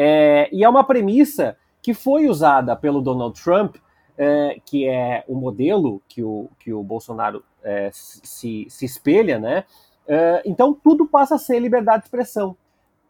É, 0.00 0.48
e 0.52 0.62
é 0.62 0.68
uma 0.68 0.84
premissa 0.84 1.56
que 1.82 1.92
foi 1.92 2.28
usada 2.28 2.76
pelo 2.76 3.00
Donald 3.00 3.42
Trump, 3.42 3.78
é, 4.16 4.60
que 4.64 4.86
é 4.86 5.24
o 5.26 5.34
modelo 5.34 6.00
que 6.08 6.22
o, 6.22 6.48
que 6.60 6.72
o 6.72 6.84
Bolsonaro 6.84 7.42
é, 7.64 7.90
se, 7.92 8.66
se 8.68 8.84
espelha, 8.84 9.40
né? 9.40 9.64
É, 10.06 10.42
então 10.44 10.72
tudo 10.72 11.04
passa 11.04 11.34
a 11.34 11.38
ser 11.38 11.58
liberdade 11.58 12.02
de 12.02 12.06
expressão. 12.06 12.56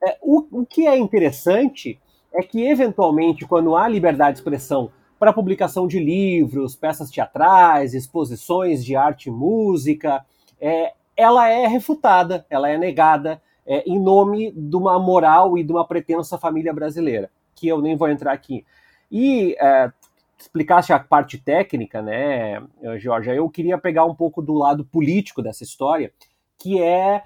É, 0.03 0.17
o, 0.23 0.47
o 0.63 0.65
que 0.65 0.87
é 0.87 0.97
interessante 0.97 2.01
é 2.33 2.43
que, 2.43 2.67
eventualmente, 2.67 3.47
quando 3.47 3.77
há 3.77 3.87
liberdade 3.87 4.33
de 4.33 4.39
expressão 4.39 4.91
para 5.19 5.33
publicação 5.33 5.87
de 5.87 5.99
livros, 5.99 6.75
peças 6.75 7.11
teatrais, 7.11 7.93
exposições 7.93 8.83
de 8.83 8.97
arte 8.97 9.29
e 9.29 9.33
música, 9.33 10.25
é, 10.59 10.95
ela 11.15 11.49
é 11.49 11.67
refutada, 11.67 12.47
ela 12.49 12.69
é 12.71 12.79
negada 12.79 13.43
é, 13.69 13.85
em 13.87 14.01
nome 14.01 14.51
de 14.51 14.75
uma 14.75 14.99
moral 14.99 15.59
e 15.59 15.63
de 15.63 15.71
uma 15.71 15.87
pretensa 15.87 16.39
família 16.39 16.73
brasileira, 16.73 17.31
que 17.55 17.69
eu 17.69 17.83
nem 17.83 17.95
vou 17.95 18.09
entrar 18.09 18.33
aqui. 18.33 18.65
E 19.13 19.55
é, 19.61 19.93
explicasse 20.39 20.91
a 20.91 20.99
parte 20.99 21.37
técnica, 21.37 22.01
né, 22.01 22.63
Jorge, 22.97 23.31
eu 23.31 23.49
queria 23.51 23.77
pegar 23.77 24.07
um 24.07 24.15
pouco 24.15 24.41
do 24.41 24.55
lado 24.55 24.87
político 24.87 25.43
dessa 25.43 25.63
história, 25.63 26.11
que 26.59 26.83
é 26.83 27.23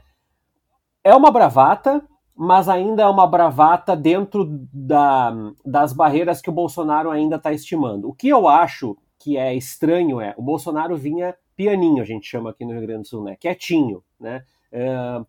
é 1.05 1.15
uma 1.15 1.31
bravata, 1.31 2.03
mas 2.35 2.69
ainda 2.69 3.03
é 3.03 3.07
uma 3.07 3.27
bravata 3.27 3.97
dentro 3.97 4.47
da, 4.73 5.33
das 5.65 5.93
barreiras 5.93 6.41
que 6.41 6.49
o 6.49 6.53
Bolsonaro 6.53 7.11
ainda 7.11 7.37
está 7.37 7.53
estimando. 7.53 8.09
O 8.09 8.15
que 8.15 8.29
eu 8.29 8.49
acho 8.49 8.97
que 9.19 9.37
é 9.37 9.55
estranho 9.55 10.21
é 10.21 10.35
o 10.37 10.43
Bolsonaro 10.43 10.97
vinha 10.97 11.35
pianinho, 11.57 12.03
a 12.03 12.07
gente 12.07 12.27
chama 12.27 12.51
aqui 12.51 12.65
no 12.65 12.73
Rio 12.73 12.83
Grande 12.83 13.03
do 13.03 13.09
Sul, 13.09 13.25
né? 13.25 13.37
Quietinho, 13.37 14.03
né? 14.19 14.45
Uh, 14.73 15.27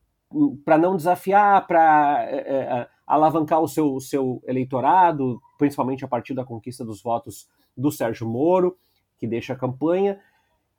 para 0.64 0.78
não 0.78 0.96
desafiar, 0.96 1.66
para 1.68 2.26
é, 2.30 2.84
uh, 2.84 2.88
alavancar 3.06 3.62
o 3.62 3.68
seu, 3.68 3.94
o 3.94 4.02
seu 4.02 4.42
eleitorado, 4.46 5.42
principalmente 5.58 6.04
a 6.04 6.08
partir 6.08 6.34
da 6.34 6.46
conquista 6.46 6.84
dos 6.84 7.02
votos 7.02 7.48
do 7.76 7.92
Sérgio 7.92 8.28
Moro, 8.28 8.78
que 9.18 9.28
deixa 9.28 9.54
a 9.54 9.58
campanha. 9.58 10.20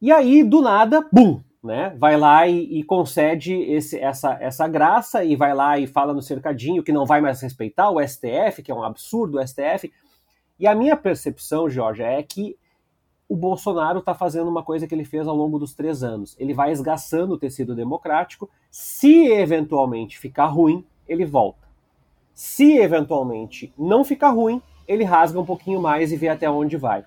E 0.00 0.12
aí, 0.12 0.42
do 0.42 0.60
nada, 0.60 1.06
bum, 1.12 1.40
né, 1.62 1.94
vai 1.98 2.16
lá 2.16 2.46
e, 2.46 2.80
e, 2.80 2.82
concede 2.82 3.54
esse, 3.54 3.98
essa, 3.98 4.36
essa 4.40 4.68
graça 4.68 5.24
e 5.24 5.34
vai 5.34 5.54
lá 5.54 5.78
e 5.78 5.86
fala 5.86 6.12
no 6.12 6.20
cercadinho 6.20 6.82
que 6.82 6.92
não 6.92 7.06
vai 7.06 7.20
mais 7.20 7.40
respeitar 7.40 7.90
o 7.90 8.00
STF, 8.06 8.62
que 8.62 8.70
é 8.70 8.74
um 8.74 8.82
absurdo 8.82 9.38
o 9.38 9.46
STF. 9.46 9.90
E 10.58 10.66
a 10.66 10.74
minha 10.74 10.96
percepção, 10.96 11.68
Jorge, 11.70 12.02
é 12.02 12.22
que 12.22 12.56
o 13.28 13.36
Bolsonaro 13.36 14.00
está 14.00 14.14
fazendo 14.14 14.48
uma 14.48 14.62
coisa 14.62 14.86
que 14.86 14.94
ele 14.94 15.04
fez 15.04 15.26
ao 15.26 15.34
longo 15.34 15.58
dos 15.58 15.72
três 15.72 16.02
anos. 16.02 16.36
Ele 16.38 16.52
vai 16.52 16.70
esgaçando 16.70 17.34
o 17.34 17.38
tecido 17.38 17.74
democrático. 17.74 18.50
Se 18.70 19.26
eventualmente 19.28 20.18
ficar 20.18 20.46
ruim, 20.46 20.84
ele 21.08 21.24
volta. 21.24 21.66
Se 22.34 22.76
eventualmente 22.76 23.72
não 23.78 24.04
ficar 24.04 24.30
ruim, 24.30 24.60
ele 24.86 25.04
rasga 25.04 25.40
um 25.40 25.46
pouquinho 25.46 25.80
mais 25.80 26.12
e 26.12 26.16
vê 26.16 26.28
até 26.28 26.50
onde 26.50 26.76
vai. 26.76 27.04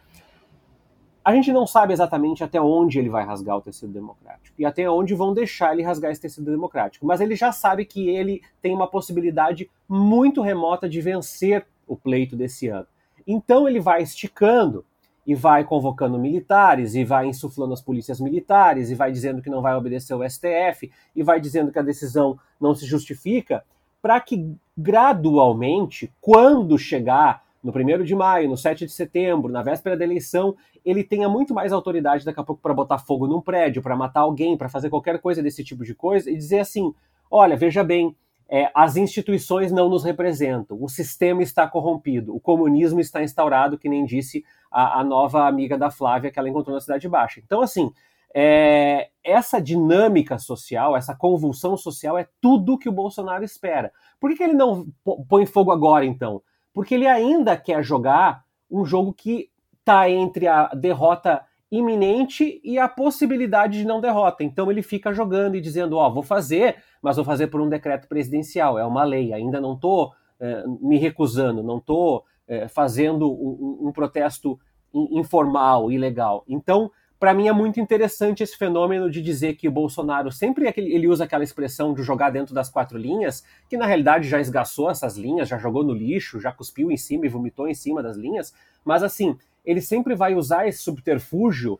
A 1.24 1.34
gente 1.34 1.52
não 1.52 1.68
sabe 1.68 1.92
exatamente 1.92 2.42
até 2.42 2.60
onde 2.60 2.98
ele 2.98 3.10
vai 3.10 3.26
rasgar 3.26 3.58
o 3.58 3.62
tecido 3.62 3.92
democrático 3.92 4.56
e 4.58 4.66
até 4.66 4.90
onde 4.90 5.14
vão 5.14 5.34
deixar 5.34 5.74
ele 5.74 5.84
rasgar 5.84 6.10
esse 6.10 6.22
tecido 6.22 6.50
democrático, 6.50 7.06
mas 7.06 7.20
ele 7.20 7.36
já 7.36 7.52
sabe 7.52 7.84
que 7.84 8.08
ele 8.08 8.42
tem 8.62 8.74
uma 8.74 8.88
possibilidade 8.88 9.70
muito 9.90 10.42
remota 10.42 10.88
de 10.88 11.02
vencer 11.02 11.68
o 11.86 11.98
pleito 11.98 12.34
desse 12.34 12.70
ano. 12.70 12.88
Então 13.28 13.68
ele 13.68 13.82
vai 13.82 14.02
esticando 14.02 14.86
e 15.28 15.36
vai 15.36 15.66
convocando 15.66 16.18
militares 16.18 16.96
e 16.96 17.04
vai 17.04 17.28
insuflando 17.28 17.74
as 17.74 17.82
polícias 17.82 18.22
militares 18.22 18.90
e 18.90 18.96
vai 18.96 19.12
dizendo 19.12 19.42
que 19.42 19.50
não 19.50 19.62
vai 19.62 19.76
obedecer 19.76 20.14
ao 20.14 20.28
STF 20.28 20.90
e 21.14 21.22
vai 21.22 21.42
dizendo 21.42 21.70
que 21.70 21.78
a 21.78 21.84
decisão 21.84 22.40
não 22.60 22.74
se 22.74 22.86
justifica 22.86 23.62
para 24.02 24.22
que 24.22 24.56
gradualmente, 24.78 26.10
quando 26.22 26.78
chegar 26.78 27.44
no 27.62 27.74
1 27.74 28.04
de 28.06 28.16
maio, 28.16 28.48
no 28.48 28.56
7 28.56 28.86
de 28.86 28.92
setembro, 28.94 29.52
na 29.52 29.62
véspera 29.62 29.98
da 29.98 30.06
eleição, 30.06 30.56
ele 30.86 31.04
tenha 31.04 31.28
muito 31.28 31.54
mais 31.54 31.74
autoridade 31.74 32.24
daqui 32.24 32.40
a 32.40 32.44
pouco 32.44 32.62
para 32.62 32.74
botar 32.74 32.98
fogo 32.98 33.28
num 33.28 33.42
prédio, 33.42 33.82
para 33.82 33.98
matar 33.98 34.22
alguém, 34.22 34.56
para 34.56 34.70
fazer 34.70 34.90
qualquer 34.90 35.20
coisa 35.20 35.44
desse 35.44 35.62
tipo 35.62 35.84
de 35.84 35.94
coisa 35.94 36.32
e 36.32 36.38
dizer 36.38 36.60
assim: 36.60 36.94
olha, 37.30 37.58
veja 37.58 37.84
bem, 37.84 38.16
é, 38.50 38.72
as 38.74 38.96
instituições 38.96 39.72
não 39.72 39.90
nos 39.90 40.04
representam, 40.04 40.82
o 40.82 40.88
sistema 40.88 41.44
está 41.44 41.68
corrompido, 41.68 42.36
o 42.36 42.40
comunismo 42.40 43.00
está 43.00 43.22
instaurado, 43.22 43.78
que 43.78 43.90
nem 43.90 44.06
disse 44.06 44.44
a, 44.72 45.02
a 45.02 45.04
nova 45.04 45.48
amiga 45.48 45.78
da 45.78 45.92
Flávia 45.92 46.32
que 46.32 46.40
ela 46.40 46.50
encontrou 46.50 46.74
na 46.74 46.82
Cidade 46.82 47.10
Baixa. 47.10 47.42
Então, 47.44 47.62
assim, 47.62 47.92
é, 48.34 49.10
essa 49.24 49.60
dinâmica 49.62 50.38
social, 50.38 50.96
essa 50.96 51.16
convulsão 51.16 51.76
social 51.76 52.18
é 52.18 52.28
tudo 52.40 52.78
que 52.78 52.88
o 52.88 52.94
Bolsonaro 52.94 53.44
espera. 53.44 53.92
Por 54.20 54.30
que, 54.30 54.38
que 54.38 54.44
ele 54.44 54.54
não 54.54 54.88
põe 55.28 55.46
fogo 55.46 55.72
agora, 55.72 56.06
então? 56.06 56.42
Porque 56.74 56.96
ele 56.96 57.08
ainda 57.08 57.58
quer 57.58 57.84
jogar 57.84 58.44
um 58.70 58.86
jogo 58.86 59.14
que 59.14 59.50
está 59.80 60.10
entre 60.10 60.48
a 60.48 60.68
derrota 60.68 61.44
iminente 61.72 62.62
e 62.64 62.78
a 62.78 62.88
possibilidade 62.88 63.80
de 63.80 63.86
não 63.86 64.00
derrota. 64.00 64.44
Então 64.44 64.70
ele 64.72 64.82
fica 64.82 65.14
jogando 65.14 65.56
e 65.56 65.62
dizendo: 65.62 65.98
Ó, 65.98 66.08
oh, 66.08 66.14
vou 66.14 66.24
fazer, 66.24 66.78
mas 67.02 67.16
vou 67.16 67.26
fazer 67.26 67.48
por 67.48 67.62
um 67.62 67.70
decreto 67.70 68.08
presidencial, 68.08 68.78
é 68.78 68.86
uma 68.86 69.04
lei, 69.04 69.34
ainda 69.34 69.60
não 69.60 69.74
estou 69.74 70.14
é, 70.40 70.64
me 70.82 70.98
recusando, 70.98 71.64
não 71.64 71.78
estou 71.78 72.24
é, 72.48 72.68
fazendo 72.68 73.32
um, 73.32 73.88
um 73.88 73.92
protesto 73.92 74.60
informal, 74.94 75.92
ilegal. 75.92 76.44
Então 76.48 76.92
para 77.20 77.34
mim 77.34 77.48
é 77.48 77.52
muito 77.52 77.80
interessante 77.80 78.44
esse 78.44 78.56
fenômeno 78.56 79.10
de 79.10 79.22
dizer 79.22 79.56
que 79.56 79.68
o 79.68 79.72
Bolsonaro 79.72 80.32
sempre 80.32 80.68
é 80.68 80.74
ele 80.78 81.08
usa 81.08 81.24
aquela 81.24 81.44
expressão 81.44 81.94
de 81.94 82.04
jogar 82.04 82.30
dentro 82.30 82.54
das 82.54 82.70
quatro 82.70 82.98
linhas, 82.98 83.44
que 83.68 83.76
na 83.76 83.88
realidade 83.88 84.28
já 84.28 84.40
esgaçou 84.40 84.90
essas 84.90 85.18
linhas, 85.18 85.50
já 85.50 85.58
jogou 85.58 85.84
no 85.84 85.94
lixo, 85.94 86.40
já 86.40 86.52
cuspiu 86.52 86.92
em 86.92 86.98
cima 86.98 87.26
e 87.26 87.30
vomitou 87.30 87.68
em 87.68 87.74
cima 87.74 88.04
das 88.04 88.18
linhas, 88.18 88.54
mas 88.86 89.02
assim, 89.02 89.36
ele 89.66 89.82
sempre 89.82 90.14
vai 90.14 90.36
usar 90.36 90.68
esse 90.68 90.80
subterfúgio 90.80 91.80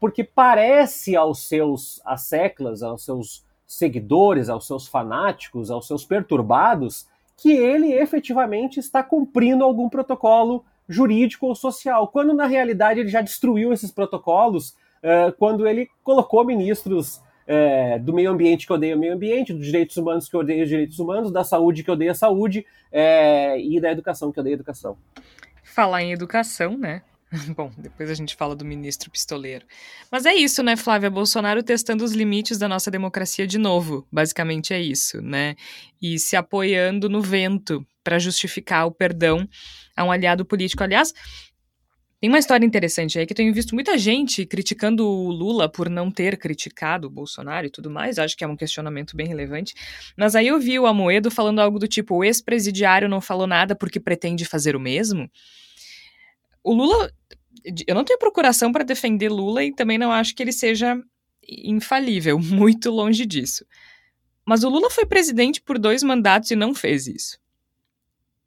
porque 0.00 0.24
parece 0.24 1.14
aos 1.14 1.46
seus 1.46 2.00
asseclas, 2.06 2.82
aos 2.82 3.04
seus 3.04 3.44
seguidores, 3.70 4.48
aos 4.48 4.66
seus 4.66 4.88
fanáticos, 4.88 5.70
aos 5.70 5.86
seus 5.86 6.04
perturbados, 6.04 7.06
que 7.36 7.52
ele 7.52 7.92
efetivamente 7.92 8.80
está 8.80 9.00
cumprindo 9.00 9.62
algum 9.62 9.88
protocolo 9.88 10.64
jurídico 10.88 11.46
ou 11.46 11.54
social, 11.54 12.08
quando 12.08 12.34
na 12.34 12.46
realidade 12.46 12.98
ele 12.98 13.08
já 13.08 13.20
destruiu 13.20 13.72
esses 13.72 13.92
protocolos 13.92 14.70
uh, 14.70 15.32
quando 15.38 15.68
ele 15.68 15.88
colocou 16.02 16.44
ministros 16.44 17.18
uh, 17.46 18.00
do 18.00 18.12
meio 18.12 18.32
ambiente 18.32 18.66
que 18.66 18.72
odeia 18.72 18.96
o 18.96 18.98
meio 18.98 19.14
ambiente, 19.14 19.52
dos 19.52 19.64
direitos 19.64 19.96
humanos 19.96 20.28
que 20.28 20.36
odeia 20.36 20.64
os 20.64 20.68
direitos 20.68 20.98
humanos, 20.98 21.30
da 21.30 21.44
saúde 21.44 21.84
que 21.84 21.92
odeia 21.92 22.10
a 22.10 22.14
saúde 22.14 22.66
uh, 22.92 23.56
e 23.56 23.80
da 23.80 23.92
educação 23.92 24.32
que 24.32 24.40
odeia 24.40 24.54
a 24.54 24.58
educação. 24.58 24.98
Falar 25.62 26.02
em 26.02 26.10
educação, 26.10 26.76
né? 26.76 27.02
Bom, 27.56 27.70
depois 27.78 28.10
a 28.10 28.14
gente 28.14 28.34
fala 28.34 28.56
do 28.56 28.64
ministro 28.64 29.10
pistoleiro. 29.10 29.64
Mas 30.10 30.26
é 30.26 30.34
isso, 30.34 30.62
né, 30.62 30.76
Flávia? 30.76 31.08
Bolsonaro 31.08 31.62
testando 31.62 32.04
os 32.04 32.12
limites 32.12 32.58
da 32.58 32.68
nossa 32.68 32.90
democracia 32.90 33.46
de 33.46 33.58
novo. 33.58 34.06
Basicamente 34.10 34.74
é 34.74 34.80
isso, 34.80 35.20
né? 35.22 35.54
E 36.02 36.18
se 36.18 36.34
apoiando 36.36 37.08
no 37.08 37.20
vento 37.20 37.86
para 38.02 38.18
justificar 38.18 38.86
o 38.86 38.90
perdão 38.90 39.48
a 39.96 40.04
um 40.04 40.10
aliado 40.10 40.44
político. 40.44 40.82
Aliás, 40.82 41.12
tem 42.20 42.28
uma 42.28 42.38
história 42.38 42.66
interessante 42.66 43.18
aí 43.18 43.26
que 43.26 43.32
eu 43.32 43.36
tenho 43.36 43.54
visto 43.54 43.74
muita 43.74 43.96
gente 43.96 44.44
criticando 44.44 45.06
o 45.06 45.30
Lula 45.30 45.70
por 45.70 45.88
não 45.88 46.10
ter 46.10 46.36
criticado 46.36 47.06
o 47.06 47.10
Bolsonaro 47.10 47.66
e 47.66 47.70
tudo 47.70 47.90
mais. 47.90 48.18
Acho 48.18 48.36
que 48.36 48.44
é 48.44 48.46
um 48.46 48.56
questionamento 48.56 49.16
bem 49.16 49.26
relevante. 49.26 49.74
Mas 50.16 50.34
aí 50.34 50.48
eu 50.48 50.58
vi 50.58 50.78
o 50.78 50.86
Amoedo 50.86 51.30
falando 51.30 51.60
algo 51.60 51.78
do 51.78 51.86
tipo: 51.86 52.16
o 52.16 52.24
ex-presidiário 52.24 53.08
não 53.08 53.20
falou 53.20 53.46
nada 53.46 53.76
porque 53.76 54.00
pretende 54.00 54.44
fazer 54.44 54.74
o 54.74 54.80
mesmo. 54.80 55.30
O 56.62 56.72
Lula. 56.72 57.10
Eu 57.86 57.94
não 57.94 58.04
tenho 58.04 58.18
procuração 58.18 58.72
para 58.72 58.84
defender 58.84 59.28
Lula 59.28 59.62
e 59.62 59.74
também 59.74 59.98
não 59.98 60.10
acho 60.10 60.34
que 60.34 60.42
ele 60.42 60.52
seja 60.52 60.98
infalível, 61.46 62.38
muito 62.40 62.90
longe 62.90 63.26
disso. 63.26 63.64
Mas 64.44 64.64
o 64.64 64.68
Lula 64.68 64.90
foi 64.90 65.06
presidente 65.06 65.60
por 65.60 65.78
dois 65.78 66.02
mandatos 66.02 66.50
e 66.50 66.56
não 66.56 66.74
fez 66.74 67.06
isso. 67.06 67.38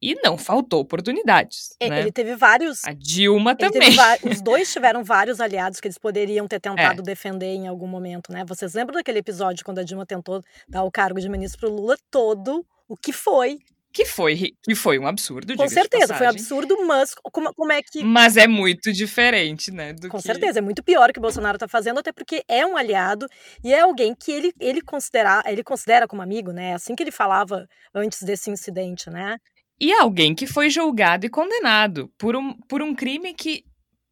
E 0.01 0.15
não 0.21 0.37
faltou 0.37 0.81
oportunidades. 0.81 1.77
É, 1.79 1.89
né? 1.89 2.01
Ele 2.01 2.11
teve 2.11 2.35
vários. 2.35 2.83
A 2.83 2.91
Dilma 2.91 3.55
também. 3.55 3.95
os 4.29 4.41
dois 4.43 4.71
tiveram 4.71 5.01
vários 5.01 5.39
aliados 5.39 5.79
que 5.79 5.87
eles 5.87 5.97
poderiam 5.97 6.45
ter 6.45 6.59
tentado 6.59 6.99
é. 6.99 7.05
defender 7.05 7.53
em 7.53 7.69
algum 7.69 7.87
momento, 7.87 8.29
né? 8.29 8.43
Vocês 8.45 8.73
lembram 8.73 8.95
daquele 8.95 9.19
episódio 9.19 9.63
quando 9.63 9.79
a 9.79 9.83
Dilma 9.83 10.05
tentou 10.05 10.43
dar 10.67 10.83
o 10.83 10.91
cargo 10.91 11.21
de 11.21 11.29
ministro 11.29 11.61
pro 11.61 11.73
Lula? 11.73 11.95
Todo 12.11 12.65
o 12.85 12.97
que 12.97 13.13
foi 13.13 13.59
que 13.93 14.05
foi, 14.05 14.55
que 14.63 14.73
foi 14.73 14.97
um 14.97 15.05
absurdo, 15.05 15.55
Com 15.55 15.69
certeza, 15.69 16.15
foi 16.15 16.25
um 16.25 16.31
absurdo, 16.31 16.85
mas 16.87 17.13
como, 17.31 17.53
como, 17.53 17.71
é 17.71 17.81
que. 17.83 18.03
Mas 18.03 18.35
é 18.35 18.47
muito 18.47 18.91
diferente, 18.91 19.71
né? 19.71 19.93
Com 20.09 20.17
que... 20.17 20.23
certeza, 20.23 20.57
é 20.57 20.61
muito 20.61 20.83
pior 20.83 21.11
o 21.11 21.13
que 21.13 21.19
o 21.19 21.21
Bolsonaro 21.21 21.57
está 21.57 21.67
fazendo, 21.67 21.99
até 21.99 22.11
porque 22.11 22.43
é 22.47 22.65
um 22.65 22.75
aliado 22.75 23.27
e 23.63 23.71
é 23.71 23.81
alguém 23.81 24.15
que 24.15 24.31
ele, 24.31 24.51
ele, 24.59 24.81
considera, 24.81 25.43
ele 25.45 25.63
considera 25.63 26.07
como 26.07 26.23
amigo, 26.23 26.51
né? 26.51 26.71
É 26.71 26.73
assim 26.73 26.95
que 26.95 27.03
ele 27.03 27.11
falava 27.11 27.67
antes 27.93 28.23
desse 28.23 28.49
incidente, 28.49 29.11
né? 29.11 29.37
E 29.79 29.91
é 29.91 29.99
alguém 29.99 30.33
que 30.33 30.47
foi 30.47 30.71
julgado 30.71 31.25
e 31.25 31.29
condenado 31.29 32.11
por 32.17 32.35
um, 32.35 32.53
por 32.67 32.81
um 32.81 32.95
crime 32.95 33.33
que 33.33 33.63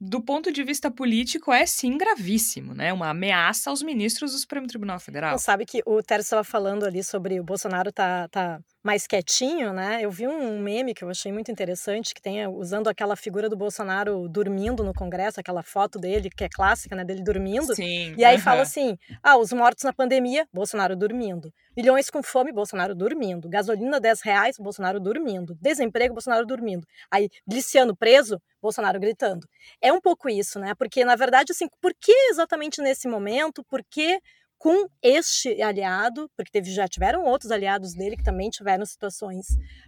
do 0.04 0.20
ponto 0.20 0.52
de 0.52 0.64
vista 0.64 0.89
político, 0.89 1.54
é 1.54 1.64
sim 1.64 1.95
gravíssimo, 1.95 2.74
né? 2.74 2.91
Uma 2.91 3.10
ameaça 3.10 3.70
aos 3.70 3.84
ministros 3.84 4.32
do 4.32 4.38
Supremo 4.39 4.66
Tribunal 4.66 4.99
Federal. 4.99 5.38
Você 5.38 5.45
sabe 5.45 5.64
que 5.64 5.84
o 5.86 6.02
Tércio 6.02 6.24
estava 6.24 6.43
falando 6.43 6.84
ali 6.84 7.04
sobre 7.04 7.39
o 7.39 7.43
Bolsonaro 7.43 7.91
tá, 7.91 8.28
tá 8.30 8.60
mais 8.84 9.06
quietinho, 9.06 9.72
né? 9.74 9.99
Eu 10.02 10.10
vi 10.10 10.28
um 10.28 10.60
meme 10.60 10.95
que 10.95 11.04
eu 11.04 11.10
achei 11.10 11.32
muito 11.32 11.52
interessante, 11.52 12.16
que 12.16 12.22
tem 12.22 12.47
usando 12.47 12.88
aquela 12.88 13.16
figura 13.16 13.47
do 13.47 13.56
Bolsonaro 13.56 14.28
dormindo 14.28 14.84
no 14.84 14.91
Congresso, 14.91 15.39
aquela 15.39 15.62
foto 15.62 15.99
dele, 15.99 16.32
que 16.32 16.43
é 16.43 16.49
clássica, 16.49 16.95
né? 16.95 17.06
Dele 17.06 17.24
dormindo. 17.24 17.76
Sim. 17.76 18.16
E 18.18 18.26
aí 18.26 18.38
uh 18.38 18.39
-huh. 18.39 18.43
fala 18.43 18.64
assim: 18.64 18.97
ah, 19.22 19.38
os 19.38 19.54
mortos 19.54 19.84
na 19.84 19.93
pandemia, 19.93 20.47
Bolsonaro 20.52 20.95
dormindo. 20.95 21.54
Milhões 21.76 22.09
com 22.09 22.22
fome, 22.22 22.51
Bolsonaro 22.51 22.93
dormindo. 22.95 23.47
Gasolina 23.49 23.99
10 23.99 24.22
reais, 24.22 24.57
Bolsonaro 24.59 24.99
dormindo. 24.99 25.55
Desemprego, 25.61 26.13
Bolsonaro 26.13 26.45
dormindo. 26.45 26.86
Aí, 27.09 27.30
Gliciano 27.47 27.95
preso, 27.95 28.41
Bolsonaro 28.61 28.99
gritando. 28.99 29.47
É 29.82 29.91
um 29.93 30.01
pouco 30.01 30.30
isso, 30.30 30.59
né? 30.59 30.74
Porque, 30.76 31.05
na 31.05 31.15
verdade, 31.15 31.51
assim, 31.51 31.67
por 31.82 31.93
que 31.99 32.11
exatamente 32.30 32.82
nesse 32.82 33.07
momento? 33.07 33.63
Por 33.63 33.82
que 33.89 34.19
com 34.62 34.88
este 35.01 35.59
aliado, 35.59 36.30
porque 36.38 36.51
teve, 36.51 36.70
já 36.70 36.88
tiveram 36.88 37.26
outros 37.26 37.49
aliados 37.49 37.95
dele 37.95 38.16
que 38.16 38.24
também 38.24 38.47
tiveram 38.47 38.86
situações 38.86 39.47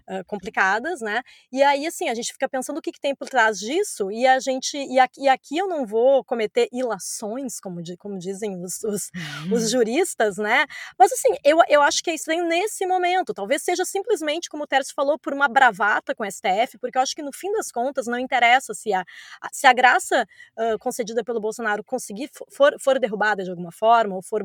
uh, 0.09 0.25
complicadas, 0.25 0.99
né? 0.99 1.21
E 1.51 1.61
aí, 1.61 1.85
assim, 1.85 2.09
a 2.09 2.15
gente 2.15 2.33
fica 2.33 2.49
pensando 2.49 2.79
o 2.79 2.81
que, 2.81 2.91
que 2.91 2.99
tem 2.99 3.13
por 3.13 3.29
trás 3.29 3.59
disso, 3.59 4.11
e 4.11 4.25
a 4.25 4.39
gente. 4.39 4.75
E 4.75 4.97
aqui, 4.97 5.21
e 5.21 5.29
aqui 5.29 5.59
eu 5.59 5.67
não 5.67 5.85
vou 5.85 6.23
cometer 6.23 6.67
ilações, 6.73 7.59
como, 7.59 7.83
como 7.99 8.17
dizem 8.17 8.63
os, 8.63 8.83
os, 8.83 9.11
os, 9.53 9.69
juristas, 9.69 10.37
né? 10.37 10.65
Mas, 10.97 11.11
assim, 11.13 11.35
eu, 11.43 11.59
eu 11.69 11.83
acho 11.83 12.03
que 12.03 12.09
é 12.09 12.15
estranho 12.15 12.43
nesse 12.47 12.87
momento. 12.87 13.31
Talvez 13.31 13.61
seja 13.61 13.85
simplesmente, 13.85 14.49
como 14.49 14.63
o 14.63 14.67
Tércio 14.67 14.95
falou, 14.95 15.19
por 15.19 15.33
uma 15.33 15.47
bravata 15.47 16.15
com 16.15 16.23
o 16.23 16.31
STF, 16.31 16.79
porque 16.81 16.97
eu 16.97 17.01
acho 17.03 17.15
que 17.15 17.21
no 17.21 17.31
fim 17.31 17.51
das 17.51 17.71
contas 17.71 18.07
não 18.07 18.17
interessa 18.17 18.73
se 18.73 18.91
a, 18.91 19.05
se 19.51 19.67
a 19.67 19.73
graça 19.73 20.27
uh, 20.57 20.79
concedida 20.79 21.23
pelo 21.23 21.39
Bolsonaro 21.39 21.83
conseguir 21.83 22.31
for, 22.51 22.75
for 22.79 22.97
derrubada 22.97 23.43
de 23.43 23.51
alguma 23.51 23.71
forma, 23.71 24.15
ou 24.15 24.23
for 24.23 24.41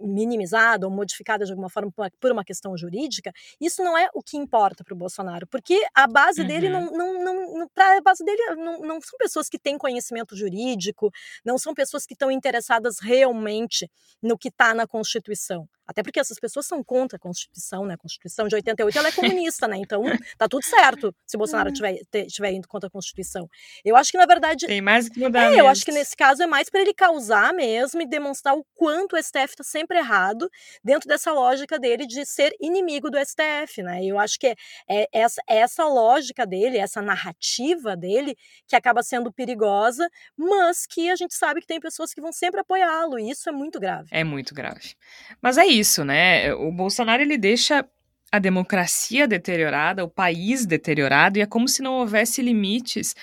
minimizada 0.00 0.86
ou 0.86 0.92
modificada 0.92 1.44
de 1.44 1.52
alguma 1.52 1.70
forma 1.70 1.92
por 2.20 2.32
uma 2.32 2.44
questão 2.44 2.76
jurídica, 2.76 3.32
isso 3.60 3.82
não 3.82 3.96
é 3.96 4.08
o 4.14 4.22
que 4.22 4.36
importa 4.36 4.84
para 4.84 4.94
o 4.94 4.96
Bolsonaro, 4.96 5.46
porque 5.46 5.84
a 5.94 6.06
base 6.06 6.40
uhum. 6.40 6.46
dele 6.46 6.68
não, 6.68 6.90
não, 6.90 7.24
não 7.24 7.70
a 7.76 8.00
base 8.00 8.24
dele 8.24 8.56
não, 8.56 8.80
não 8.80 9.00
são 9.00 9.18
pessoas 9.18 9.48
que 9.48 9.58
têm 9.58 9.78
conhecimento 9.78 10.36
jurídico, 10.36 11.10
não 11.44 11.58
são 11.58 11.74
pessoas 11.74 12.06
que 12.06 12.14
estão 12.14 12.30
interessadas 12.30 12.98
realmente 13.00 13.90
no 14.22 14.38
que 14.38 14.48
está 14.48 14.74
na 14.74 14.86
Constituição. 14.86 15.68
Até 15.86 16.02
porque 16.02 16.18
essas 16.18 16.38
pessoas 16.40 16.66
são 16.66 16.82
contra 16.82 17.16
a 17.16 17.20
Constituição, 17.20 17.86
né? 17.86 17.94
A 17.94 17.98
Constituição 17.98 18.48
de 18.48 18.56
88 18.56 18.98
ela 18.98 19.08
é 19.08 19.12
comunista, 19.12 19.68
né? 19.68 19.76
Então 19.76 20.02
tá 20.36 20.48
tudo 20.48 20.64
certo 20.64 21.14
se 21.24 21.36
Bolsonaro 21.36 21.68
estiver 21.68 21.92
uhum. 21.92 22.26
tiver 22.26 22.52
indo 22.52 22.66
contra 22.66 22.88
a 22.88 22.90
Constituição. 22.90 23.48
Eu 23.84 23.94
acho 23.94 24.10
que, 24.10 24.18
na 24.18 24.26
verdade. 24.26 24.66
Tem 24.66 24.80
mais 24.80 25.08
que 25.08 25.20
mudar. 25.20 25.52
É, 25.52 25.60
eu 25.60 25.68
acho 25.68 25.84
que 25.84 25.92
nesse 25.92 26.16
caso 26.16 26.42
é 26.42 26.46
mais 26.46 26.68
para 26.68 26.80
ele 26.80 26.92
causar 26.92 27.54
mesmo 27.54 28.02
e 28.02 28.06
demonstrar 28.06 28.56
o 28.56 28.64
quanto 28.74 29.05
o 29.14 29.22
STF 29.22 29.50
está 29.50 29.62
sempre 29.62 29.98
errado 29.98 30.50
dentro 30.82 31.08
dessa 31.08 31.32
lógica 31.32 31.78
dele 31.78 32.06
de 32.06 32.24
ser 32.24 32.52
inimigo 32.60 33.10
do 33.10 33.18
STF, 33.18 33.82
né? 33.82 34.04
Eu 34.04 34.18
acho 34.18 34.38
que 34.38 34.48
é, 34.48 34.56
é 34.88 35.08
essa, 35.12 35.40
é 35.48 35.58
essa 35.58 35.84
lógica 35.86 36.46
dele, 36.46 36.78
essa 36.78 37.00
narrativa 37.02 37.96
dele, 37.96 38.36
que 38.66 38.74
acaba 38.74 39.02
sendo 39.02 39.32
perigosa, 39.32 40.08
mas 40.36 40.86
que 40.86 41.10
a 41.10 41.16
gente 41.16 41.34
sabe 41.34 41.60
que 41.60 41.66
tem 41.66 41.78
pessoas 41.78 42.12
que 42.12 42.20
vão 42.20 42.32
sempre 42.32 42.60
apoiá-lo, 42.60 43.18
e 43.18 43.30
isso 43.30 43.48
é 43.48 43.52
muito 43.52 43.78
grave. 43.78 44.08
É 44.10 44.24
muito 44.24 44.54
grave. 44.54 44.94
Mas 45.40 45.58
é 45.58 45.66
isso, 45.66 46.04
né? 46.04 46.52
O 46.54 46.72
Bolsonaro 46.72 47.22
ele 47.22 47.36
deixa 47.36 47.86
a 48.32 48.38
democracia 48.38 49.28
deteriorada, 49.28 50.04
o 50.04 50.08
país 50.08 50.66
deteriorado, 50.66 51.38
e 51.38 51.42
é 51.42 51.46
como 51.46 51.68
se 51.68 51.82
não 51.82 51.94
houvesse 51.94 52.42
limites 52.42 53.14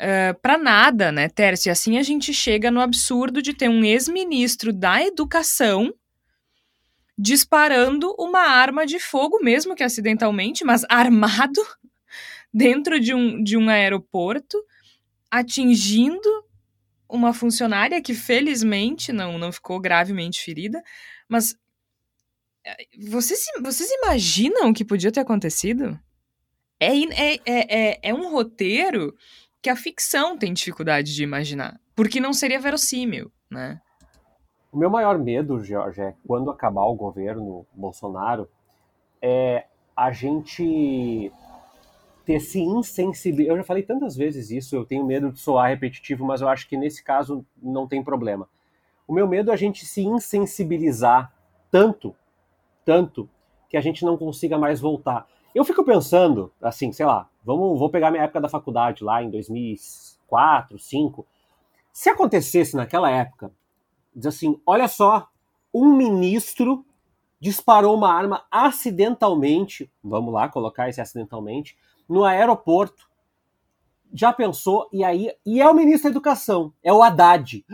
uh, 0.00 0.38
para 0.40 0.56
nada, 0.56 1.12
né, 1.12 1.28
Tércio? 1.28 1.68
E 1.68 1.70
assim 1.70 1.98
a 1.98 2.02
gente 2.02 2.32
chega 2.32 2.70
no 2.70 2.80
absurdo 2.80 3.42
de 3.42 3.52
ter 3.52 3.68
um 3.68 3.84
ex-ministro 3.84 4.72
da 4.72 5.02
educação 5.02 5.92
disparando 7.16 8.14
uma 8.18 8.40
arma 8.40 8.86
de 8.86 9.00
fogo, 9.00 9.42
mesmo 9.42 9.74
que 9.74 9.82
acidentalmente, 9.82 10.64
mas 10.64 10.84
armado, 10.88 11.60
dentro 12.54 13.00
de 13.00 13.12
um, 13.12 13.42
de 13.42 13.56
um 13.56 13.68
aeroporto, 13.68 14.56
atingindo 15.30 16.28
uma 17.08 17.32
funcionária 17.32 18.00
que 18.00 18.14
felizmente 18.14 19.12
não, 19.12 19.38
não 19.38 19.50
ficou 19.50 19.80
gravemente 19.80 20.42
ferida, 20.42 20.82
mas 21.28 21.56
vocês, 22.98 23.44
vocês 23.60 23.90
imaginam 23.90 24.68
o 24.68 24.74
que 24.74 24.84
podia 24.84 25.12
ter 25.12 25.20
acontecido? 25.20 25.98
É, 26.80 26.96
é, 26.96 27.34
é, 27.34 27.40
é, 27.46 27.98
é 28.02 28.14
um 28.14 28.30
roteiro 28.30 29.16
que 29.62 29.70
a 29.70 29.76
ficção 29.76 30.38
tem 30.38 30.52
dificuldade 30.52 31.14
de 31.14 31.22
imaginar, 31.22 31.80
porque 31.94 32.20
não 32.20 32.32
seria 32.32 32.60
verossímil, 32.60 33.30
né? 33.50 33.80
O 34.70 34.78
meu 34.78 34.90
maior 34.90 35.18
medo, 35.18 35.62
Jorge, 35.64 36.00
é 36.00 36.14
quando 36.26 36.50
acabar 36.50 36.82
o 36.82 36.94
governo 36.94 37.66
Bolsonaro, 37.74 38.48
é 39.20 39.64
a 39.96 40.12
gente 40.12 41.32
ter 42.24 42.40
se 42.40 42.60
insensibilizado. 42.60 43.54
Eu 43.54 43.56
já 43.58 43.64
falei 43.64 43.82
tantas 43.82 44.14
vezes 44.14 44.50
isso, 44.50 44.76
eu 44.76 44.84
tenho 44.84 45.04
medo 45.04 45.32
de 45.32 45.40
soar 45.40 45.70
repetitivo, 45.70 46.24
mas 46.24 46.40
eu 46.40 46.48
acho 46.48 46.68
que 46.68 46.76
nesse 46.76 47.02
caso 47.02 47.44
não 47.60 47.88
tem 47.88 48.04
problema. 48.04 48.48
O 49.06 49.14
meu 49.14 49.26
medo 49.26 49.50
é 49.50 49.54
a 49.54 49.56
gente 49.56 49.86
se 49.86 50.02
insensibilizar 50.02 51.32
tanto 51.70 52.14
tanto 52.88 53.28
que 53.68 53.76
a 53.76 53.82
gente 53.82 54.02
não 54.02 54.16
consiga 54.16 54.56
mais 54.56 54.80
voltar. 54.80 55.28
Eu 55.58 55.64
fico 55.64 55.82
pensando, 55.82 56.52
assim, 56.62 56.92
sei 56.92 57.04
lá, 57.04 57.28
vamos, 57.44 57.76
vou 57.80 57.90
pegar 57.90 58.12
minha 58.12 58.22
época 58.22 58.40
da 58.40 58.48
faculdade 58.48 59.02
lá 59.02 59.20
em 59.24 59.28
2004, 59.28 60.76
2005. 60.76 61.26
Se 61.92 62.08
acontecesse 62.08 62.76
naquela 62.76 63.10
época, 63.10 63.50
diz 64.14 64.26
assim, 64.26 64.62
olha 64.64 64.86
só, 64.86 65.28
um 65.74 65.96
ministro 65.96 66.86
disparou 67.40 67.96
uma 67.96 68.08
arma 68.08 68.46
acidentalmente, 68.52 69.90
vamos 70.00 70.32
lá 70.32 70.48
colocar 70.48 70.88
esse 70.90 71.00
acidentalmente, 71.00 71.76
no 72.08 72.24
aeroporto. 72.24 73.10
Já 74.14 74.32
pensou? 74.32 74.88
E 74.92 75.02
aí, 75.02 75.32
e 75.44 75.60
é 75.60 75.68
o 75.68 75.74
ministro 75.74 76.04
da 76.04 76.10
Educação, 76.10 76.72
é 76.84 76.92
o 76.92 77.02
Haddad. 77.02 77.66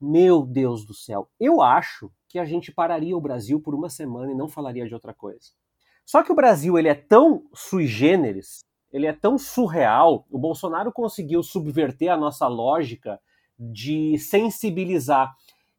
Meu 0.00 0.46
Deus 0.46 0.86
do 0.86 0.94
céu. 0.94 1.28
Eu 1.38 1.60
acho 1.60 2.10
que 2.26 2.38
a 2.38 2.46
gente 2.46 2.72
pararia 2.72 3.14
o 3.14 3.20
Brasil 3.20 3.60
por 3.60 3.74
uma 3.74 3.90
semana 3.90 4.32
e 4.32 4.34
não 4.34 4.48
falaria 4.48 4.88
de 4.88 4.94
outra 4.94 5.12
coisa. 5.12 5.59
Só 6.10 6.24
que 6.24 6.32
o 6.32 6.34
Brasil 6.34 6.76
ele 6.76 6.88
é 6.88 6.94
tão 6.94 7.44
sui 7.54 7.86
generis, 7.86 8.64
ele 8.92 9.06
é 9.06 9.12
tão 9.12 9.38
surreal. 9.38 10.26
O 10.28 10.40
Bolsonaro 10.40 10.90
conseguiu 10.90 11.40
subverter 11.40 12.10
a 12.10 12.16
nossa 12.16 12.48
lógica 12.48 13.20
de 13.56 14.18
sensibilizar. 14.18 15.32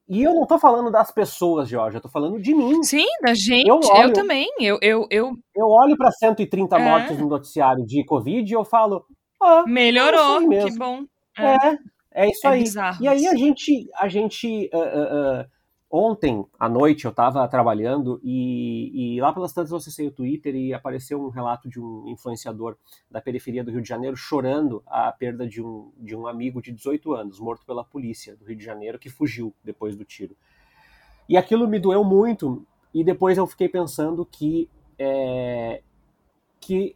E 0.08 0.24
eu 0.24 0.34
não 0.34 0.48
tô 0.48 0.58
falando 0.58 0.90
das 0.90 1.12
pessoas, 1.12 1.68
Jorge, 1.68 1.98
eu 1.98 2.02
tô 2.02 2.08
falando 2.08 2.42
de 2.42 2.56
mim. 2.56 2.82
Sim, 2.82 3.08
da 3.22 3.34
gente. 3.34 3.68
Eu, 3.68 3.82
olho, 3.84 4.04
eu 4.04 4.14
também. 4.14 4.50
Eu, 4.58 4.80
eu, 4.82 5.06
eu... 5.12 5.34
eu 5.54 5.68
olho 5.68 5.98
para 5.98 6.10
130 6.10 6.78
é. 6.78 6.80
mortes 6.82 7.18
no 7.20 7.28
noticiário 7.28 7.86
de 7.86 8.06
Covid 8.06 8.50
e 8.50 8.56
eu 8.56 8.64
falo. 8.64 9.06
Ah, 9.44 9.66
Melhorou, 9.68 10.50
é 10.54 10.64
que 10.64 10.78
bom. 10.78 11.04
É, 11.38 11.56
é, 11.68 11.78
é 12.14 12.30
isso 12.30 12.48
é 12.48 12.52
aí. 12.52 12.64
Bizarro, 12.64 13.04
e 13.04 13.08
aí 13.10 13.28
a 13.28 13.36
gente, 13.36 13.90
a 13.96 14.08
gente 14.08 14.70
uh, 14.74 14.78
uh, 14.78 15.42
uh, 15.42 15.46
Ontem 15.94 16.46
à 16.58 16.70
noite 16.70 17.04
eu 17.04 17.12
estava 17.12 17.46
trabalhando 17.50 18.18
e, 18.24 19.16
e, 19.16 19.20
lá 19.20 19.34
pelas 19.34 19.52
tantas 19.52 19.72
eu 19.72 19.78
acessei 19.78 20.08
o 20.08 20.12
Twitter 20.12 20.56
e 20.56 20.74
apareceu 20.74 21.22
um 21.22 21.28
relato 21.28 21.68
de 21.68 21.82
um 21.82 22.08
influenciador 22.08 22.78
da 23.10 23.20
periferia 23.20 23.62
do 23.62 23.72
Rio 23.72 23.82
de 23.82 23.90
Janeiro 23.90 24.16
chorando 24.16 24.82
a 24.88 25.12
perda 25.12 25.46
de 25.46 25.62
um, 25.62 25.92
de 25.98 26.16
um 26.16 26.28
amigo 26.28 26.62
de 26.62 26.72
18 26.72 27.14
anos, 27.14 27.42
morto 27.42 27.66
pela 27.66 27.84
polícia 27.84 28.38
do 28.38 28.46
Rio 28.46 28.56
de 28.56 28.64
Janeiro, 28.64 28.98
que 28.98 29.10
fugiu 29.10 29.54
depois 29.62 29.94
do 29.94 30.06
tiro. 30.06 30.34
E 31.28 31.36
aquilo 31.36 31.68
me 31.68 31.78
doeu 31.78 32.06
muito 32.06 32.66
e 32.94 33.04
depois 33.04 33.38
eu 33.38 33.46
fiquei 33.46 33.68
pensando 33.68 34.26
que, 34.26 34.70
é, 34.98 35.82
que 36.62 36.96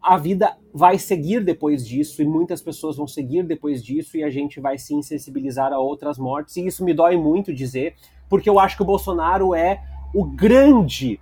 a 0.00 0.16
vida 0.16 0.56
vai 0.72 1.00
seguir 1.00 1.42
depois 1.42 1.84
disso 1.84 2.22
e 2.22 2.24
muitas 2.24 2.62
pessoas 2.62 2.96
vão 2.96 3.08
seguir 3.08 3.42
depois 3.42 3.82
disso 3.82 4.16
e 4.16 4.22
a 4.22 4.30
gente 4.30 4.60
vai 4.60 4.78
se 4.78 4.94
insensibilizar 4.94 5.72
a 5.72 5.80
outras 5.80 6.16
mortes 6.16 6.56
e 6.56 6.64
isso 6.64 6.84
me 6.84 6.94
dói 6.94 7.16
muito 7.16 7.52
dizer 7.52 7.96
porque 8.28 8.48
eu 8.48 8.58
acho 8.58 8.76
que 8.76 8.82
o 8.82 8.86
Bolsonaro 8.86 9.54
é 9.54 9.82
o 10.14 10.24
grande 10.24 11.20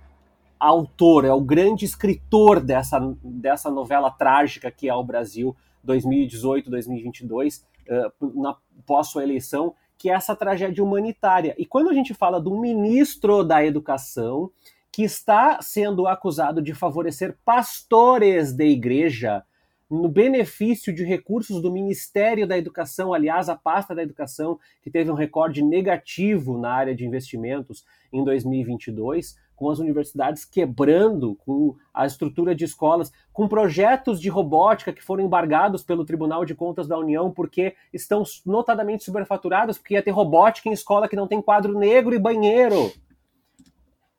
autor, 0.59 1.25
é 1.25 1.33
o 1.33 1.41
grande 1.41 1.85
escritor 1.85 2.59
dessa, 2.59 2.99
dessa 3.23 3.69
novela 3.69 4.09
trágica 4.09 4.71
que 4.71 4.89
é 4.89 4.93
o 4.93 5.03
Brasil 5.03 5.55
2018-2022, 5.85 7.61
uh, 7.89 8.41
na 8.41 8.55
pós 8.85 9.07
sua 9.07 9.23
eleição, 9.23 9.73
que 9.97 10.09
é 10.09 10.13
essa 10.13 10.35
tragédia 10.35 10.83
humanitária. 10.83 11.55
E 11.57 11.65
quando 11.65 11.89
a 11.89 11.93
gente 11.93 12.13
fala 12.13 12.39
do 12.39 12.59
ministro 12.59 13.43
da 13.43 13.63
Educação, 13.63 14.51
que 14.91 15.03
está 15.03 15.61
sendo 15.61 16.07
acusado 16.07 16.61
de 16.61 16.73
favorecer 16.73 17.37
pastores 17.43 18.55
da 18.55 18.63
igreja 18.63 19.43
no 19.89 20.09
benefício 20.09 20.93
de 20.93 21.03
recursos 21.03 21.61
do 21.61 21.71
Ministério 21.71 22.47
da 22.47 22.57
Educação, 22.57 23.13
aliás, 23.13 23.49
a 23.49 23.55
pasta 23.55 23.93
da 23.93 24.01
Educação, 24.01 24.59
que 24.81 24.89
teve 24.89 25.11
um 25.11 25.15
recorde 25.15 25.63
negativo 25.63 26.57
na 26.57 26.71
área 26.71 26.95
de 26.95 27.05
investimentos 27.05 27.85
em 28.11 28.23
2022, 28.23 29.35
com 29.55 29.69
as 29.69 29.79
universidades 29.79 30.43
quebrando, 30.43 31.35
com 31.35 31.75
a 31.93 32.05
estrutura 32.05 32.53
de 32.53 32.65
escolas, 32.65 33.11
com 33.31 33.47
projetos 33.47 34.19
de 34.19 34.27
robótica 34.27 34.91
que 34.91 35.03
foram 35.03 35.23
embargados 35.23 35.83
pelo 35.83 36.03
Tribunal 36.03 36.43
de 36.43 36.55
Contas 36.55 36.87
da 36.87 36.97
União 36.97 37.31
porque 37.31 37.75
estão 37.93 38.23
notadamente 38.45 39.03
superfaturados, 39.03 39.77
porque 39.77 39.93
ia 39.93 40.03
ter 40.03 40.11
robótica 40.11 40.67
em 40.67 40.73
escola 40.73 41.07
que 41.07 41.15
não 41.15 41.27
tem 41.27 41.41
quadro 41.41 41.77
negro 41.77 42.13
e 42.13 42.19
banheiro. 42.19 42.91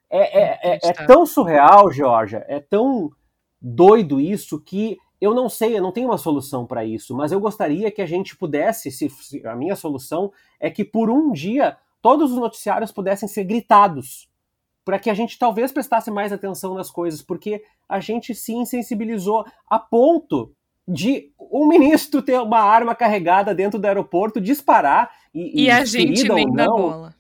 É, 0.08 0.40
é, 0.40 0.58
é, 0.62 0.78
é 0.82 0.92
tão 0.92 1.26
surreal, 1.26 1.90
Georgia, 1.90 2.44
é 2.48 2.60
tão 2.60 3.10
doido 3.60 4.20
isso 4.20 4.60
que 4.60 4.96
eu 5.20 5.34
não 5.34 5.48
sei, 5.48 5.76
eu 5.76 5.82
não 5.82 5.92
tenho 5.92 6.08
uma 6.08 6.18
solução 6.18 6.66
para 6.66 6.84
isso, 6.84 7.14
mas 7.14 7.32
eu 7.32 7.40
gostaria 7.40 7.90
que 7.90 8.02
a 8.02 8.06
gente 8.06 8.36
pudesse, 8.36 8.90
se, 8.90 9.08
se, 9.08 9.46
a 9.46 9.54
minha 9.56 9.74
solução 9.74 10.32
é 10.60 10.70
que 10.70 10.84
por 10.84 11.10
um 11.10 11.32
dia 11.32 11.76
todos 12.02 12.32
os 12.32 12.38
noticiários 12.38 12.92
pudessem 12.92 13.28
ser 13.28 13.44
gritados, 13.44 14.28
para 14.84 14.98
que 14.98 15.10
a 15.10 15.14
gente 15.14 15.38
talvez 15.38 15.72
prestasse 15.72 16.10
mais 16.10 16.32
atenção 16.32 16.74
nas 16.74 16.90
coisas, 16.90 17.20
porque 17.22 17.64
a 17.88 17.98
gente 17.98 18.34
se 18.34 18.52
insensibilizou 18.52 19.44
a 19.68 19.78
ponto 19.78 20.52
de 20.86 21.32
um 21.40 21.66
ministro 21.66 22.22
ter 22.22 22.40
uma 22.40 22.60
arma 22.60 22.94
carregada 22.94 23.52
dentro 23.52 23.80
do 23.80 23.84
aeroporto, 23.84 24.40
disparar 24.40 25.10
e, 25.34 25.62
e, 25.62 25.64
e 25.64 25.70
a 25.70 25.84
gente 25.84 26.28
nem 26.28 26.52
dá 26.52 26.66
bola 26.66 27.15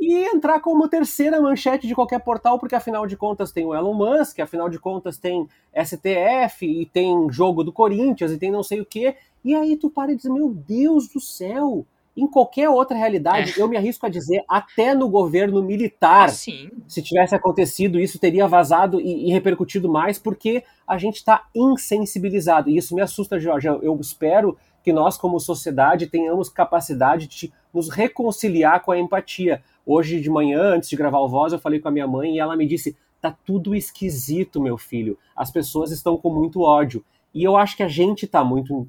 e 0.00 0.24
entrar 0.34 0.60
como 0.60 0.88
terceira 0.88 1.40
manchete 1.40 1.86
de 1.86 1.94
qualquer 1.94 2.20
portal, 2.20 2.58
porque 2.58 2.74
afinal 2.74 3.06
de 3.06 3.16
contas 3.16 3.52
tem 3.52 3.66
o 3.66 3.74
Elon 3.74 3.92
Musk, 3.92 4.40
afinal 4.40 4.70
de 4.70 4.78
contas 4.78 5.18
tem 5.18 5.46
STF, 5.74 6.64
e 6.64 6.86
tem 6.86 7.30
jogo 7.30 7.62
do 7.62 7.70
Corinthians, 7.70 8.32
e 8.32 8.38
tem 8.38 8.50
não 8.50 8.62
sei 8.62 8.80
o 8.80 8.86
quê. 8.86 9.14
E 9.44 9.54
aí 9.54 9.76
tu 9.76 9.90
para 9.90 10.12
e 10.12 10.16
diz, 10.16 10.24
meu 10.24 10.48
Deus 10.48 11.06
do 11.08 11.20
céu, 11.20 11.84
em 12.16 12.26
qualquer 12.26 12.68
outra 12.68 12.96
realidade, 12.96 13.54
é. 13.56 13.62
eu 13.62 13.68
me 13.68 13.76
arrisco 13.76 14.06
a 14.06 14.08
dizer, 14.08 14.42
até 14.48 14.94
no 14.94 15.08
governo 15.08 15.62
militar, 15.62 16.28
ah, 16.28 16.32
se 16.32 17.02
tivesse 17.02 17.34
acontecido 17.34 18.00
isso, 18.00 18.18
teria 18.18 18.48
vazado 18.48 19.00
e, 19.00 19.28
e 19.28 19.32
repercutido 19.32 19.88
mais, 19.88 20.18
porque 20.18 20.64
a 20.86 20.96
gente 20.96 21.16
está 21.16 21.46
insensibilizado. 21.54 22.70
E 22.70 22.76
isso 22.76 22.94
me 22.94 23.02
assusta, 23.02 23.38
Jorge. 23.38 23.68
Eu, 23.68 23.82
eu 23.82 23.98
espero 24.00 24.56
que 24.82 24.92
nós, 24.92 25.16
como 25.16 25.38
sociedade, 25.38 26.06
tenhamos 26.06 26.48
capacidade 26.48 27.26
de 27.26 27.52
nos 27.72 27.88
reconciliar 27.88 28.82
com 28.82 28.92
a 28.92 28.98
empatia. 28.98 29.62
Hoje 29.84 30.20
de 30.20 30.30
manhã, 30.30 30.74
antes 30.74 30.88
de 30.88 30.96
gravar 30.96 31.20
o 31.20 31.28
Voz, 31.28 31.52
eu 31.52 31.58
falei 31.58 31.80
com 31.80 31.88
a 31.88 31.90
minha 31.92 32.06
mãe 32.06 32.36
e 32.36 32.38
ela 32.38 32.56
me 32.56 32.66
disse: 32.66 32.96
tá 33.20 33.36
tudo 33.44 33.74
esquisito, 33.74 34.60
meu 34.60 34.78
filho. 34.78 35.18
As 35.36 35.50
pessoas 35.50 35.90
estão 35.90 36.16
com 36.16 36.32
muito 36.32 36.62
ódio. 36.62 37.04
E 37.32 37.44
eu 37.44 37.56
acho 37.56 37.76
que 37.76 37.82
a 37.82 37.88
gente 37.88 38.24
está 38.24 38.42
muito 38.42 38.86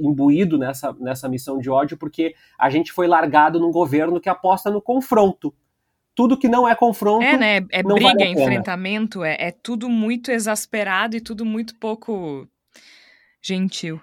imbuído 0.00 0.56
nessa, 0.56 0.94
nessa 0.98 1.28
missão 1.28 1.58
de 1.58 1.68
ódio 1.68 1.96
porque 1.98 2.34
a 2.58 2.70
gente 2.70 2.90
foi 2.90 3.06
largado 3.06 3.60
num 3.60 3.70
governo 3.70 4.20
que 4.20 4.30
aposta 4.30 4.70
no 4.70 4.80
confronto. 4.80 5.52
Tudo 6.14 6.38
que 6.38 6.48
não 6.48 6.66
é 6.66 6.74
confronto. 6.74 7.22
É, 7.22 7.36
né? 7.36 7.56
É 7.70 7.82
briga, 7.82 8.00
vale 8.00 8.24
enfrentamento, 8.24 9.22
é, 9.22 9.36
é 9.38 9.50
tudo 9.50 9.90
muito 9.90 10.30
exasperado 10.30 11.14
e 11.14 11.20
tudo 11.20 11.44
muito 11.44 11.76
pouco 11.76 12.48
gentil. 13.42 14.00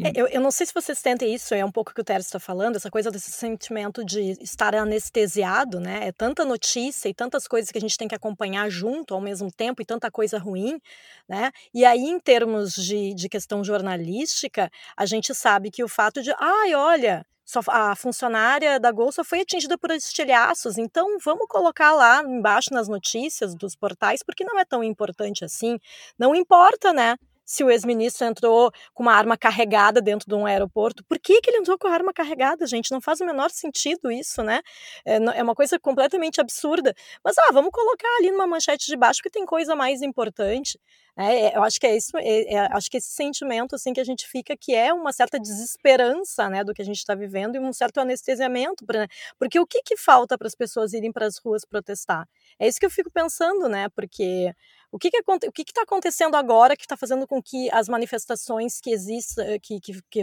É, 0.00 0.12
eu, 0.14 0.28
eu, 0.28 0.40
não 0.40 0.52
sei 0.52 0.64
se 0.64 0.72
vocês 0.72 0.96
sentem 0.96 1.34
isso, 1.34 1.52
é 1.54 1.64
um 1.64 1.72
pouco 1.72 1.90
o 1.90 1.94
que 1.94 2.00
o 2.00 2.04
Teres 2.04 2.26
está 2.26 2.38
falando, 2.38 2.76
essa 2.76 2.88
coisa 2.88 3.10
desse 3.10 3.32
sentimento 3.32 4.04
de 4.04 4.30
estar 4.40 4.72
anestesiado, 4.72 5.80
né? 5.80 6.06
É 6.06 6.12
tanta 6.12 6.44
notícia 6.44 7.08
e 7.08 7.14
tantas 7.14 7.48
coisas 7.48 7.72
que 7.72 7.78
a 7.78 7.80
gente 7.80 7.98
tem 7.98 8.06
que 8.06 8.14
acompanhar 8.14 8.70
junto 8.70 9.12
ao 9.12 9.20
mesmo 9.20 9.50
tempo 9.50 9.82
e 9.82 9.84
tanta 9.84 10.08
coisa 10.08 10.38
ruim, 10.38 10.80
né? 11.28 11.50
E 11.74 11.84
aí, 11.84 12.04
em 12.04 12.20
termos 12.20 12.74
de, 12.74 13.12
de 13.12 13.28
questão 13.28 13.64
jornalística, 13.64 14.70
a 14.96 15.04
gente 15.04 15.34
sabe 15.34 15.68
que 15.68 15.82
o 15.82 15.88
fato 15.88 16.22
de, 16.22 16.32
ai, 16.38 16.74
olha, 16.74 17.26
só, 17.44 17.60
a 17.66 17.96
funcionária 17.96 18.78
da 18.78 18.92
Gol 18.92 19.10
só 19.10 19.24
foi 19.24 19.40
atingida 19.40 19.76
por 19.76 19.90
estilhaços, 19.90 20.78
então 20.78 21.18
vamos 21.24 21.46
colocar 21.48 21.92
lá 21.92 22.22
embaixo 22.22 22.72
nas 22.72 22.86
notícias 22.86 23.52
dos 23.54 23.74
portais, 23.74 24.22
porque 24.22 24.44
não 24.44 24.58
é 24.60 24.64
tão 24.64 24.84
importante 24.84 25.44
assim. 25.44 25.76
Não 26.16 26.34
importa, 26.36 26.92
né? 26.92 27.16
Se 27.48 27.64
o 27.64 27.70
ex-ministro 27.70 28.26
entrou 28.26 28.70
com 28.92 29.02
uma 29.02 29.14
arma 29.14 29.34
carregada 29.34 30.02
dentro 30.02 30.28
de 30.28 30.34
um 30.34 30.44
aeroporto. 30.44 31.02
Por 31.04 31.18
que, 31.18 31.40
que 31.40 31.48
ele 31.48 31.56
entrou 31.56 31.78
com 31.78 31.88
a 31.88 31.92
arma 31.92 32.12
carregada, 32.12 32.66
gente? 32.66 32.90
Não 32.90 33.00
faz 33.00 33.22
o 33.22 33.24
menor 33.24 33.50
sentido 33.50 34.12
isso, 34.12 34.42
né? 34.42 34.60
É, 35.02 35.16
é 35.16 35.42
uma 35.42 35.54
coisa 35.54 35.78
completamente 35.78 36.42
absurda. 36.42 36.94
Mas, 37.24 37.38
ah, 37.38 37.50
vamos 37.50 37.70
colocar 37.72 38.08
ali 38.18 38.30
numa 38.30 38.46
manchete 38.46 38.86
de 38.86 38.96
baixo 38.98 39.22
que 39.22 39.30
tem 39.30 39.46
coisa 39.46 39.74
mais 39.74 40.02
importante. 40.02 40.78
É, 41.18 41.46
é 41.46 41.56
eu 41.56 41.62
acho 41.62 41.80
que 41.80 41.86
é 41.86 41.96
isso, 41.96 42.16
é, 42.16 42.54
é, 42.54 42.58
acho 42.72 42.90
que 42.90 42.96
esse 42.96 43.10
sentimento 43.10 43.74
assim 43.74 43.92
que 43.92 44.00
a 44.00 44.04
gente 44.04 44.26
fica 44.26 44.56
que 44.56 44.74
é 44.74 44.92
uma 44.92 45.12
certa 45.12 45.38
desesperança, 45.38 46.48
né, 46.48 46.62
do 46.62 46.72
que 46.72 46.82
a 46.82 46.84
gente 46.84 46.98
está 46.98 47.14
vivendo 47.14 47.56
e 47.56 47.58
um 47.58 47.72
certo 47.72 47.98
anestesiamento, 47.98 48.86
pra, 48.86 49.06
porque 49.38 49.58
o 49.58 49.66
que, 49.66 49.82
que 49.82 49.96
falta 49.96 50.38
para 50.38 50.46
as 50.46 50.54
pessoas 50.54 50.92
irem 50.92 51.12
para 51.12 51.26
as 51.26 51.38
ruas 51.38 51.64
protestar? 51.64 52.28
É 52.58 52.68
isso 52.68 52.78
que 52.78 52.86
eu 52.86 52.90
fico 52.90 53.10
pensando, 53.10 53.68
né? 53.68 53.88
Porque 53.90 54.52
o 54.90 54.98
que 54.98 55.08
está 55.08 55.38
que, 55.52 55.64
que 55.64 55.72
tá 55.72 55.82
acontecendo 55.82 56.34
agora 56.34 56.74
que 56.74 56.82
está 56.82 56.96
fazendo 56.96 57.26
com 57.26 57.42
que 57.42 57.70
as 57.72 57.88
manifestações 57.88 58.80
que 58.80 58.90
existem, 58.90 59.60
que, 59.60 59.78
que, 59.80 60.00
que, 60.10 60.22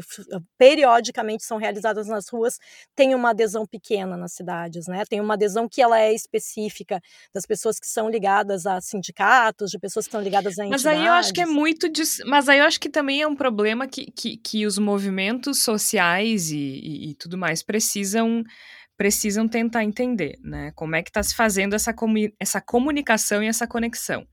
periodicamente 0.57 1.43
são 1.43 1.57
realizadas 1.57 2.07
nas 2.07 2.27
ruas, 2.29 2.57
tenham 2.95 3.19
uma 3.19 3.29
adesão 3.29 3.65
pequena 3.65 4.17
nas 4.17 4.33
cidades, 4.33 4.87
né? 4.87 5.03
Tem 5.07 5.21
uma 5.21 5.35
adesão 5.35 5.69
que 5.69 5.81
ela 5.81 5.99
é 5.99 6.11
específica 6.13 6.99
das 7.33 7.45
pessoas 7.45 7.79
que 7.79 7.87
são 7.87 8.09
ligadas 8.09 8.65
a 8.65 8.81
sindicatos, 8.81 9.69
de 9.69 9.77
pessoas 9.77 10.05
que 10.05 10.09
estão 10.09 10.21
ligadas 10.21 10.57
a 10.57 10.63
entidades. 10.63 10.84
Mas 10.85 10.99
aí 10.99 11.05
eu 11.05 11.13
acho 11.13 11.33
que 11.33 11.41
é 11.41 11.45
muito... 11.45 11.89
Dis... 11.89 12.19
Mas 12.25 12.47
aí 12.47 12.59
eu 12.59 12.65
acho 12.65 12.79
que 12.79 12.89
também 12.89 13.21
é 13.21 13.27
um 13.27 13.35
problema 13.35 13.87
que, 13.87 14.11
que, 14.11 14.37
que 14.37 14.65
os 14.65 14.77
movimentos 14.77 15.61
sociais 15.61 16.51
e, 16.51 16.57
e, 16.57 17.09
e 17.11 17.15
tudo 17.15 17.37
mais 17.37 17.63
precisam 17.63 18.43
precisam 18.97 19.45
tentar 19.47 19.83
entender, 19.83 20.37
né? 20.41 20.71
Como 20.73 20.95
é 20.95 21.03
que 21.03 21.09
está 21.09 21.21
se 21.21 21.35
fazendo 21.35 21.73
essa, 21.73 21.93
comu 21.93 22.29
essa 22.39 22.61
comunicação 22.61 23.43
e 23.43 23.47
essa 23.47 23.67
conexão. 23.67 24.25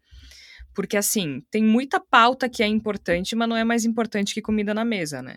Porque, 0.75 0.97
assim, 0.97 1.43
tem 1.51 1.63
muita 1.63 2.01
pauta 2.01 2.49
que 2.49 2.63
é 2.63 2.67
importante, 2.67 3.37
mas 3.37 3.49
não 3.49 3.57
é 3.57 3.65
mais 3.65 3.85
importante 3.85 4.33
que 4.33 4.41
comida 4.41 4.73
na 4.73 4.85
mesa, 4.85 5.21
né? 5.21 5.37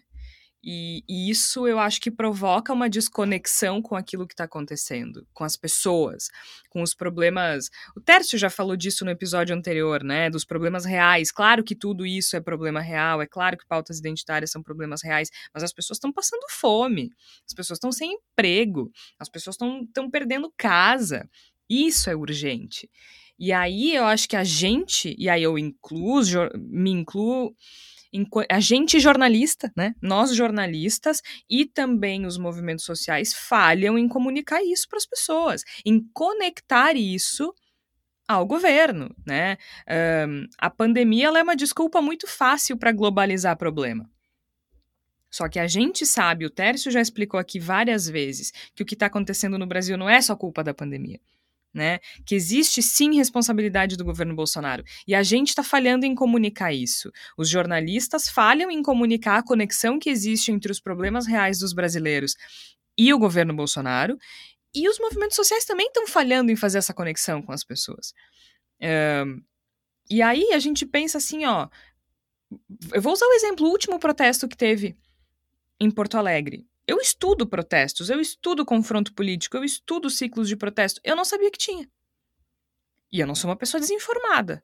E, 0.67 1.03
e 1.07 1.29
isso 1.29 1.67
eu 1.67 1.77
acho 1.77 2.01
que 2.01 2.09
provoca 2.09 2.73
uma 2.73 2.89
desconexão 2.89 3.83
com 3.83 3.95
aquilo 3.95 4.25
que 4.25 4.33
está 4.33 4.45
acontecendo, 4.45 5.27
com 5.31 5.43
as 5.43 5.55
pessoas, 5.55 6.27
com 6.71 6.81
os 6.81 6.95
problemas. 6.95 7.69
O 7.95 8.01
Tércio 8.01 8.35
já 8.35 8.49
falou 8.49 8.75
disso 8.75 9.05
no 9.05 9.11
episódio 9.11 9.55
anterior, 9.55 10.03
né? 10.03 10.27
Dos 10.27 10.43
problemas 10.43 10.83
reais. 10.83 11.31
Claro 11.31 11.63
que 11.63 11.75
tudo 11.75 12.03
isso 12.03 12.35
é 12.35 12.41
problema 12.41 12.81
real, 12.81 13.21
é 13.21 13.27
claro 13.27 13.55
que 13.55 13.67
pautas 13.67 13.99
identitárias 13.99 14.49
são 14.49 14.63
problemas 14.63 15.03
reais, 15.03 15.29
mas 15.53 15.61
as 15.61 15.71
pessoas 15.71 15.97
estão 15.97 16.11
passando 16.11 16.45
fome, 16.49 17.11
as 17.47 17.53
pessoas 17.53 17.77
estão 17.77 17.91
sem 17.91 18.13
emprego, 18.13 18.91
as 19.19 19.29
pessoas 19.29 19.55
estão 19.55 20.09
perdendo 20.09 20.51
casa. 20.57 21.29
Isso 21.69 22.09
é 22.09 22.15
urgente. 22.15 22.89
E 23.37 23.51
aí 23.51 23.93
eu 23.93 24.05
acho 24.05 24.27
que 24.27 24.35
a 24.35 24.43
gente, 24.43 25.15
e 25.19 25.29
aí 25.29 25.43
eu 25.43 25.59
incluo, 25.59 26.21
me 26.57 26.89
incluo, 26.89 27.53
a 28.49 28.59
gente 28.59 28.99
jornalista, 28.99 29.71
né? 29.75 29.93
Nós 30.01 30.35
jornalistas 30.35 31.21
e 31.49 31.65
também 31.65 32.25
os 32.25 32.37
movimentos 32.37 32.85
sociais 32.85 33.33
falham 33.33 33.97
em 33.97 34.07
comunicar 34.07 34.63
isso 34.63 34.87
para 34.87 34.97
as 34.97 35.05
pessoas, 35.05 35.63
em 35.85 36.01
conectar 36.13 36.95
isso 36.95 37.53
ao 38.27 38.45
governo, 38.45 39.13
né? 39.25 39.57
Um, 40.27 40.47
a 40.57 40.69
pandemia 40.69 41.27
é 41.27 41.43
uma 41.43 41.55
desculpa 41.55 42.01
muito 42.01 42.27
fácil 42.27 42.77
para 42.77 42.91
globalizar 42.91 43.57
problema. 43.57 44.09
Só 45.29 45.49
que 45.49 45.59
a 45.59 45.67
gente 45.67 46.05
sabe, 46.05 46.45
o 46.45 46.49
Tércio 46.49 46.89
já 46.89 47.01
explicou 47.01 47.39
aqui 47.39 47.59
várias 47.59 48.07
vezes, 48.07 48.51
que 48.73 48.83
o 48.83 48.85
que 48.85 48.93
está 48.93 49.07
acontecendo 49.07 49.57
no 49.59 49.67
Brasil 49.67 49.97
não 49.97 50.09
é 50.09 50.21
só 50.21 50.35
culpa 50.35 50.63
da 50.63 50.73
pandemia 50.73 51.19
né? 51.75 51.99
Que 52.25 52.33
existe 52.33 52.81
sim 52.81 53.15
responsabilidade 53.15 53.97
do 53.97 54.05
governo 54.05 54.33
Bolsonaro. 54.33 54.83
E 55.05 55.13
a 55.13 55.21
gente 55.21 55.49
está 55.49 55.61
falhando 55.61 56.05
em 56.05 56.15
comunicar 56.15 56.73
isso. 56.73 57.11
Os 57.37 57.49
jornalistas 57.49 58.29
falham 58.29 58.71
em 58.71 58.81
comunicar 58.81 59.37
a 59.37 59.43
conexão 59.43 59.99
que 59.99 60.09
existe 60.09 60.51
entre 60.51 60.71
os 60.71 60.79
problemas 60.79 61.27
reais 61.27 61.59
dos 61.59 61.73
brasileiros 61.73 62.35
e 62.97 63.13
o 63.13 63.19
governo 63.19 63.53
Bolsonaro. 63.53 64.17
E 64.73 64.87
os 64.89 64.97
movimentos 64.99 65.35
sociais 65.35 65.65
também 65.65 65.87
estão 65.87 66.07
falhando 66.07 66.51
em 66.51 66.55
fazer 66.55 66.77
essa 66.77 66.93
conexão 66.93 67.41
com 67.41 67.51
as 67.51 67.63
pessoas. 67.63 68.13
e 70.09 70.21
aí 70.21 70.53
a 70.53 70.59
gente 70.59 70.85
pensa 70.85 71.17
assim, 71.17 71.45
ó. 71.45 71.67
Eu 72.93 73.01
vou 73.01 73.11
usar 73.11 73.25
o 73.25 73.33
exemplo, 73.33 73.67
o 73.67 73.71
último 73.71 73.99
protesto 73.99 74.47
que 74.47 74.55
teve 74.55 74.95
em 75.79 75.91
Porto 75.91 76.17
Alegre. 76.17 76.65
Eu 76.87 76.97
estudo 76.99 77.47
protestos, 77.47 78.09
eu 78.09 78.19
estudo 78.19 78.65
confronto 78.65 79.13
político, 79.13 79.57
eu 79.57 79.63
estudo 79.63 80.09
ciclos 80.09 80.47
de 80.47 80.55
protesto. 80.55 81.01
Eu 81.03 81.15
não 81.15 81.25
sabia 81.25 81.49
que 81.49 81.57
tinha. 81.57 81.89
E 83.11 83.19
eu 83.19 83.27
não 83.27 83.35
sou 83.35 83.49
uma 83.49 83.55
pessoa 83.55 83.81
desinformada. 83.81 84.63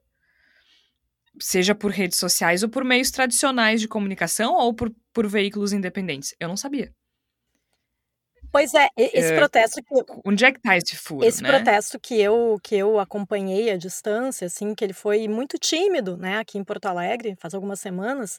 Seja 1.40 1.74
por 1.74 1.90
redes 1.90 2.18
sociais 2.18 2.62
ou 2.62 2.68
por 2.68 2.84
meios 2.84 3.10
tradicionais 3.10 3.80
de 3.80 3.88
comunicação 3.88 4.54
ou 4.54 4.74
por, 4.74 4.94
por 5.12 5.26
veículos 5.26 5.72
independentes. 5.72 6.34
Eu 6.38 6.48
não 6.48 6.56
sabia. 6.56 6.94
Pois 8.52 8.74
é, 8.74 8.90
esse 8.98 9.32
é, 9.32 9.36
protesto 9.36 9.82
que 9.82 9.94
onde 10.26 10.44
é 10.44 10.52
que 10.52 10.60
tá 10.60 10.76
esse 10.76 10.94
furo, 10.94 11.24
esse 11.24 11.42
né? 11.42 11.48
protesto 11.48 11.98
que 11.98 12.20
eu 12.20 12.58
que 12.62 12.76
eu 12.76 12.98
acompanhei 12.98 13.70
à 13.70 13.78
distância, 13.78 14.46
assim, 14.46 14.74
que 14.74 14.84
ele 14.84 14.92
foi 14.92 15.26
muito 15.26 15.56
tímido, 15.58 16.18
né, 16.18 16.36
aqui 16.36 16.58
em 16.58 16.64
Porto 16.64 16.84
Alegre, 16.84 17.34
faz 17.40 17.54
algumas 17.54 17.80
semanas, 17.80 18.38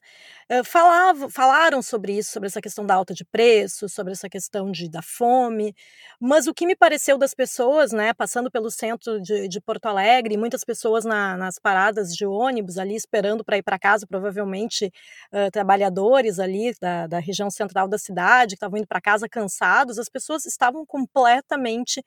uh, 0.51 0.63
falava, 0.63 1.31
falaram 1.31 1.81
sobre 1.81 2.15
isso, 2.15 2.29
sobre 2.31 2.45
essa 2.45 2.61
questão 2.61 2.85
da 2.85 2.93
alta 2.93 3.11
de 3.11 3.25
preço, 3.25 3.89
sobre 3.89 4.13
essa 4.13 4.29
questão 4.29 4.71
de 4.71 4.87
da 4.87 5.01
fome, 5.01 5.73
mas 6.19 6.45
o 6.45 6.53
que 6.53 6.67
me 6.67 6.75
pareceu 6.75 7.17
das 7.17 7.33
pessoas, 7.33 7.91
né, 7.91 8.13
passando 8.13 8.51
pelo 8.51 8.69
centro 8.69 9.19
de, 9.19 9.47
de 9.47 9.59
Porto 9.59 9.87
Alegre, 9.87 10.37
muitas 10.37 10.63
pessoas 10.63 11.03
na, 11.03 11.35
nas 11.35 11.57
paradas 11.57 12.13
de 12.15 12.23
ônibus 12.23 12.77
ali 12.77 12.95
esperando 12.95 13.43
para 13.43 13.57
ir 13.57 13.63
para 13.63 13.79
casa, 13.79 14.05
provavelmente 14.05 14.93
uh, 15.31 15.49
trabalhadores 15.51 16.37
ali 16.37 16.71
da, 16.79 17.07
da 17.07 17.17
região 17.17 17.49
central 17.49 17.87
da 17.87 17.97
cidade 17.97 18.49
que 18.49 18.57
estavam 18.57 18.77
indo 18.77 18.87
para 18.87 19.01
casa 19.01 19.27
cansados 19.27 20.02
as 20.03 20.09
pessoas 20.09 20.45
estavam 20.45 20.85
completamente 20.85 22.03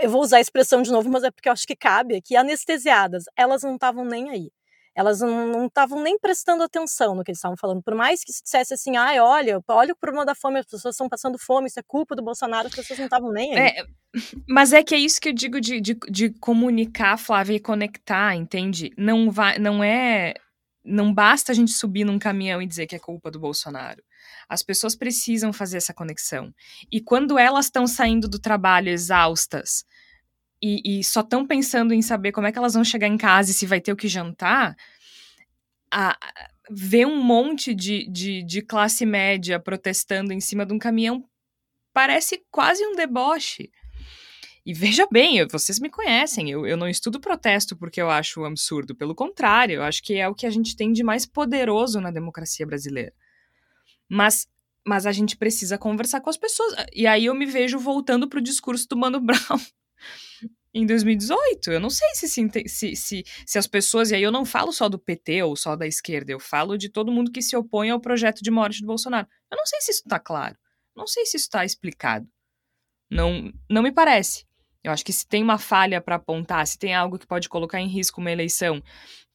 eu 0.00 0.10
vou 0.10 0.22
usar 0.22 0.38
a 0.38 0.40
expressão 0.40 0.82
de 0.82 0.90
novo, 0.90 1.08
mas 1.10 1.24
é 1.24 1.30
porque 1.30 1.48
eu 1.48 1.52
acho 1.52 1.66
que 1.66 1.76
cabe 1.76 2.16
aqui, 2.16 2.36
anestesiadas. 2.36 3.24
Elas 3.36 3.62
não 3.62 3.74
estavam 3.74 4.04
nem 4.04 4.30
aí. 4.30 4.50
Elas 4.94 5.20
não 5.20 5.66
estavam 5.66 6.02
nem 6.02 6.18
prestando 6.18 6.62
atenção 6.62 7.14
no 7.14 7.22
que 7.22 7.30
eles 7.30 7.38
estavam 7.38 7.56
falando. 7.56 7.80
Por 7.82 7.94
mais 7.94 8.24
que 8.24 8.32
se 8.32 8.42
dissesse 8.42 8.74
assim, 8.74 8.96
ai, 8.96 9.20
olha, 9.20 9.62
olha 9.68 9.92
o 9.92 9.96
problema 9.96 10.26
da 10.26 10.34
fome, 10.34 10.58
as 10.58 10.66
pessoas 10.66 10.94
estão 10.94 11.08
passando 11.08 11.38
fome, 11.38 11.68
isso 11.68 11.78
é 11.78 11.84
culpa 11.86 12.16
do 12.16 12.22
Bolsonaro, 12.22 12.66
as 12.66 12.74
pessoas 12.74 12.98
não 12.98 13.06
estavam 13.06 13.30
nem 13.30 13.56
aí. 13.56 13.76
É, 13.76 13.86
mas 14.48 14.72
é 14.72 14.82
que 14.82 14.96
é 14.96 14.98
isso 14.98 15.20
que 15.20 15.28
eu 15.28 15.32
digo 15.32 15.60
de, 15.60 15.80
de, 15.80 15.94
de 16.10 16.30
comunicar, 16.30 17.16
Flávia, 17.16 17.54
e 17.54 17.60
conectar, 17.60 18.34
entende? 18.34 18.90
Não, 18.96 19.30
vai, 19.30 19.58
não 19.58 19.84
é. 19.84 20.34
Não 20.84 21.14
basta 21.14 21.52
a 21.52 21.54
gente 21.54 21.70
subir 21.70 22.04
num 22.04 22.18
caminhão 22.18 22.60
e 22.60 22.66
dizer 22.66 22.86
que 22.88 22.96
é 22.96 22.98
culpa 22.98 23.30
do 23.30 23.38
Bolsonaro. 23.38 24.02
As 24.48 24.62
pessoas 24.62 24.94
precisam 24.94 25.52
fazer 25.52 25.76
essa 25.76 25.94
conexão. 25.94 26.54
E 26.90 27.00
quando 27.00 27.38
elas 27.38 27.66
estão 27.66 27.86
saindo 27.86 28.28
do 28.28 28.38
trabalho 28.38 28.88
exaustas 28.88 29.84
e, 30.62 31.00
e 31.00 31.04
só 31.04 31.20
estão 31.20 31.46
pensando 31.46 31.94
em 31.94 32.02
saber 32.02 32.32
como 32.32 32.46
é 32.46 32.52
que 32.52 32.58
elas 32.58 32.74
vão 32.74 32.84
chegar 32.84 33.08
em 33.08 33.16
casa 33.16 33.50
e 33.50 33.54
se 33.54 33.66
vai 33.66 33.80
ter 33.80 33.92
o 33.92 33.96
que 33.96 34.08
jantar, 34.08 34.76
a, 35.90 36.18
ver 36.70 37.06
um 37.06 37.22
monte 37.22 37.74
de, 37.74 38.08
de, 38.10 38.42
de 38.42 38.62
classe 38.62 39.06
média 39.06 39.58
protestando 39.58 40.32
em 40.32 40.40
cima 40.40 40.66
de 40.66 40.72
um 40.72 40.78
caminhão 40.78 41.24
parece 41.92 42.44
quase 42.50 42.84
um 42.86 42.94
deboche. 42.94 43.70
E 44.64 44.74
veja 44.74 45.06
bem, 45.10 45.46
vocês 45.46 45.80
me 45.80 45.88
conhecem, 45.88 46.50
eu, 46.50 46.66
eu 46.66 46.76
não 46.76 46.88
estudo 46.88 47.18
protesto 47.18 47.74
porque 47.74 48.02
eu 48.02 48.10
acho 48.10 48.44
absurdo. 48.44 48.94
Pelo 48.94 49.14
contrário, 49.14 49.76
eu 49.76 49.82
acho 49.82 50.02
que 50.02 50.16
é 50.16 50.28
o 50.28 50.34
que 50.34 50.46
a 50.46 50.50
gente 50.50 50.76
tem 50.76 50.92
de 50.92 51.02
mais 51.02 51.24
poderoso 51.24 52.00
na 52.00 52.10
democracia 52.10 52.66
brasileira. 52.66 53.12
Mas, 54.08 54.48
mas 54.86 55.06
a 55.06 55.12
gente 55.12 55.36
precisa 55.36 55.78
conversar 55.78 56.20
com 56.20 56.30
as 56.30 56.36
pessoas. 56.36 56.74
E 56.92 57.06
aí 57.06 57.26
eu 57.26 57.34
me 57.34 57.46
vejo 57.46 57.78
voltando 57.78 58.28
pro 58.28 58.40
discurso 58.40 58.88
do 58.88 58.96
Mano 58.96 59.20
Brown 59.22 59.60
em 60.72 60.86
2018. 60.86 61.72
Eu 61.72 61.80
não 61.80 61.90
sei 61.90 62.08
se, 62.14 62.28
se, 62.28 62.96
se, 62.96 63.24
se, 63.46 63.58
as 63.58 63.66
pessoas, 63.66 64.10
e 64.10 64.14
aí 64.14 64.22
eu 64.22 64.32
não 64.32 64.44
falo 64.44 64.72
só 64.72 64.88
do 64.88 64.98
PT 64.98 65.42
ou 65.42 65.56
só 65.56 65.76
da 65.76 65.86
esquerda, 65.86 66.32
eu 66.32 66.40
falo 66.40 66.76
de 66.76 66.88
todo 66.88 67.12
mundo 67.12 67.30
que 67.30 67.42
se 67.42 67.56
opõe 67.56 67.90
ao 67.90 68.00
projeto 68.00 68.42
de 68.42 68.50
morte 68.50 68.80
do 68.80 68.86
Bolsonaro. 68.86 69.26
Eu 69.50 69.56
não 69.56 69.66
sei 69.66 69.80
se 69.80 69.90
isso 69.90 70.02
está 70.04 70.18
claro. 70.18 70.56
Não 70.96 71.06
sei 71.06 71.24
se 71.24 71.36
isso 71.36 71.46
está 71.46 71.64
explicado. 71.64 72.28
Não, 73.10 73.52
não 73.68 73.82
me 73.82 73.92
parece. 73.92 74.46
Eu 74.82 74.92
acho 74.92 75.04
que 75.04 75.12
se 75.12 75.26
tem 75.26 75.42
uma 75.42 75.58
falha 75.58 76.00
para 76.00 76.16
apontar, 76.16 76.66
se 76.66 76.78
tem 76.78 76.94
algo 76.94 77.18
que 77.18 77.26
pode 77.26 77.48
colocar 77.48 77.80
em 77.80 77.88
risco 77.88 78.20
uma 78.20 78.30
eleição 78.30 78.82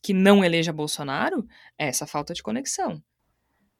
que 0.01 0.13
não 0.13 0.43
eleja 0.43 0.74
Bolsonaro, 0.74 1.45
é 1.78 1.88
essa 1.88 2.05
falta 2.05 2.34
de 2.34 2.43
conexão. 2.43 3.01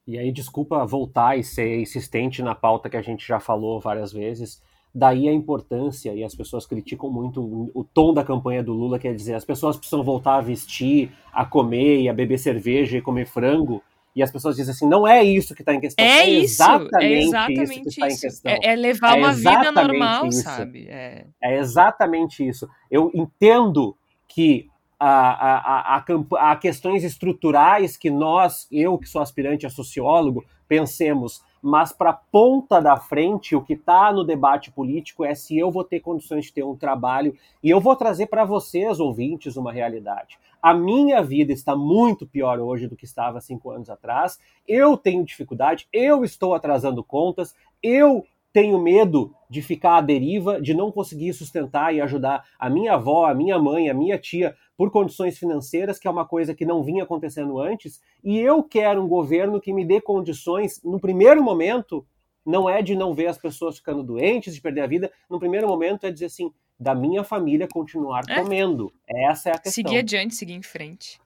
E 0.06 0.18
aí, 0.18 0.32
desculpa 0.32 0.86
voltar 0.86 1.38
e 1.38 1.44
ser 1.44 1.80
insistente 1.80 2.42
na 2.42 2.54
pauta 2.54 2.90
que 2.90 2.98
a 2.98 3.02
gente 3.02 3.26
já 3.26 3.40
falou 3.40 3.80
várias 3.80 4.12
vezes. 4.12 4.62
Daí 4.94 5.28
a 5.28 5.34
importância, 5.34 6.14
e 6.14 6.24
as 6.24 6.36
pessoas 6.36 6.68
criticam 6.68 7.10
muito 7.10 7.42
o 7.74 7.84
tom 7.84 8.14
da 8.14 8.24
campanha 8.24 8.62
do 8.62 8.74
Lula, 8.74 9.00
quer 9.00 9.16
dizer, 9.16 9.34
as 9.34 9.44
pessoas 9.44 9.76
precisam 9.76 10.04
voltar 10.04 10.36
a 10.36 10.42
vestir, 10.42 11.12
a 11.32 11.44
comer 11.44 12.02
e 12.02 12.10
a 12.10 12.14
beber 12.14 12.38
cerveja 12.38 12.98
e 12.98 13.02
comer 13.02 13.26
frango. 13.26 13.82
E 14.16 14.22
as 14.22 14.32
pessoas 14.32 14.56
dizem 14.56 14.72
assim, 14.72 14.88
não 14.88 15.08
é 15.08 15.24
isso 15.24 15.56
que 15.56 15.64
está 15.64 15.74
em 15.74 15.80
questão. 15.80 16.06
É, 16.06 16.20
é 16.20 16.30
isso, 16.30 16.62
exatamente, 16.62 17.04
é 17.04 17.22
exatamente 17.24 17.62
isso 17.62 17.82
que 17.82 17.90
está 17.90 18.08
em 18.08 18.20
questão. 18.20 18.52
É, 18.52 18.60
é 18.62 18.76
levar 18.76 19.18
é 19.18 19.20
uma 19.20 19.34
vida 19.34 19.72
normal, 19.72 20.28
isso. 20.28 20.44
sabe? 20.44 20.88
É. 20.88 21.26
é 21.42 21.58
exatamente 21.58 22.48
isso. 22.48 22.70
Eu 22.92 23.10
entendo 23.16 23.98
que 24.28 24.68
a, 25.06 25.98
a, 25.98 25.98
a, 25.98 26.52
a, 26.52 26.56
questões 26.56 27.04
estruturais 27.04 27.98
que 27.98 28.10
nós, 28.10 28.66
eu 28.72 28.98
que 28.98 29.10
sou 29.10 29.22
aspirante 29.22 29.66
a 29.66 29.70
sociólogo, 29.70 30.46
pensemos, 30.66 31.44
mas 31.62 31.92
para 31.92 32.12
a 32.12 32.14
ponta 32.14 32.80
da 32.80 32.96
frente, 32.96 33.54
o 33.54 33.62
que 33.62 33.74
está 33.74 34.14
no 34.14 34.24
debate 34.24 34.72
político 34.72 35.26
é 35.26 35.36
se 35.36 35.58
eu 35.58 35.70
vou 35.70 35.84
ter 35.84 36.00
condições 36.00 36.46
de 36.46 36.54
ter 36.54 36.64
um 36.64 36.78
trabalho, 36.78 37.36
e 37.62 37.70
eu 37.70 37.82
vou 37.82 37.98
trazer 37.98 38.28
para 38.28 38.46
vocês, 38.46 38.98
ouvintes, 39.02 39.58
uma 39.58 39.74
realidade. 39.74 40.40
A 40.62 40.74
minha 40.74 41.22
vida 41.22 41.52
está 41.52 41.76
muito 41.76 42.26
pior 42.26 42.58
hoje 42.60 42.88
do 42.88 42.96
que 42.96 43.04
estava 43.04 43.42
cinco 43.42 43.72
anos 43.72 43.90
atrás, 43.90 44.40
eu 44.66 44.96
tenho 44.96 45.26
dificuldade, 45.26 45.86
eu 45.92 46.24
estou 46.24 46.54
atrasando 46.54 47.04
contas, 47.04 47.54
eu 47.82 48.26
tenho 48.54 48.80
medo 48.80 49.36
de 49.50 49.62
ficar 49.62 49.98
à 49.98 50.02
deriva, 50.02 50.62
de 50.62 50.76
não 50.76 50.92
conseguir 50.92 51.34
sustentar 51.34 51.94
e 51.94 52.00
ajudar 52.00 52.46
a 52.58 52.70
minha 52.70 52.94
avó, 52.94 53.26
a 53.26 53.34
minha 53.34 53.58
mãe, 53.58 53.90
a 53.90 53.94
minha 53.94 54.18
tia 54.18 54.56
por 54.78 54.92
condições 54.92 55.38
financeiras, 55.38 55.98
que 55.98 56.08
é 56.08 56.12
uma 56.12 56.26
coisa 56.26 56.54
que 56.54 56.66
não 56.66 56.84
vinha 56.84 57.04
acontecendo 57.04 57.60
antes, 57.60 58.00
e 58.24 58.38
eu 58.38 58.64
quero 58.64 59.04
um 59.04 59.08
governo 59.08 59.60
que 59.60 59.74
me 59.74 59.84
dê 59.84 60.00
condições, 60.00 60.80
no 60.84 61.00
primeiro 61.00 61.44
momento, 61.44 62.06
não 62.46 62.70
é 62.70 62.82
de 62.82 62.96
não 62.96 63.14
ver 63.14 63.28
as 63.28 63.38
pessoas 63.38 63.78
ficando 63.78 64.04
doentes, 64.04 64.54
de 64.54 64.62
perder 64.62 64.82
a 64.82 64.88
vida, 64.88 65.12
no 65.30 65.40
primeiro 65.40 65.68
momento 65.68 66.06
é 66.06 66.12
dizer 66.12 66.26
assim, 66.26 66.52
da 66.80 66.94
minha 66.94 67.24
família 67.24 67.68
continuar 67.68 68.24
é. 68.28 68.36
comendo. 68.36 68.94
Essa 69.08 69.50
é 69.50 69.52
a 69.54 69.58
questão. 69.58 69.72
Seguir 69.72 70.00
adiante, 70.00 70.36
seguir 70.36 70.54
em 70.54 70.62
frente. 70.62 71.20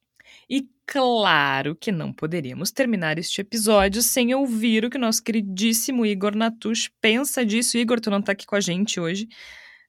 E 0.50 0.68
claro 0.86 1.76
que 1.76 1.92
não 1.92 2.14
poderíamos 2.14 2.72
terminar 2.72 3.18
este 3.18 3.42
episódio 3.42 4.02
sem 4.02 4.34
ouvir 4.34 4.86
o 4.86 4.90
que 4.90 4.98
nosso 4.98 5.24
queridíssimo 5.24 6.06
Igor 6.06 6.36
Natush 6.36 6.90
pensa 7.02 7.46
disso. 7.46 7.78
Igor, 7.78 8.00
tu 8.00 8.10
não 8.10 8.22
tá 8.22 8.32
aqui 8.32 8.46
com 8.46 8.56
a 8.56 8.62
gente 8.62 9.00
hoje, 9.00 9.28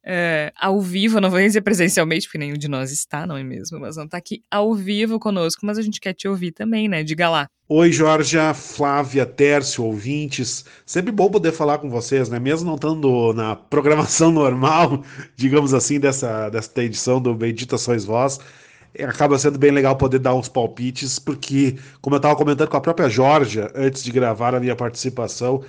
uh, 0.04 0.52
ao 0.56 0.80
vivo, 0.80 1.20
não 1.20 1.30
vou 1.30 1.40
dizer 1.40 1.60
presencialmente, 1.60 2.26
porque 2.26 2.38
nenhum 2.38 2.56
de 2.56 2.68
nós 2.68 2.90
está, 2.90 3.26
não 3.26 3.36
é 3.36 3.44
mesmo? 3.44 3.78
Mas 3.78 3.96
não 3.96 4.04
está 4.04 4.18
aqui 4.18 4.42
ao 4.50 4.74
vivo 4.74 5.18
conosco, 5.18 5.64
mas 5.64 5.78
a 5.78 5.82
gente 5.82 6.00
quer 6.00 6.14
te 6.14 6.26
ouvir 6.26 6.52
também, 6.52 6.88
né? 6.88 7.02
Diga 7.02 7.28
lá. 7.28 7.48
Oi, 7.68 7.92
Jorge, 7.92 8.38
Flávia, 8.54 9.26
Tércio, 9.26 9.84
ouvintes. 9.84 10.64
Sempre 10.86 11.12
bom 11.12 11.30
poder 11.30 11.52
falar 11.52 11.76
com 11.78 11.90
vocês, 11.90 12.30
né? 12.30 12.38
Mesmo 12.38 12.66
não 12.66 12.76
estando 12.76 13.34
na 13.34 13.54
programação 13.54 14.32
normal, 14.32 15.04
digamos 15.36 15.74
assim, 15.74 16.00
dessa, 16.00 16.48
dessa 16.48 16.82
edição 16.82 17.20
do 17.20 17.34
Bendita 17.34 17.76
Sois 17.76 18.06
Vós, 18.06 18.40
acaba 18.98 19.38
sendo 19.38 19.58
bem 19.58 19.70
legal 19.70 19.96
poder 19.96 20.18
dar 20.18 20.34
uns 20.34 20.48
palpites, 20.48 21.18
porque, 21.18 21.76
como 22.00 22.16
eu 22.16 22.18
estava 22.18 22.36
comentando 22.36 22.68
com 22.68 22.76
a 22.76 22.80
própria 22.80 23.08
Georgia 23.08 23.70
antes 23.74 24.02
de 24.02 24.10
gravar 24.10 24.54
a 24.54 24.60
minha 24.60 24.76
participação, 24.76 25.62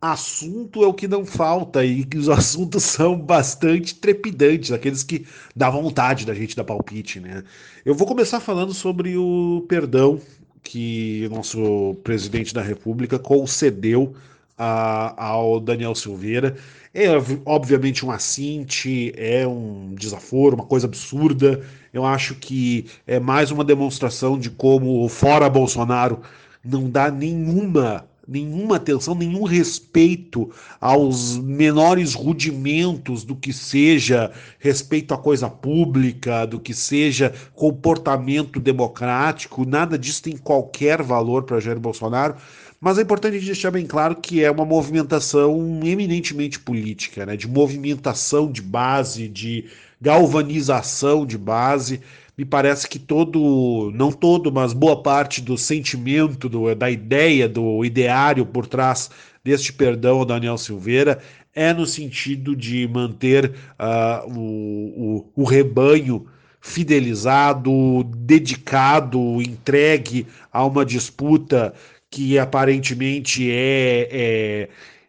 assunto 0.00 0.84
é 0.84 0.86
o 0.86 0.92
que 0.92 1.08
não 1.08 1.24
falta 1.24 1.84
e 1.84 2.06
os 2.16 2.28
assuntos 2.30 2.82
são 2.82 3.18
bastante 3.18 3.94
trepidantes, 3.94 4.72
aqueles 4.72 5.02
que 5.02 5.26
dá 5.56 5.70
vontade 5.70 6.26
da 6.26 6.34
gente 6.34 6.56
dar 6.56 6.64
palpite, 6.64 7.20
né? 7.20 7.42
Eu 7.84 7.94
vou 7.94 8.06
começar 8.06 8.40
falando 8.40 8.74
sobre 8.74 9.16
o 9.16 9.64
perdão 9.68 10.20
que 10.62 11.28
nosso 11.30 11.94
presidente 12.02 12.54
da 12.54 12.62
República 12.62 13.18
concedeu 13.18 14.14
a, 14.56 15.24
ao 15.24 15.60
Daniel 15.60 15.94
Silveira. 15.94 16.56
É 16.92 17.08
obviamente 17.44 18.06
um 18.06 18.10
assinte, 18.10 19.12
é 19.16 19.46
um 19.46 19.94
desaforo, 19.94 20.54
uma 20.54 20.64
coisa 20.64 20.86
absurda. 20.86 21.60
Eu 21.92 22.04
acho 22.04 22.36
que 22.36 22.86
é 23.06 23.18
mais 23.18 23.50
uma 23.50 23.64
demonstração 23.64 24.38
de 24.38 24.50
como 24.50 25.08
fora 25.08 25.48
Bolsonaro 25.48 26.20
não 26.64 26.88
dá 26.88 27.10
nenhuma 27.10 28.06
nenhuma 28.26 28.76
atenção, 28.76 29.14
nenhum 29.14 29.44
respeito 29.44 30.50
aos 30.80 31.36
menores 31.36 32.14
rudimentos 32.14 33.24
do 33.24 33.36
que 33.36 33.52
seja 33.52 34.32
respeito 34.58 35.12
à 35.12 35.18
coisa 35.18 35.48
pública, 35.48 36.46
do 36.46 36.58
que 36.58 36.72
seja 36.72 37.34
comportamento 37.54 38.58
democrático, 38.58 39.66
nada 39.66 39.98
disso 39.98 40.22
tem 40.22 40.36
qualquer 40.36 41.02
valor 41.02 41.42
para 41.42 41.60
Jair 41.60 41.78
Bolsonaro. 41.78 42.36
Mas 42.84 42.98
é 42.98 43.00
importante 43.00 43.40
deixar 43.40 43.70
bem 43.70 43.86
claro 43.86 44.14
que 44.16 44.44
é 44.44 44.50
uma 44.50 44.66
movimentação 44.66 45.80
eminentemente 45.82 46.60
política, 46.60 47.24
né? 47.24 47.34
de 47.34 47.48
movimentação 47.48 48.52
de 48.52 48.60
base, 48.60 49.26
de 49.26 49.64
galvanização 49.98 51.24
de 51.24 51.38
base 51.38 52.02
me 52.36 52.44
parece 52.44 52.86
que 52.86 52.98
todo, 52.98 53.90
não 53.94 54.12
todo, 54.12 54.52
mas 54.52 54.74
boa 54.74 55.02
parte 55.02 55.40
do 55.40 55.56
sentimento, 55.56 56.46
do, 56.46 56.74
da 56.74 56.90
ideia, 56.90 57.48
do 57.48 57.82
ideário 57.86 58.44
por 58.44 58.66
trás 58.66 59.10
deste 59.42 59.72
perdão 59.72 60.18
ao 60.18 60.26
Daniel 60.26 60.58
Silveira 60.58 61.20
é 61.54 61.72
no 61.72 61.86
sentido 61.86 62.54
de 62.54 62.86
manter 62.86 63.50
uh, 63.80 64.30
o, 64.30 65.24
o, 65.34 65.42
o 65.42 65.44
rebanho 65.44 66.26
fidelizado, 66.64 68.04
dedicado, 68.16 69.18
entregue 69.42 70.26
a 70.50 70.64
uma 70.64 70.82
disputa 70.82 71.74
que 72.14 72.38
aparentemente 72.38 73.50
é, 73.50 74.08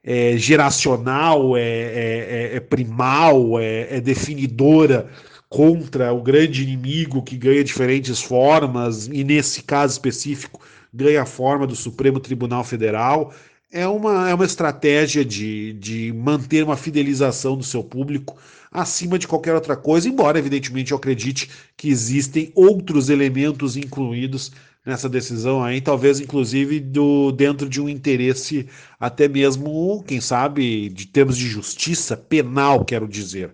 é, 0.04 0.32
é 0.34 0.38
geracional, 0.38 1.56
é, 1.56 1.62
é, 1.62 2.50
é, 2.54 2.56
é 2.56 2.60
primal, 2.60 3.60
é, 3.60 3.98
é 3.98 4.02
definidora 4.02 5.08
contra 5.48 6.12
o 6.12 6.24
grande 6.24 6.64
inimigo 6.64 7.22
que 7.22 7.38
ganha 7.38 7.64
diferentes 7.64 8.20
formas, 8.20 9.06
e 9.06 9.24
nesse 9.24 9.62
caso 9.62 9.94
específico 9.94 10.60
ganha 10.92 11.22
a 11.22 11.28
forma 11.28 11.68
do 11.68 11.76
Supremo 11.76 12.20
Tribunal 12.20 12.64
Federal. 12.64 13.32
É 13.72 13.88
uma, 13.88 14.28
é 14.28 14.34
uma 14.34 14.46
estratégia 14.46 15.24
de, 15.24 15.74
de 15.74 16.12
manter 16.12 16.64
uma 16.64 16.76
fidelização 16.76 17.56
do 17.56 17.64
seu 17.64 17.84
público 17.84 18.36
acima 18.72 19.20
de 19.20 19.28
qualquer 19.28 19.54
outra 19.54 19.76
coisa, 19.76 20.10
embora, 20.10 20.40
evidentemente, 20.40 20.92
eu 20.92 20.98
acredite 20.98 21.52
que 21.78 21.88
existem 21.88 22.52
outros 22.56 23.10
elementos 23.10 23.78
incluídos 23.78 24.52
nessa 24.86 25.10
decisão 25.10 25.64
aí, 25.64 25.82
talvez 25.82 26.20
inclusive 26.20 26.80
do 26.80 27.32
dentro 27.32 27.68
de 27.68 27.82
um 27.82 27.90
interesse 27.90 28.68
até 29.00 29.28
mesmo, 29.28 30.04
quem 30.06 30.22
sabe, 30.22 30.90
de 30.90 31.08
termos 31.08 31.38
de 31.38 31.48
justiça 31.48 32.16
penal, 32.16 32.86
quero 32.86 33.08
dizer. 33.08 33.52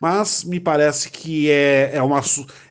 Mas 0.00 0.44
me 0.44 0.60
parece 0.60 1.10
que 1.10 1.50
é, 1.50 1.90
é, 1.94 2.02
um, 2.02 2.16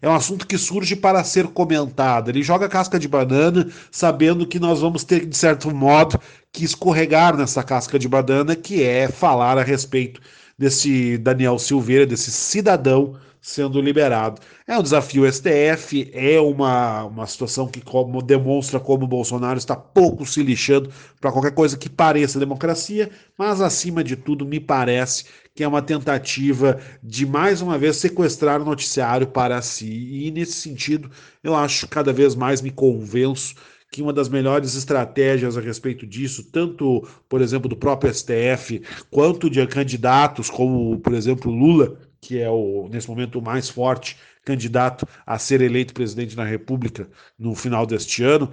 é 0.02 0.08
um 0.08 0.16
assunto 0.16 0.48
que 0.48 0.58
surge 0.58 0.96
para 0.96 1.22
ser 1.26 1.48
comentado. 1.48 2.30
Ele 2.30 2.42
joga 2.42 2.70
casca 2.70 2.98
de 2.98 3.06
banana, 3.08 3.70
sabendo 3.92 4.48
que 4.48 4.60
nós 4.60 4.80
vamos 4.80 5.04
ter, 5.04 5.26
de 5.26 5.36
certo 5.36 5.70
modo, 5.76 6.18
que 6.54 6.64
escorregar 6.64 7.36
nessa 7.36 7.62
casca 7.64 8.00
de 8.00 8.08
banana, 8.08 8.56
que 8.56 8.82
é 8.82 9.10
falar 9.10 9.58
a 9.58 9.64
respeito 9.64 10.22
desse 10.58 11.18
Daniel 11.18 11.60
Silveira, 11.60 12.06
desse 12.06 12.32
cidadão 12.32 13.18
sendo 13.48 13.80
liberado. 13.80 14.42
É 14.68 14.78
um 14.78 14.84
desafio 14.84 15.26
STF, 15.32 16.12
é 16.14 16.38
uma, 16.38 17.06
uma 17.06 17.26
situação 17.26 17.66
que 17.66 17.80
como, 17.80 18.22
demonstra 18.22 18.78
como 18.78 19.06
o 19.06 19.08
Bolsonaro 19.08 19.58
está 19.58 19.74
pouco 19.74 20.26
se 20.26 20.44
lixando 20.44 20.92
para 21.22 21.32
qualquer 21.32 21.54
coisa 21.54 21.78
que 21.78 21.88
pareça 21.88 22.40
democracia, 22.40 23.10
mas 23.38 23.62
acima 23.62 24.04
de 24.04 24.18
tudo 24.18 24.46
me 24.46 24.60
parece 24.60 25.24
que 25.56 25.64
é 25.64 25.68
uma 25.68 25.82
tentativa 25.82 26.78
de 27.02 27.26
mais 27.26 27.62
uma 27.62 27.78
vez 27.78 27.96
sequestrar 27.96 28.62
o 28.62 28.66
noticiário 28.66 29.28
para 29.28 29.62
si. 29.62 30.26
E 30.28 30.30
nesse 30.30 30.52
sentido, 30.52 31.10
eu 31.42 31.56
acho 31.56 31.88
cada 31.88 32.12
vez 32.12 32.36
mais 32.36 32.62
me 32.62 32.70
convenço 32.70 33.56
que 33.90 34.02
uma 34.02 34.12
das 34.12 34.28
melhores 34.28 34.76
estratégias 34.76 35.58
a 35.58 35.62
respeito 35.62 36.06
disso, 36.06 36.44
tanto, 36.52 37.08
por 37.30 37.42
exemplo, 37.42 37.70
do 37.70 37.78
próprio 37.78 38.14
STF, 38.14 38.82
quanto 39.10 39.50
de 39.50 39.66
candidatos 39.68 40.50
como, 40.50 41.00
por 41.00 41.14
exemplo, 41.14 41.50
Lula, 41.50 41.98
que 42.28 42.42
é 42.42 42.50
o 42.50 42.90
nesse 42.92 43.08
momento 43.08 43.40
o 43.40 43.42
mais 43.42 43.70
forte 43.70 44.18
candidato 44.44 45.08
a 45.26 45.40
ser 45.40 45.62
eleito 45.62 45.94
presidente 45.94 46.36
da 46.36 46.44
República 46.44 47.10
no 47.40 47.56
final 47.56 47.86
deste 47.86 48.22
ano, 48.22 48.52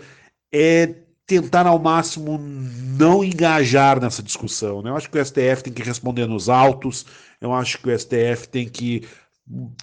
é 0.53 0.95
tentar 1.27 1.67
ao 1.67 1.79
máximo 1.79 2.39
não 2.39 3.25
engajar 3.25 4.01
nessa 4.01 4.23
discussão. 4.23 4.81
Né? 4.81 4.91
Eu 4.91 4.97
acho 4.97 5.11
que 5.11 5.19
o 5.19 5.25
STF 5.25 5.65
tem 5.65 5.73
que 5.73 5.83
responder 5.83 6.27
nos 6.27 6.49
autos, 6.49 7.05
eu 7.41 7.53
acho 7.53 7.79
que 7.79 7.89
o 7.89 7.99
STF 7.99 8.49
tem 8.49 8.69
que 8.69 9.09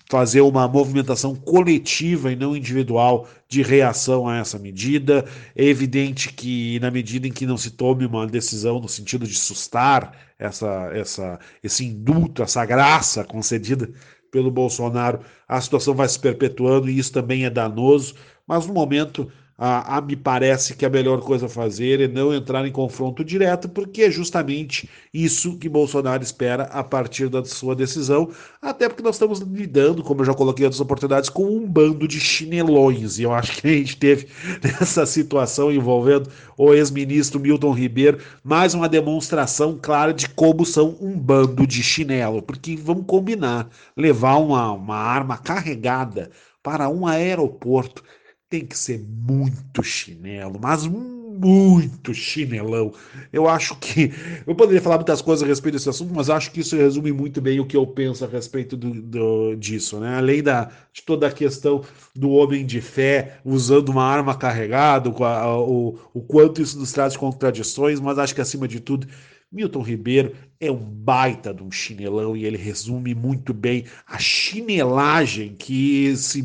fazer 0.09 0.41
uma 0.41 0.67
movimentação 0.67 1.35
coletiva 1.35 2.31
e 2.31 2.35
não 2.35 2.55
individual 2.55 3.27
de 3.47 3.61
reação 3.61 4.27
a 4.27 4.37
essa 4.37 4.57
medida. 4.57 5.25
É 5.55 5.63
evidente 5.63 6.33
que, 6.33 6.79
na 6.79 6.89
medida 6.89 7.27
em 7.27 7.31
que 7.31 7.45
não 7.45 7.57
se 7.57 7.71
tome 7.71 8.05
uma 8.05 8.25
decisão 8.25 8.79
no 8.79 8.89
sentido 8.89 9.27
de 9.27 9.35
sustar 9.35 10.13
essa, 10.39 10.89
essa, 10.93 11.39
esse 11.63 11.85
indulto, 11.85 12.41
essa 12.41 12.65
graça 12.65 13.23
concedida 13.23 13.91
pelo 14.31 14.49
Bolsonaro, 14.49 15.19
a 15.47 15.61
situação 15.61 15.93
vai 15.93 16.07
se 16.07 16.19
perpetuando 16.19 16.89
e 16.89 16.97
isso 16.97 17.11
também 17.11 17.45
é 17.45 17.49
danoso. 17.49 18.15
Mas 18.47 18.65
no 18.65 18.73
momento 18.73 19.31
ah, 19.63 19.97
ah, 19.97 20.01
me 20.01 20.15
parece 20.15 20.75
que 20.75 20.83
a 20.83 20.89
melhor 20.89 21.21
coisa 21.21 21.45
a 21.45 21.49
fazer 21.49 22.01
é 22.01 22.07
não 22.07 22.33
entrar 22.33 22.65
em 22.65 22.71
confronto 22.71 23.23
direto, 23.23 23.69
porque 23.69 24.01
é 24.01 24.09
justamente 24.09 24.89
isso 25.13 25.55
que 25.59 25.69
Bolsonaro 25.69 26.23
espera 26.23 26.63
a 26.63 26.83
partir 26.83 27.29
da 27.29 27.45
sua 27.45 27.75
decisão, 27.75 28.31
até 28.59 28.89
porque 28.89 29.03
nós 29.03 29.17
estamos 29.17 29.37
lidando, 29.41 30.01
como 30.01 30.21
eu 30.21 30.25
já 30.25 30.33
coloquei 30.33 30.63
em 30.63 30.65
outras 30.65 30.81
oportunidades, 30.81 31.29
com 31.29 31.45
um 31.45 31.67
bando 31.67 32.07
de 32.07 32.19
chinelões, 32.19 33.19
e 33.19 33.23
eu 33.23 33.31
acho 33.31 33.61
que 33.61 33.67
a 33.67 33.71
gente 33.71 33.97
teve 33.97 34.29
nessa 34.65 35.05
situação 35.05 35.71
envolvendo 35.71 36.27
o 36.57 36.73
ex-ministro 36.73 37.39
Milton 37.39 37.71
Ribeiro 37.71 38.17
mais 38.43 38.73
uma 38.73 38.89
demonstração 38.89 39.77
clara 39.79 40.11
de 40.11 40.27
como 40.27 40.65
são 40.65 40.97
um 40.99 41.15
bando 41.15 41.67
de 41.67 41.83
chinelo, 41.83 42.41
porque 42.41 42.75
vamos 42.75 43.05
combinar, 43.05 43.69
levar 43.95 44.37
uma, 44.37 44.71
uma 44.71 44.97
arma 44.97 45.37
carregada 45.37 46.31
para 46.63 46.89
um 46.89 47.05
aeroporto 47.05 48.03
tem 48.51 48.65
que 48.65 48.77
ser 48.77 48.99
muito 48.99 49.81
chinelo, 49.81 50.59
mas 50.61 50.85
muito 50.85 52.13
chinelão. 52.13 52.93
Eu 53.31 53.47
acho 53.47 53.77
que. 53.77 54.11
Eu 54.45 54.53
poderia 54.53 54.81
falar 54.81 54.97
muitas 54.97 55.21
coisas 55.21 55.41
a 55.41 55.47
respeito 55.47 55.75
desse 55.75 55.89
assunto, 55.89 56.13
mas 56.13 56.29
acho 56.29 56.51
que 56.51 56.59
isso 56.59 56.75
resume 56.75 57.13
muito 57.13 57.39
bem 57.39 57.61
o 57.61 57.65
que 57.65 57.77
eu 57.77 57.87
penso 57.87 58.25
a 58.25 58.27
respeito 58.27 58.75
do, 58.75 59.01
do, 59.01 59.55
disso, 59.55 60.01
né? 60.01 60.17
Além 60.17 60.43
da, 60.43 60.69
de 60.91 61.01
toda 61.01 61.27
a 61.27 61.31
questão 61.31 61.81
do 62.13 62.31
homem 62.31 62.65
de 62.65 62.81
fé 62.81 63.39
usando 63.45 63.87
uma 63.87 64.03
arma 64.03 64.35
carregada, 64.35 65.09
o, 65.09 65.13
o, 65.13 65.99
o 66.13 66.21
quanto 66.21 66.61
isso 66.61 66.77
nos 66.77 66.91
traz 66.91 67.15
contradições, 67.15 68.01
mas 68.01 68.19
acho 68.19 68.35
que 68.35 68.41
acima 68.41 68.67
de 68.67 68.81
tudo. 68.81 69.07
Milton 69.49 69.81
Ribeiro 69.81 70.33
é 70.59 70.69
um 70.71 70.77
baita 70.77 71.53
de 71.53 71.63
um 71.63 71.71
chinelão 71.71 72.35
e 72.37 72.45
ele 72.45 72.57
resume 72.57 73.15
muito 73.15 73.53
bem 73.53 73.85
a 74.07 74.17
chinelagem 74.17 75.55
que 75.57 76.15
se 76.15 76.41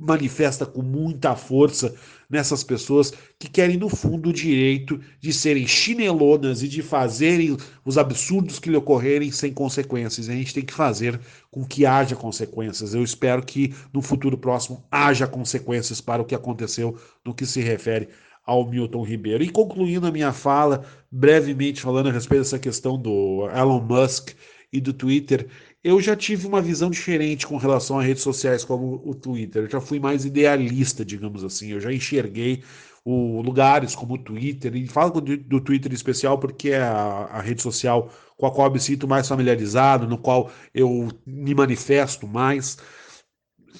manifesta 0.00 0.64
com 0.64 0.80
muita 0.80 1.36
força 1.36 1.94
nessas 2.28 2.64
pessoas 2.64 3.12
que 3.38 3.50
querem, 3.50 3.76
no 3.76 3.88
fundo, 3.88 4.30
o 4.30 4.32
direito 4.32 4.98
de 5.20 5.32
serem 5.32 5.66
chinelonas 5.66 6.62
e 6.62 6.68
de 6.68 6.80
fazerem 6.80 7.56
os 7.84 7.98
absurdos 7.98 8.58
que 8.58 8.70
lhe 8.70 8.76
ocorrerem 8.76 9.30
sem 9.30 9.52
consequências. 9.52 10.28
A 10.28 10.32
gente 10.32 10.54
tem 10.54 10.64
que 10.64 10.72
fazer 10.72 11.20
com 11.50 11.64
que 11.64 11.84
haja 11.84 12.16
consequências. 12.16 12.94
Eu 12.94 13.02
espero 13.02 13.42
que 13.42 13.74
no 13.92 14.00
futuro 14.00 14.38
próximo 14.38 14.82
haja 14.90 15.26
consequências 15.26 16.00
para 16.00 16.22
o 16.22 16.24
que 16.24 16.34
aconteceu 16.34 16.96
no 17.24 17.34
que 17.34 17.44
se 17.44 17.60
refere 17.60 18.08
ao 18.46 18.68
Milton 18.68 19.02
Ribeiro. 19.02 19.44
E 19.44 19.50
concluindo 19.50 20.06
a 20.06 20.10
minha 20.10 20.32
fala, 20.32 20.84
brevemente 21.10 21.80
falando 21.82 22.08
a 22.08 22.12
respeito 22.12 22.42
dessa 22.42 22.58
questão 22.58 23.00
do 23.00 23.48
Elon 23.54 23.80
Musk 23.80 24.30
e 24.72 24.80
do 24.80 24.92
Twitter, 24.92 25.48
eu 25.82 26.00
já 26.00 26.14
tive 26.14 26.46
uma 26.46 26.60
visão 26.60 26.90
diferente 26.90 27.46
com 27.46 27.56
relação 27.56 27.98
a 27.98 28.02
redes 28.02 28.22
sociais 28.22 28.64
como 28.64 29.00
o 29.04 29.14
Twitter. 29.14 29.64
Eu 29.64 29.70
já 29.70 29.80
fui 29.80 29.98
mais 29.98 30.24
idealista, 30.24 31.04
digamos 31.04 31.42
assim. 31.42 31.72
Eu 31.72 31.80
já 31.80 31.92
enxerguei 31.92 32.62
o, 33.04 33.40
lugares 33.40 33.94
como 33.94 34.14
o 34.14 34.18
Twitter, 34.18 34.74
e 34.76 34.86
falo 34.86 35.20
do, 35.20 35.36
do 35.36 35.60
Twitter 35.60 35.90
em 35.90 35.94
especial 35.94 36.38
porque 36.38 36.70
é 36.70 36.82
a, 36.82 37.28
a, 37.30 37.40
rede 37.40 37.62
social 37.62 38.10
com 38.36 38.46
a 38.46 38.50
qual 38.50 38.68
eu 38.68 38.72
me 38.72 38.80
sinto 38.80 39.08
mais 39.08 39.26
familiarizado, 39.26 40.06
no 40.06 40.18
qual 40.18 40.50
eu 40.74 41.08
me 41.26 41.54
manifesto 41.54 42.26
mais. 42.26 42.76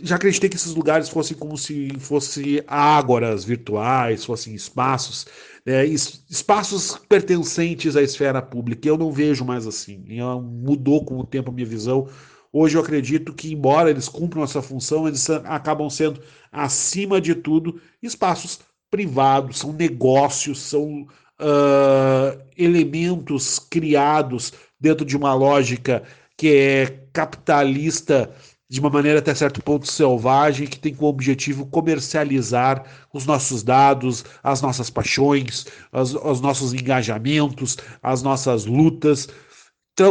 Já 0.03 0.17
acreditei 0.17 0.49
que 0.49 0.57
esses 0.57 0.75
lugares 0.75 1.09
fossem 1.09 1.37
como 1.37 1.57
se 1.59 1.91
fossem 1.99 2.63
ágoras 2.67 3.45
virtuais, 3.45 4.25
fossem 4.25 4.55
espaços 4.55 5.27
é, 5.67 5.85
espaços 5.85 6.99
pertencentes 7.09 7.97
à 7.97 8.03
esfera 8.03 8.41
pública. 8.41 8.89
Eu 8.89 8.97
não 8.97 9.13
vejo 9.13 9.45
mais 9.45 9.67
assim. 9.67 10.05
Mudou 10.43 11.05
com 11.05 11.19
o 11.19 11.27
tempo 11.27 11.51
a 11.51 11.53
minha 11.53 11.67
visão. 11.67 12.09
Hoje 12.53 12.77
eu 12.77 12.83
acredito 12.83 13.33
que, 13.33 13.53
embora 13.53 13.91
eles 13.91 14.09
cumpram 14.09 14.43
essa 14.43 14.61
função, 14.61 15.07
eles 15.07 15.29
acabam 15.31 15.89
sendo, 15.89 16.21
acima 16.51 17.21
de 17.21 17.35
tudo, 17.35 17.81
espaços 18.03 18.59
privados, 18.91 19.59
são 19.59 19.73
negócios, 19.73 20.59
são 20.59 21.03
uh, 21.03 22.41
elementos 22.57 23.61
criados 23.61 24.53
dentro 24.81 25.05
de 25.05 25.17
uma 25.17 25.33
lógica 25.33 26.03
que 26.37 26.49
é 26.49 26.87
capitalista 27.13 28.35
de 28.71 28.79
uma 28.79 28.89
maneira 28.89 29.19
até 29.19 29.35
certo 29.35 29.61
ponto 29.61 29.91
selvagem, 29.91 30.69
que 30.69 30.79
tem 30.79 30.95
como 30.95 31.11
objetivo 31.11 31.67
comercializar 31.67 32.85
os 33.13 33.27
nossos 33.27 33.65
dados, 33.65 34.25
as 34.45 34.63
nossas 34.63 34.89
paixões, 34.89 35.67
as, 35.91 36.15
os 36.15 36.41
nossos 36.41 36.73
engajamentos, 36.73 37.77
as 38.01 38.23
nossas 38.23 38.67
lutas, 38.67 39.29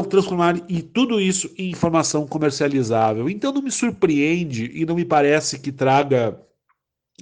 transformar 0.10 0.62
e 0.68 0.82
tudo 0.82 1.22
isso 1.22 1.50
em 1.58 1.72
informação 1.72 2.28
comercializável. 2.28 3.30
Então 3.30 3.54
não 3.54 3.62
me 3.62 3.72
surpreende 3.72 4.70
e 4.74 4.86
não 4.86 4.94
me 4.94 5.06
parece 5.06 5.58
que 5.58 5.72
traga 5.72 6.38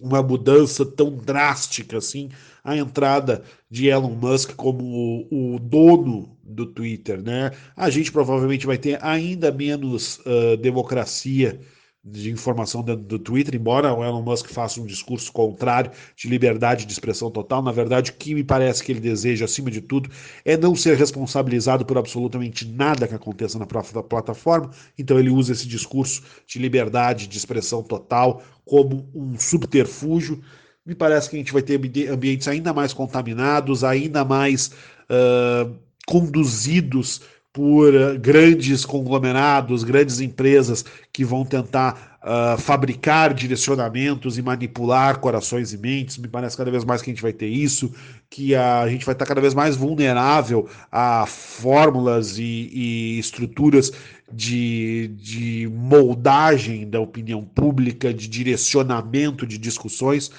uma 0.01 0.23
mudança 0.23 0.83
tão 0.85 1.11
drástica 1.11 1.97
assim 1.97 2.29
a 2.68 2.76
entrada 2.76 3.43
de 3.72 3.88
Elon 3.88 4.09
Musk 4.09 4.53
como 4.55 4.84
o, 5.32 5.55
o 5.55 5.59
dono 5.59 6.38
do 6.43 6.65
Twitter, 6.65 7.24
né? 7.24 7.51
A 7.74 7.89
gente 7.89 8.11
provavelmente 8.11 8.65
vai 8.65 8.78
ter 8.78 8.99
ainda 9.01 9.53
menos 9.53 10.20
uh, 10.20 10.57
democracia 10.57 11.61
de 12.03 12.30
informação 12.30 12.84
dentro 12.84 13.05
do 13.05 13.20
Twitter, 13.20 13.55
embora 13.55 13.93
o 13.93 14.03
Elon 14.03 14.22
Musk 14.22 14.47
faça 14.47 14.82
um 14.82 14.86
discurso 14.86 15.32
contrário 15.32 15.91
de 16.13 16.28
liberdade 16.28 16.86
de 16.86 16.91
expressão 16.91 17.32
total, 17.32 17.61
na 17.61 17.72
verdade, 17.72 18.11
o 18.11 18.13
que 18.15 18.36
me 18.36 18.43
parece 18.43 18.84
que 18.84 18.91
ele 18.91 18.99
deseja, 18.99 19.45
acima 19.45 19.72
de 19.72 19.80
tudo, 19.80 20.09
é 20.43 20.57
não 20.57 20.76
ser 20.76 20.97
responsabilizado 20.97 21.86
por 21.86 21.97
absolutamente 21.97 22.68
nada 22.68 23.07
que 23.07 23.15
aconteça 23.15 23.57
na 23.57 23.65
própria 23.65 24.03
plataforma, 24.03 24.72
então 24.99 25.18
ele 25.18 25.30
usa 25.30 25.53
esse 25.53 25.68
discurso 25.68 26.22
de 26.45 26.59
liberdade 26.59 27.28
de 27.28 27.38
expressão 27.38 27.82
total 27.82 28.43
como 28.65 29.09
um 29.15 29.39
subterfúgio. 29.39 30.41
Me 30.88 30.95
parece 30.95 31.29
que 31.29 31.35
a 31.35 31.39
gente 31.39 31.51
vai 31.51 31.61
ter 31.61 31.77
ambientes 32.09 32.47
ainda 32.47 32.73
mais 32.73 32.93
contaminados, 32.93 33.83
ainda 33.83 34.23
mais 34.23 34.71
uh, 35.09 35.75
conduzidos 36.05 37.21
por 37.51 37.93
uh, 37.93 38.17
grandes 38.17 38.85
conglomerados, 38.85 39.83
grandes 39.83 40.21
empresas 40.21 40.85
que 41.11 41.25
vão 41.25 41.43
tentar 41.43 42.19
uh, 42.23 42.57
fabricar 42.57 43.33
direcionamentos 43.33 44.38
e 44.38 44.41
manipular 44.41 45.19
corações 45.19 45.73
e 45.73 45.77
mentes. 45.77 46.17
Me 46.17 46.29
parece 46.29 46.55
cada 46.55 46.71
vez 46.71 46.85
mais 46.85 47.01
que 47.01 47.09
a 47.09 47.13
gente 47.13 47.21
vai 47.21 47.33
ter 47.33 47.47
isso, 47.47 47.91
que 48.29 48.55
a 48.55 48.88
gente 48.88 49.05
vai 49.05 49.11
estar 49.11 49.25
cada 49.25 49.41
vez 49.41 49.53
mais 49.53 49.75
vulnerável 49.75 50.69
a 50.89 51.25
fórmulas 51.25 52.38
e, 52.38 52.69
e 52.71 53.19
estruturas 53.19 53.91
de, 54.31 55.11
de 55.17 55.69
moldagem 55.69 56.89
da 56.89 57.01
opinião 57.01 57.43
pública, 57.43 58.13
de 58.13 58.29
direcionamento 58.29 59.45
de 59.45 59.57
discussões. 59.57 60.31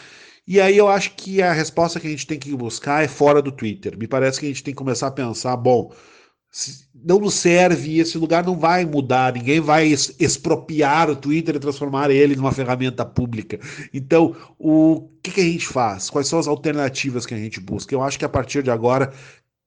E 0.51 0.62
aí 0.62 0.78
eu 0.78 0.88
acho 0.88 1.14
que 1.14 1.42
a 1.42 1.53
resposta 1.53 2.01
que 2.01 2.07
a 2.07 2.11
gente 2.11 2.26
tem 2.26 2.38
que 2.38 2.57
buscar 2.57 3.05
é 3.05 3.09
fora 3.09 3.42
do 3.42 3.53
Twitter. 3.53 3.99
Me 3.99 4.09
parece 4.09 4.40
que 4.40 4.46
a 4.46 4.49
gente 4.49 4.64
tem 4.64 4.72
que 4.72 4.78
começar 4.78 5.09
a 5.09 5.11
pensar, 5.11 5.55
bom, 5.59 5.92
não 6.94 7.18
nos 7.18 7.34
serve, 7.34 7.99
esse 7.99 8.16
lugar 8.16 8.42
não 8.46 8.59
vai 8.59 8.86
mudar, 8.86 9.34
ninguém 9.34 9.61
vai 9.61 9.88
expropriar 9.88 11.11
o 11.11 11.16
Twitter 11.16 11.55
e 11.55 11.59
transformar 11.59 12.11
ele 12.11 12.34
numa 12.34 12.51
ferramenta 12.51 13.05
pública. 13.05 13.61
Então, 13.92 14.34
o 14.59 15.11
que, 15.22 15.32
que 15.32 15.40
a 15.42 15.44
gente 15.44 15.66
faz? 15.66 16.09
Quais 16.09 16.26
são 16.26 16.38
as 16.38 16.49
alternativas 16.49 17.26
que 17.26 17.34
a 17.34 17.38
gente 17.38 17.61
busca? 17.61 17.94
Eu 17.94 18.03
acho 18.03 18.18
que 18.18 18.24
a 18.24 18.28
partir 18.28 18.62
de 18.62 18.70
agora 18.70 19.12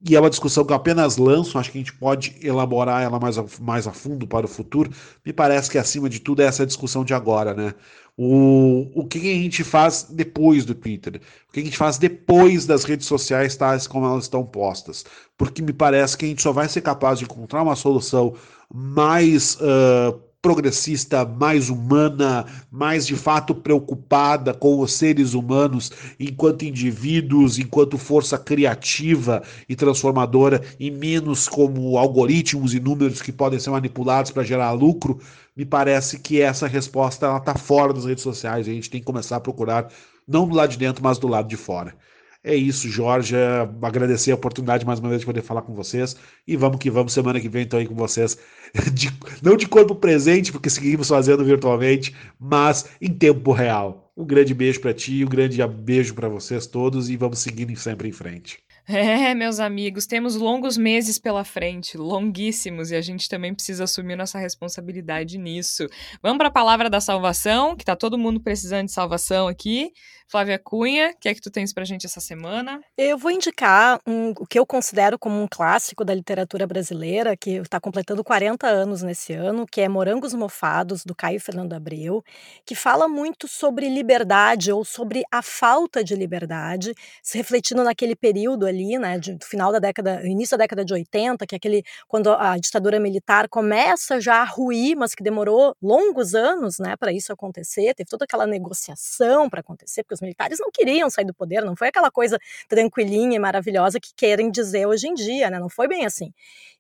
e 0.03 0.15
é 0.15 0.19
uma 0.19 0.31
discussão 0.31 0.65
que 0.65 0.71
eu 0.71 0.75
apenas 0.75 1.17
lanço, 1.17 1.59
acho 1.59 1.71
que 1.71 1.77
a 1.77 1.81
gente 1.81 1.93
pode 1.93 2.35
elaborar 2.41 3.03
ela 3.03 3.19
mais 3.19 3.37
a, 3.37 3.45
mais 3.59 3.85
a 3.85 3.91
fundo 3.91 4.25
para 4.25 4.47
o 4.47 4.49
futuro. 4.49 4.89
Me 5.23 5.31
parece 5.31 5.69
que, 5.69 5.77
acima 5.77 6.09
de 6.09 6.19
tudo, 6.19 6.41
é 6.41 6.45
essa 6.45 6.65
discussão 6.65 7.05
de 7.05 7.13
agora, 7.13 7.53
né? 7.53 7.75
O, 8.17 8.91
o 8.93 9.07
que 9.07 9.17
a 9.17 9.21
gente 9.21 9.63
faz 9.63 10.03
depois 10.09 10.65
do 10.65 10.75
Twitter? 10.75 11.21
O 11.49 11.53
que 11.53 11.59
a 11.59 11.63
gente 11.63 11.77
faz 11.77 11.97
depois 11.97 12.65
das 12.65 12.83
redes 12.83 13.07
sociais 13.07 13.55
tais 13.55 13.87
como 13.87 14.05
elas 14.05 14.25
estão 14.25 14.45
postas? 14.45 15.05
Porque 15.37 15.61
me 15.61 15.73
parece 15.73 16.17
que 16.17 16.25
a 16.25 16.27
gente 16.27 16.41
só 16.41 16.51
vai 16.51 16.67
ser 16.67 16.81
capaz 16.81 17.19
de 17.19 17.25
encontrar 17.25 17.63
uma 17.63 17.75
solução 17.75 18.35
mais 18.73 19.55
uh, 19.55 20.19
progressista, 20.41 21.23
mais 21.23 21.69
humana, 21.69 22.45
mais 22.71 23.05
de 23.05 23.15
fato 23.15 23.53
preocupada 23.53 24.53
com 24.53 24.79
os 24.79 24.93
seres 24.93 25.33
humanos 25.35 25.91
enquanto 26.19 26.65
indivíduos, 26.65 27.59
enquanto 27.59 27.97
força 27.97 28.39
criativa 28.39 29.43
e 29.69 29.75
transformadora, 29.75 30.61
e 30.79 30.89
menos 30.89 31.47
como 31.47 31.97
algoritmos 31.97 32.73
e 32.73 32.79
números 32.79 33.21
que 33.21 33.31
podem 33.31 33.59
ser 33.59 33.69
manipulados 33.69 34.31
para 34.31 34.43
gerar 34.43 34.71
lucro, 34.71 35.19
me 35.55 35.65
parece 35.65 36.17
que 36.17 36.41
essa 36.41 36.65
resposta 36.65 37.37
está 37.37 37.55
fora 37.55 37.93
das 37.93 38.05
redes 38.05 38.23
sociais. 38.23 38.67
A 38.67 38.71
gente 38.71 38.89
tem 38.89 38.99
que 38.99 39.05
começar 39.05 39.35
a 39.35 39.41
procurar 39.41 39.89
não 40.27 40.47
do 40.47 40.55
lado 40.55 40.71
de 40.71 40.77
dentro, 40.77 41.03
mas 41.03 41.19
do 41.19 41.27
lado 41.27 41.47
de 41.47 41.57
fora. 41.57 41.95
É 42.43 42.55
isso, 42.55 42.89
Jorge. 42.89 43.35
Agradecer 43.81 44.31
a 44.31 44.35
oportunidade 44.35 44.85
mais 44.85 44.99
uma 44.99 45.09
vez 45.09 45.21
de 45.21 45.25
poder 45.25 45.43
falar 45.43 45.61
com 45.61 45.75
vocês. 45.75 46.15
E 46.47 46.57
vamos 46.57 46.79
que 46.79 46.89
vamos, 46.89 47.13
semana 47.13 47.39
que 47.39 47.47
vem 47.47 47.63
estou 47.63 47.79
aí 47.79 47.87
com 47.87 47.95
vocês. 47.95 48.37
De, 48.93 49.11
não 49.43 49.57
de 49.57 49.67
corpo 49.67 49.93
presente, 49.93 50.49
porque 50.49 50.69
seguimos 50.69 51.09
fazendo 51.09 51.43
virtualmente, 51.43 52.15
mas 52.39 52.89
em 53.01 53.09
tempo 53.13 53.51
real. 53.51 54.13
Um 54.15 54.25
grande 54.25 54.53
beijo 54.53 54.79
para 54.79 54.93
ti, 54.93 55.25
um 55.25 55.27
grande 55.27 55.61
beijo 55.67 56.13
para 56.13 56.29
vocês 56.29 56.65
todos 56.65 57.09
e 57.09 57.17
vamos 57.17 57.39
seguindo 57.39 57.75
sempre 57.75 58.07
em 58.07 58.13
frente. 58.13 58.59
É, 58.87 59.33
meus 59.35 59.59
amigos, 59.59 60.05
temos 60.05 60.35
longos 60.35 60.75
meses 60.75 61.19
pela 61.19 61.43
frente, 61.43 61.97
longuíssimos, 61.97 62.91
e 62.91 62.95
a 62.95 63.01
gente 63.01 63.29
também 63.29 63.53
precisa 63.53 63.83
assumir 63.83 64.15
nossa 64.15 64.39
responsabilidade 64.39 65.37
nisso. 65.37 65.87
Vamos 66.21 66.39
para 66.39 66.47
a 66.47 66.51
palavra 66.51 66.89
da 66.89 66.99
salvação, 66.99 67.75
que 67.75 67.85
tá 67.85 67.95
todo 67.95 68.17
mundo 68.17 68.41
precisando 68.41 68.87
de 68.87 68.91
salvação 68.91 69.47
aqui. 69.47 69.91
Flávia 70.31 70.57
Cunha, 70.57 71.09
o 71.09 71.19
que 71.19 71.27
é 71.27 71.35
que 71.35 71.41
tu 71.41 71.51
tens 71.51 71.73
pra 71.73 71.83
gente 71.83 72.05
essa 72.05 72.21
semana? 72.21 72.79
Eu 72.97 73.17
vou 73.17 73.31
indicar 73.31 73.99
um, 74.07 74.29
o 74.29 74.47
que 74.47 74.57
eu 74.57 74.65
considero 74.65 75.19
como 75.19 75.41
um 75.41 75.45
clássico 75.45 76.05
da 76.05 76.15
literatura 76.15 76.65
brasileira, 76.65 77.35
que 77.35 77.57
está 77.57 77.81
completando 77.81 78.23
40 78.23 78.65
anos 78.65 79.03
nesse 79.03 79.33
ano, 79.33 79.65
que 79.69 79.81
é 79.81 79.89
Morangos 79.89 80.33
Mofados, 80.33 81.03
do 81.03 81.13
Caio 81.13 81.37
Fernando 81.37 81.73
Abreu, 81.73 82.23
que 82.65 82.75
fala 82.75 83.09
muito 83.09 83.45
sobre 83.45 83.89
liberdade 83.89 84.71
ou 84.71 84.85
sobre 84.85 85.23
a 85.29 85.41
falta 85.41 86.01
de 86.01 86.15
liberdade, 86.15 86.93
se 87.21 87.37
refletindo 87.37 87.83
naquele 87.83 88.15
período 88.15 88.65
ali, 88.65 88.97
né, 88.97 89.19
de, 89.19 89.33
do 89.35 89.45
final 89.45 89.69
da 89.69 89.79
década, 89.79 90.25
início 90.25 90.57
da 90.57 90.63
década 90.63 90.85
de 90.85 90.93
80, 90.93 91.45
que 91.45 91.55
é 91.55 91.57
aquele 91.57 91.83
quando 92.07 92.31
a 92.31 92.57
ditadura 92.57 93.01
militar 93.01 93.49
começa 93.49 94.21
já 94.21 94.35
a 94.41 94.45
ruir, 94.45 94.95
mas 94.95 95.13
que 95.13 95.23
demorou 95.23 95.75
longos 95.81 96.33
anos, 96.33 96.79
né, 96.79 96.95
para 96.95 97.11
isso 97.11 97.33
acontecer, 97.33 97.93
teve 97.95 98.09
toda 98.09 98.23
aquela 98.23 98.47
negociação 98.47 99.49
para 99.49 99.59
acontecer, 99.59 100.03
porque 100.03 100.13
os 100.13 100.20
militares 100.21 100.59
não 100.59 100.69
queriam 100.71 101.09
sair 101.09 101.25
do 101.25 101.33
poder, 101.33 101.63
não 101.63 101.75
foi 101.75 101.87
aquela 101.89 102.11
coisa 102.11 102.37
tranquilinha 102.67 103.35
e 103.35 103.39
maravilhosa 103.39 103.99
que 103.99 104.11
querem 104.15 104.51
dizer 104.51 104.85
hoje 104.85 105.07
em 105.07 105.13
dia, 105.13 105.49
né? 105.49 105.59
Não 105.59 105.69
foi 105.69 105.87
bem 105.87 106.05
assim. 106.05 106.31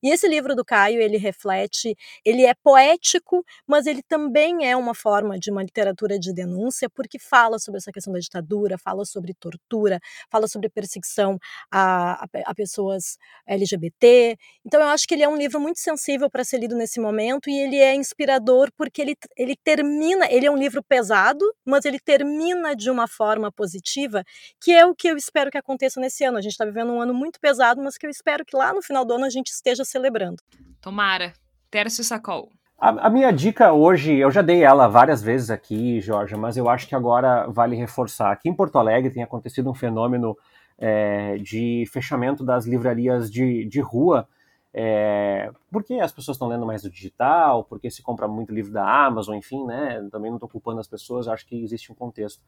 E 0.03 0.09
esse 0.09 0.27
livro 0.27 0.55
do 0.55 0.65
Caio, 0.65 0.99
ele 0.99 1.17
reflete, 1.17 1.95
ele 2.25 2.43
é 2.43 2.53
poético, 2.55 3.45
mas 3.67 3.85
ele 3.85 4.01
também 4.01 4.67
é 4.67 4.75
uma 4.75 4.95
forma 4.95 5.37
de 5.37 5.51
uma 5.51 5.61
literatura 5.61 6.17
de 6.17 6.33
denúncia, 6.33 6.89
porque 6.89 7.19
fala 7.19 7.59
sobre 7.59 7.77
essa 7.77 7.91
questão 7.91 8.11
da 8.11 8.19
ditadura, 8.19 8.77
fala 8.79 9.05
sobre 9.05 9.33
tortura, 9.35 9.99
fala 10.29 10.47
sobre 10.47 10.69
perseguição 10.69 11.37
a, 11.71 12.23
a, 12.23 12.27
a 12.45 12.55
pessoas 12.55 13.17
LGBT. 13.47 14.37
Então 14.65 14.81
eu 14.81 14.87
acho 14.87 15.07
que 15.07 15.13
ele 15.13 15.23
é 15.23 15.29
um 15.29 15.35
livro 15.37 15.59
muito 15.59 15.79
sensível 15.79 16.29
para 16.29 16.43
ser 16.43 16.57
lido 16.59 16.75
nesse 16.75 16.99
momento 16.99 17.49
e 17.49 17.59
ele 17.59 17.77
é 17.77 17.93
inspirador 17.93 18.71
porque 18.75 19.01
ele, 19.01 19.15
ele 19.37 19.55
termina, 19.55 20.27
ele 20.31 20.47
é 20.47 20.51
um 20.51 20.57
livro 20.57 20.83
pesado, 20.83 21.45
mas 21.65 21.85
ele 21.85 21.99
termina 21.99 22.75
de 22.75 22.89
uma 22.89 23.07
forma 23.07 23.30
forma 23.31 23.51
positiva, 23.51 24.23
que 24.59 24.71
é 24.71 24.85
o 24.85 24.93
que 24.93 25.07
eu 25.07 25.15
espero 25.15 25.49
que 25.49 25.57
aconteça 25.57 25.99
nesse 26.01 26.23
ano. 26.25 26.37
A 26.37 26.41
gente 26.41 26.51
está 26.51 26.65
vivendo 26.65 26.91
um 26.91 27.01
ano 27.01 27.13
muito 27.13 27.39
pesado, 27.39 27.81
mas 27.81 27.97
que 27.97 28.05
eu 28.05 28.09
espero 28.09 28.43
que 28.45 28.55
lá 28.55 28.73
no 28.73 28.81
final 28.81 29.05
do 29.05 29.13
ano 29.13 29.25
a 29.25 29.29
gente 29.29 29.47
esteja 29.47 29.85
celebrando. 29.85 30.37
Tomara. 30.81 31.33
Tércio 31.69 32.03
Sacol. 32.03 32.49
A, 32.77 33.07
a, 33.07 33.09
minha 33.09 33.31
dica 33.31 33.71
hoje, 33.71 34.17
eu 34.17 34.29
já 34.29 34.41
dei 34.41 34.63
ela 34.63 34.87
várias 34.87 35.23
vezes 35.23 35.49
aqui, 35.49 36.01
Jorge, 36.01 36.35
mas 36.35 36.57
eu 36.57 36.67
acho 36.67 36.87
que 36.87 36.95
agora 36.95 37.47
vale 37.47 37.75
reforçar. 37.75 38.31
Aqui 38.31 38.49
em 38.49 38.53
Porto 38.53 38.77
Alegre 38.77 39.11
tem 39.11 39.23
acontecido 39.23 39.69
um 39.69 39.73
fenômeno 39.73 40.35
é, 40.77 41.37
de 41.37 41.85
fechamento 41.93 42.43
das 42.43 42.65
livrarias 42.65 43.31
de, 43.31 43.63
de 43.65 43.79
rua, 43.79 44.27
é, 44.73 45.51
porque 45.71 45.93
as 45.95 46.11
pessoas 46.11 46.35
estão 46.35 46.47
lendo 46.47 46.65
mais 46.65 46.81
do 46.81 46.89
digital, 46.89 47.63
porque 47.63 47.89
se 47.89 48.01
compra 48.01 48.27
muito 48.27 48.53
livro 48.53 48.71
da 48.73 49.05
Amazon, 49.05 49.35
enfim, 49.35 49.63
né? 49.65 50.05
Também 50.11 50.31
não 50.31 50.37
estou 50.37 50.49
culpando 50.49 50.79
as 50.79 50.87
pessoas, 50.87 51.27
acho 51.27 51.45
que 51.45 51.61
existe 51.63 51.91
um 51.91 51.95
contexto. 51.95 52.43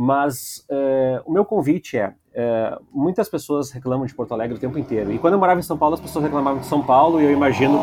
Mas 0.00 0.64
uh, 0.70 1.20
o 1.26 1.32
meu 1.32 1.44
convite 1.44 1.98
é: 1.98 2.06
uh, 2.10 2.80
muitas 2.92 3.28
pessoas 3.28 3.72
reclamam 3.72 4.06
de 4.06 4.14
Porto 4.14 4.32
Alegre 4.32 4.56
o 4.56 4.60
tempo 4.60 4.78
inteiro. 4.78 5.10
E 5.10 5.18
quando 5.18 5.32
eu 5.32 5.40
morava 5.40 5.58
em 5.58 5.62
São 5.64 5.76
Paulo, 5.76 5.96
as 5.96 6.00
pessoas 6.00 6.24
reclamavam 6.24 6.60
de 6.60 6.66
São 6.66 6.80
Paulo, 6.80 7.20
e 7.20 7.24
eu 7.24 7.32
imagino. 7.32 7.80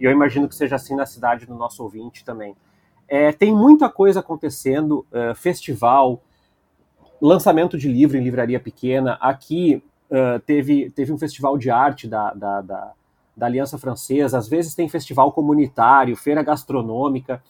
E 0.00 0.04
eu 0.04 0.10
imagino 0.10 0.48
que 0.48 0.54
seja 0.56 0.74
assim 0.74 0.96
na 0.96 1.06
cidade 1.06 1.46
do 1.46 1.54
nosso 1.54 1.80
ouvinte 1.84 2.24
também. 2.24 2.56
É, 3.06 3.30
tem 3.30 3.54
muita 3.54 3.88
coisa 3.88 4.18
acontecendo, 4.18 5.06
uh, 5.12 5.32
festival, 5.36 6.20
lançamento 7.20 7.78
de 7.78 7.86
livro 7.86 8.16
em 8.16 8.24
livraria 8.24 8.58
pequena. 8.58 9.16
Aqui 9.20 9.80
teve, 10.44 10.90
teve 10.90 11.10
um 11.10 11.16
festival 11.16 11.56
de 11.56 11.70
arte 11.70 12.06
da, 12.06 12.34
da, 12.34 12.60
da, 12.60 12.92
da 13.34 13.46
Aliança 13.46 13.78
Francesa, 13.78 14.36
às 14.36 14.46
vezes 14.46 14.74
tem 14.74 14.86
festival 14.88 15.32
comunitário, 15.32 16.14
feira 16.16 16.42
gastronômica. 16.42 17.42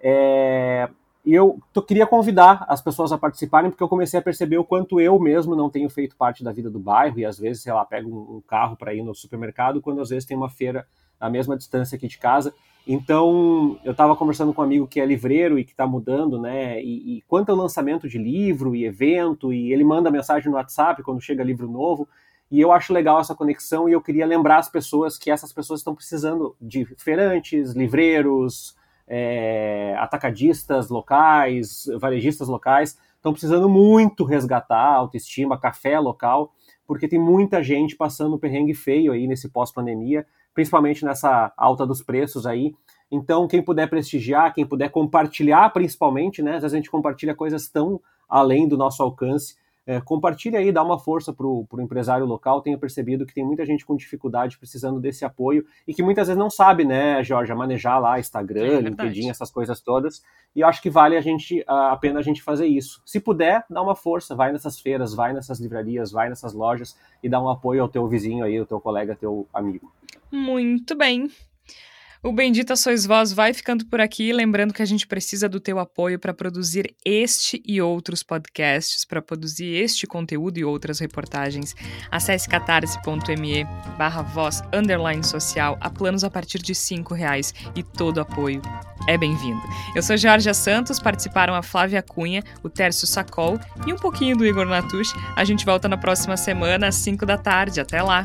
É, 0.00 0.88
e 1.24 1.32
eu 1.32 1.58
queria 1.86 2.06
convidar 2.06 2.66
as 2.68 2.82
pessoas 2.82 3.10
a 3.10 3.16
participarem, 3.16 3.70
porque 3.70 3.82
eu 3.82 3.88
comecei 3.88 4.20
a 4.20 4.22
perceber 4.22 4.58
o 4.58 4.64
quanto 4.64 5.00
eu 5.00 5.18
mesmo 5.18 5.56
não 5.56 5.70
tenho 5.70 5.88
feito 5.88 6.16
parte 6.16 6.44
da 6.44 6.52
vida 6.52 6.70
do 6.70 6.78
bairro, 6.78 7.18
e 7.18 7.24
às 7.24 7.38
vezes, 7.38 7.62
sei 7.62 7.72
lá, 7.72 7.84
pego 7.84 8.10
um, 8.36 8.42
carro 8.46 8.76
para 8.76 8.92
ir 8.92 9.02
no 9.02 9.14
supermercado, 9.14 9.80
quando 9.80 10.02
às 10.02 10.10
vezes 10.10 10.26
tem 10.26 10.36
uma 10.36 10.50
feira 10.50 10.86
à 11.18 11.30
mesma 11.30 11.56
distância 11.56 11.96
aqui 11.96 12.06
de 12.06 12.18
casa. 12.18 12.52
Então, 12.86 13.78
eu 13.82 13.92
estava 13.92 14.14
conversando 14.14 14.52
com 14.52 14.60
um 14.60 14.64
amigo 14.64 14.86
que 14.86 15.00
é 15.00 15.06
livreiro 15.06 15.58
e 15.58 15.64
que 15.64 15.70
está 15.70 15.86
mudando, 15.86 16.38
né? 16.38 16.82
E, 16.82 17.16
e 17.16 17.22
quanto 17.22 17.48
ao 17.50 17.56
lançamento 17.56 18.06
de 18.06 18.18
livro 18.18 18.76
e 18.76 18.84
evento, 18.84 19.50
e 19.50 19.72
ele 19.72 19.82
manda 19.82 20.10
mensagem 20.10 20.50
no 20.50 20.56
WhatsApp 20.58 21.02
quando 21.02 21.22
chega 21.22 21.42
livro 21.42 21.66
novo. 21.66 22.06
E 22.50 22.60
eu 22.60 22.70
acho 22.70 22.92
legal 22.92 23.18
essa 23.18 23.34
conexão 23.34 23.88
e 23.88 23.92
eu 23.92 24.02
queria 24.02 24.26
lembrar 24.26 24.58
as 24.58 24.68
pessoas 24.68 25.16
que 25.16 25.30
essas 25.30 25.54
pessoas 25.54 25.80
estão 25.80 25.94
precisando 25.94 26.54
de 26.60 26.84
feirantes, 26.98 27.72
livreiros, 27.72 28.76
é, 29.06 29.94
atacadistas 29.98 30.88
locais, 30.88 31.86
varejistas 31.98 32.48
locais, 32.48 32.98
estão 33.16 33.32
precisando 33.32 33.68
muito 33.68 34.24
resgatar 34.24 34.76
a 34.76 34.96
autoestima, 34.96 35.58
café 35.58 35.98
local, 35.98 36.52
porque 36.86 37.08
tem 37.08 37.18
muita 37.18 37.62
gente 37.62 37.96
passando 37.96 38.36
um 38.36 38.38
perrengue 38.38 38.74
feio 38.74 39.12
aí 39.12 39.26
nesse 39.26 39.48
pós-pandemia, 39.48 40.26
principalmente 40.52 41.04
nessa 41.04 41.52
alta 41.56 41.86
dos 41.86 42.02
preços 42.02 42.46
aí. 42.46 42.74
Então, 43.10 43.48
quem 43.48 43.62
puder 43.62 43.88
prestigiar, 43.88 44.52
quem 44.52 44.66
puder 44.66 44.90
compartilhar, 44.90 45.70
principalmente, 45.70 46.42
né? 46.42 46.56
Às 46.56 46.62
vezes 46.62 46.74
a 46.74 46.76
gente 46.76 46.90
compartilha 46.90 47.34
coisas 47.34 47.68
tão 47.68 48.00
além 48.28 48.66
do 48.68 48.76
nosso 48.76 49.02
alcance. 49.02 49.56
É, 49.86 50.00
compartilha 50.00 50.58
aí, 50.58 50.72
dá 50.72 50.82
uma 50.82 50.98
força 50.98 51.32
para 51.32 51.46
o 51.46 51.66
empresário 51.78 52.24
local. 52.24 52.62
Tenho 52.62 52.78
percebido 52.78 53.26
que 53.26 53.34
tem 53.34 53.44
muita 53.44 53.66
gente 53.66 53.84
com 53.84 53.94
dificuldade 53.96 54.58
precisando 54.58 54.98
desse 54.98 55.24
apoio 55.24 55.64
e 55.86 55.92
que 55.92 56.02
muitas 56.02 56.28
vezes 56.28 56.38
não 56.38 56.48
sabe, 56.48 56.84
né, 56.84 57.22
Jorge, 57.22 57.52
manejar 57.54 57.98
lá 58.00 58.18
Instagram, 58.18 58.78
é 58.78 58.80
LinkedIn, 58.80 59.28
essas 59.28 59.50
coisas 59.50 59.80
todas. 59.80 60.22
E 60.56 60.60
eu 60.60 60.68
acho 60.68 60.80
que 60.80 60.88
vale 60.88 61.16
a 61.16 61.20
gente 61.20 61.62
a 61.66 61.96
pena 61.96 62.20
a 62.20 62.22
gente 62.22 62.42
fazer 62.42 62.66
isso. 62.66 63.02
Se 63.04 63.20
puder, 63.20 63.64
dá 63.68 63.82
uma 63.82 63.96
força, 63.96 64.34
vai 64.34 64.52
nessas 64.52 64.78
feiras, 64.78 65.14
vai 65.14 65.32
nessas 65.32 65.60
livrarias, 65.60 66.12
vai 66.12 66.28
nessas 66.28 66.54
lojas 66.54 66.96
e 67.22 67.28
dá 67.28 67.40
um 67.40 67.48
apoio 67.48 67.82
ao 67.82 67.88
teu 67.88 68.06
vizinho 68.08 68.44
aí, 68.44 68.56
ao 68.56 68.66
teu 68.66 68.80
colega, 68.80 69.16
teu 69.16 69.46
amigo. 69.52 69.92
Muito 70.30 70.94
bem. 70.94 71.30
O 72.24 72.32
Bendita 72.32 72.74
Sois 72.74 73.04
Vós 73.04 73.34
vai 73.34 73.52
ficando 73.52 73.84
por 73.84 74.00
aqui, 74.00 74.32
lembrando 74.32 74.72
que 74.72 74.80
a 74.80 74.86
gente 74.86 75.06
precisa 75.06 75.46
do 75.46 75.60
teu 75.60 75.78
apoio 75.78 76.18
para 76.18 76.32
produzir 76.32 76.96
este 77.04 77.62
e 77.66 77.82
outros 77.82 78.22
podcasts, 78.22 79.04
para 79.04 79.20
produzir 79.20 79.66
este 79.66 80.06
conteúdo 80.06 80.56
e 80.56 80.64
outras 80.64 81.00
reportagens. 81.00 81.76
Acesse 82.10 82.48
catarse.me 82.48 83.64
barra 83.98 84.22
voz 84.22 84.62
underline 84.72 85.22
social, 85.22 85.76
a 85.82 85.90
planos 85.90 86.24
a 86.24 86.30
partir 86.30 86.62
de 86.62 86.74
cinco 86.74 87.12
reais 87.12 87.52
e 87.76 87.82
todo 87.82 88.22
apoio 88.22 88.62
é 89.06 89.18
bem-vindo. 89.18 89.60
Eu 89.94 90.02
sou 90.02 90.16
Georgia 90.16 90.54
Santos, 90.54 90.98
participaram 90.98 91.54
a 91.54 91.62
Flávia 91.62 92.00
Cunha, 92.00 92.42
o 92.62 92.70
Tércio 92.70 93.06
Sacol 93.06 93.60
e 93.86 93.92
um 93.92 93.96
pouquinho 93.96 94.34
do 94.34 94.46
Igor 94.46 94.64
Natush. 94.64 95.14
A 95.36 95.44
gente 95.44 95.66
volta 95.66 95.90
na 95.90 95.98
próxima 95.98 96.38
semana 96.38 96.88
às 96.88 96.94
5 96.94 97.26
da 97.26 97.36
tarde. 97.36 97.80
Até 97.80 98.00
lá! 98.00 98.24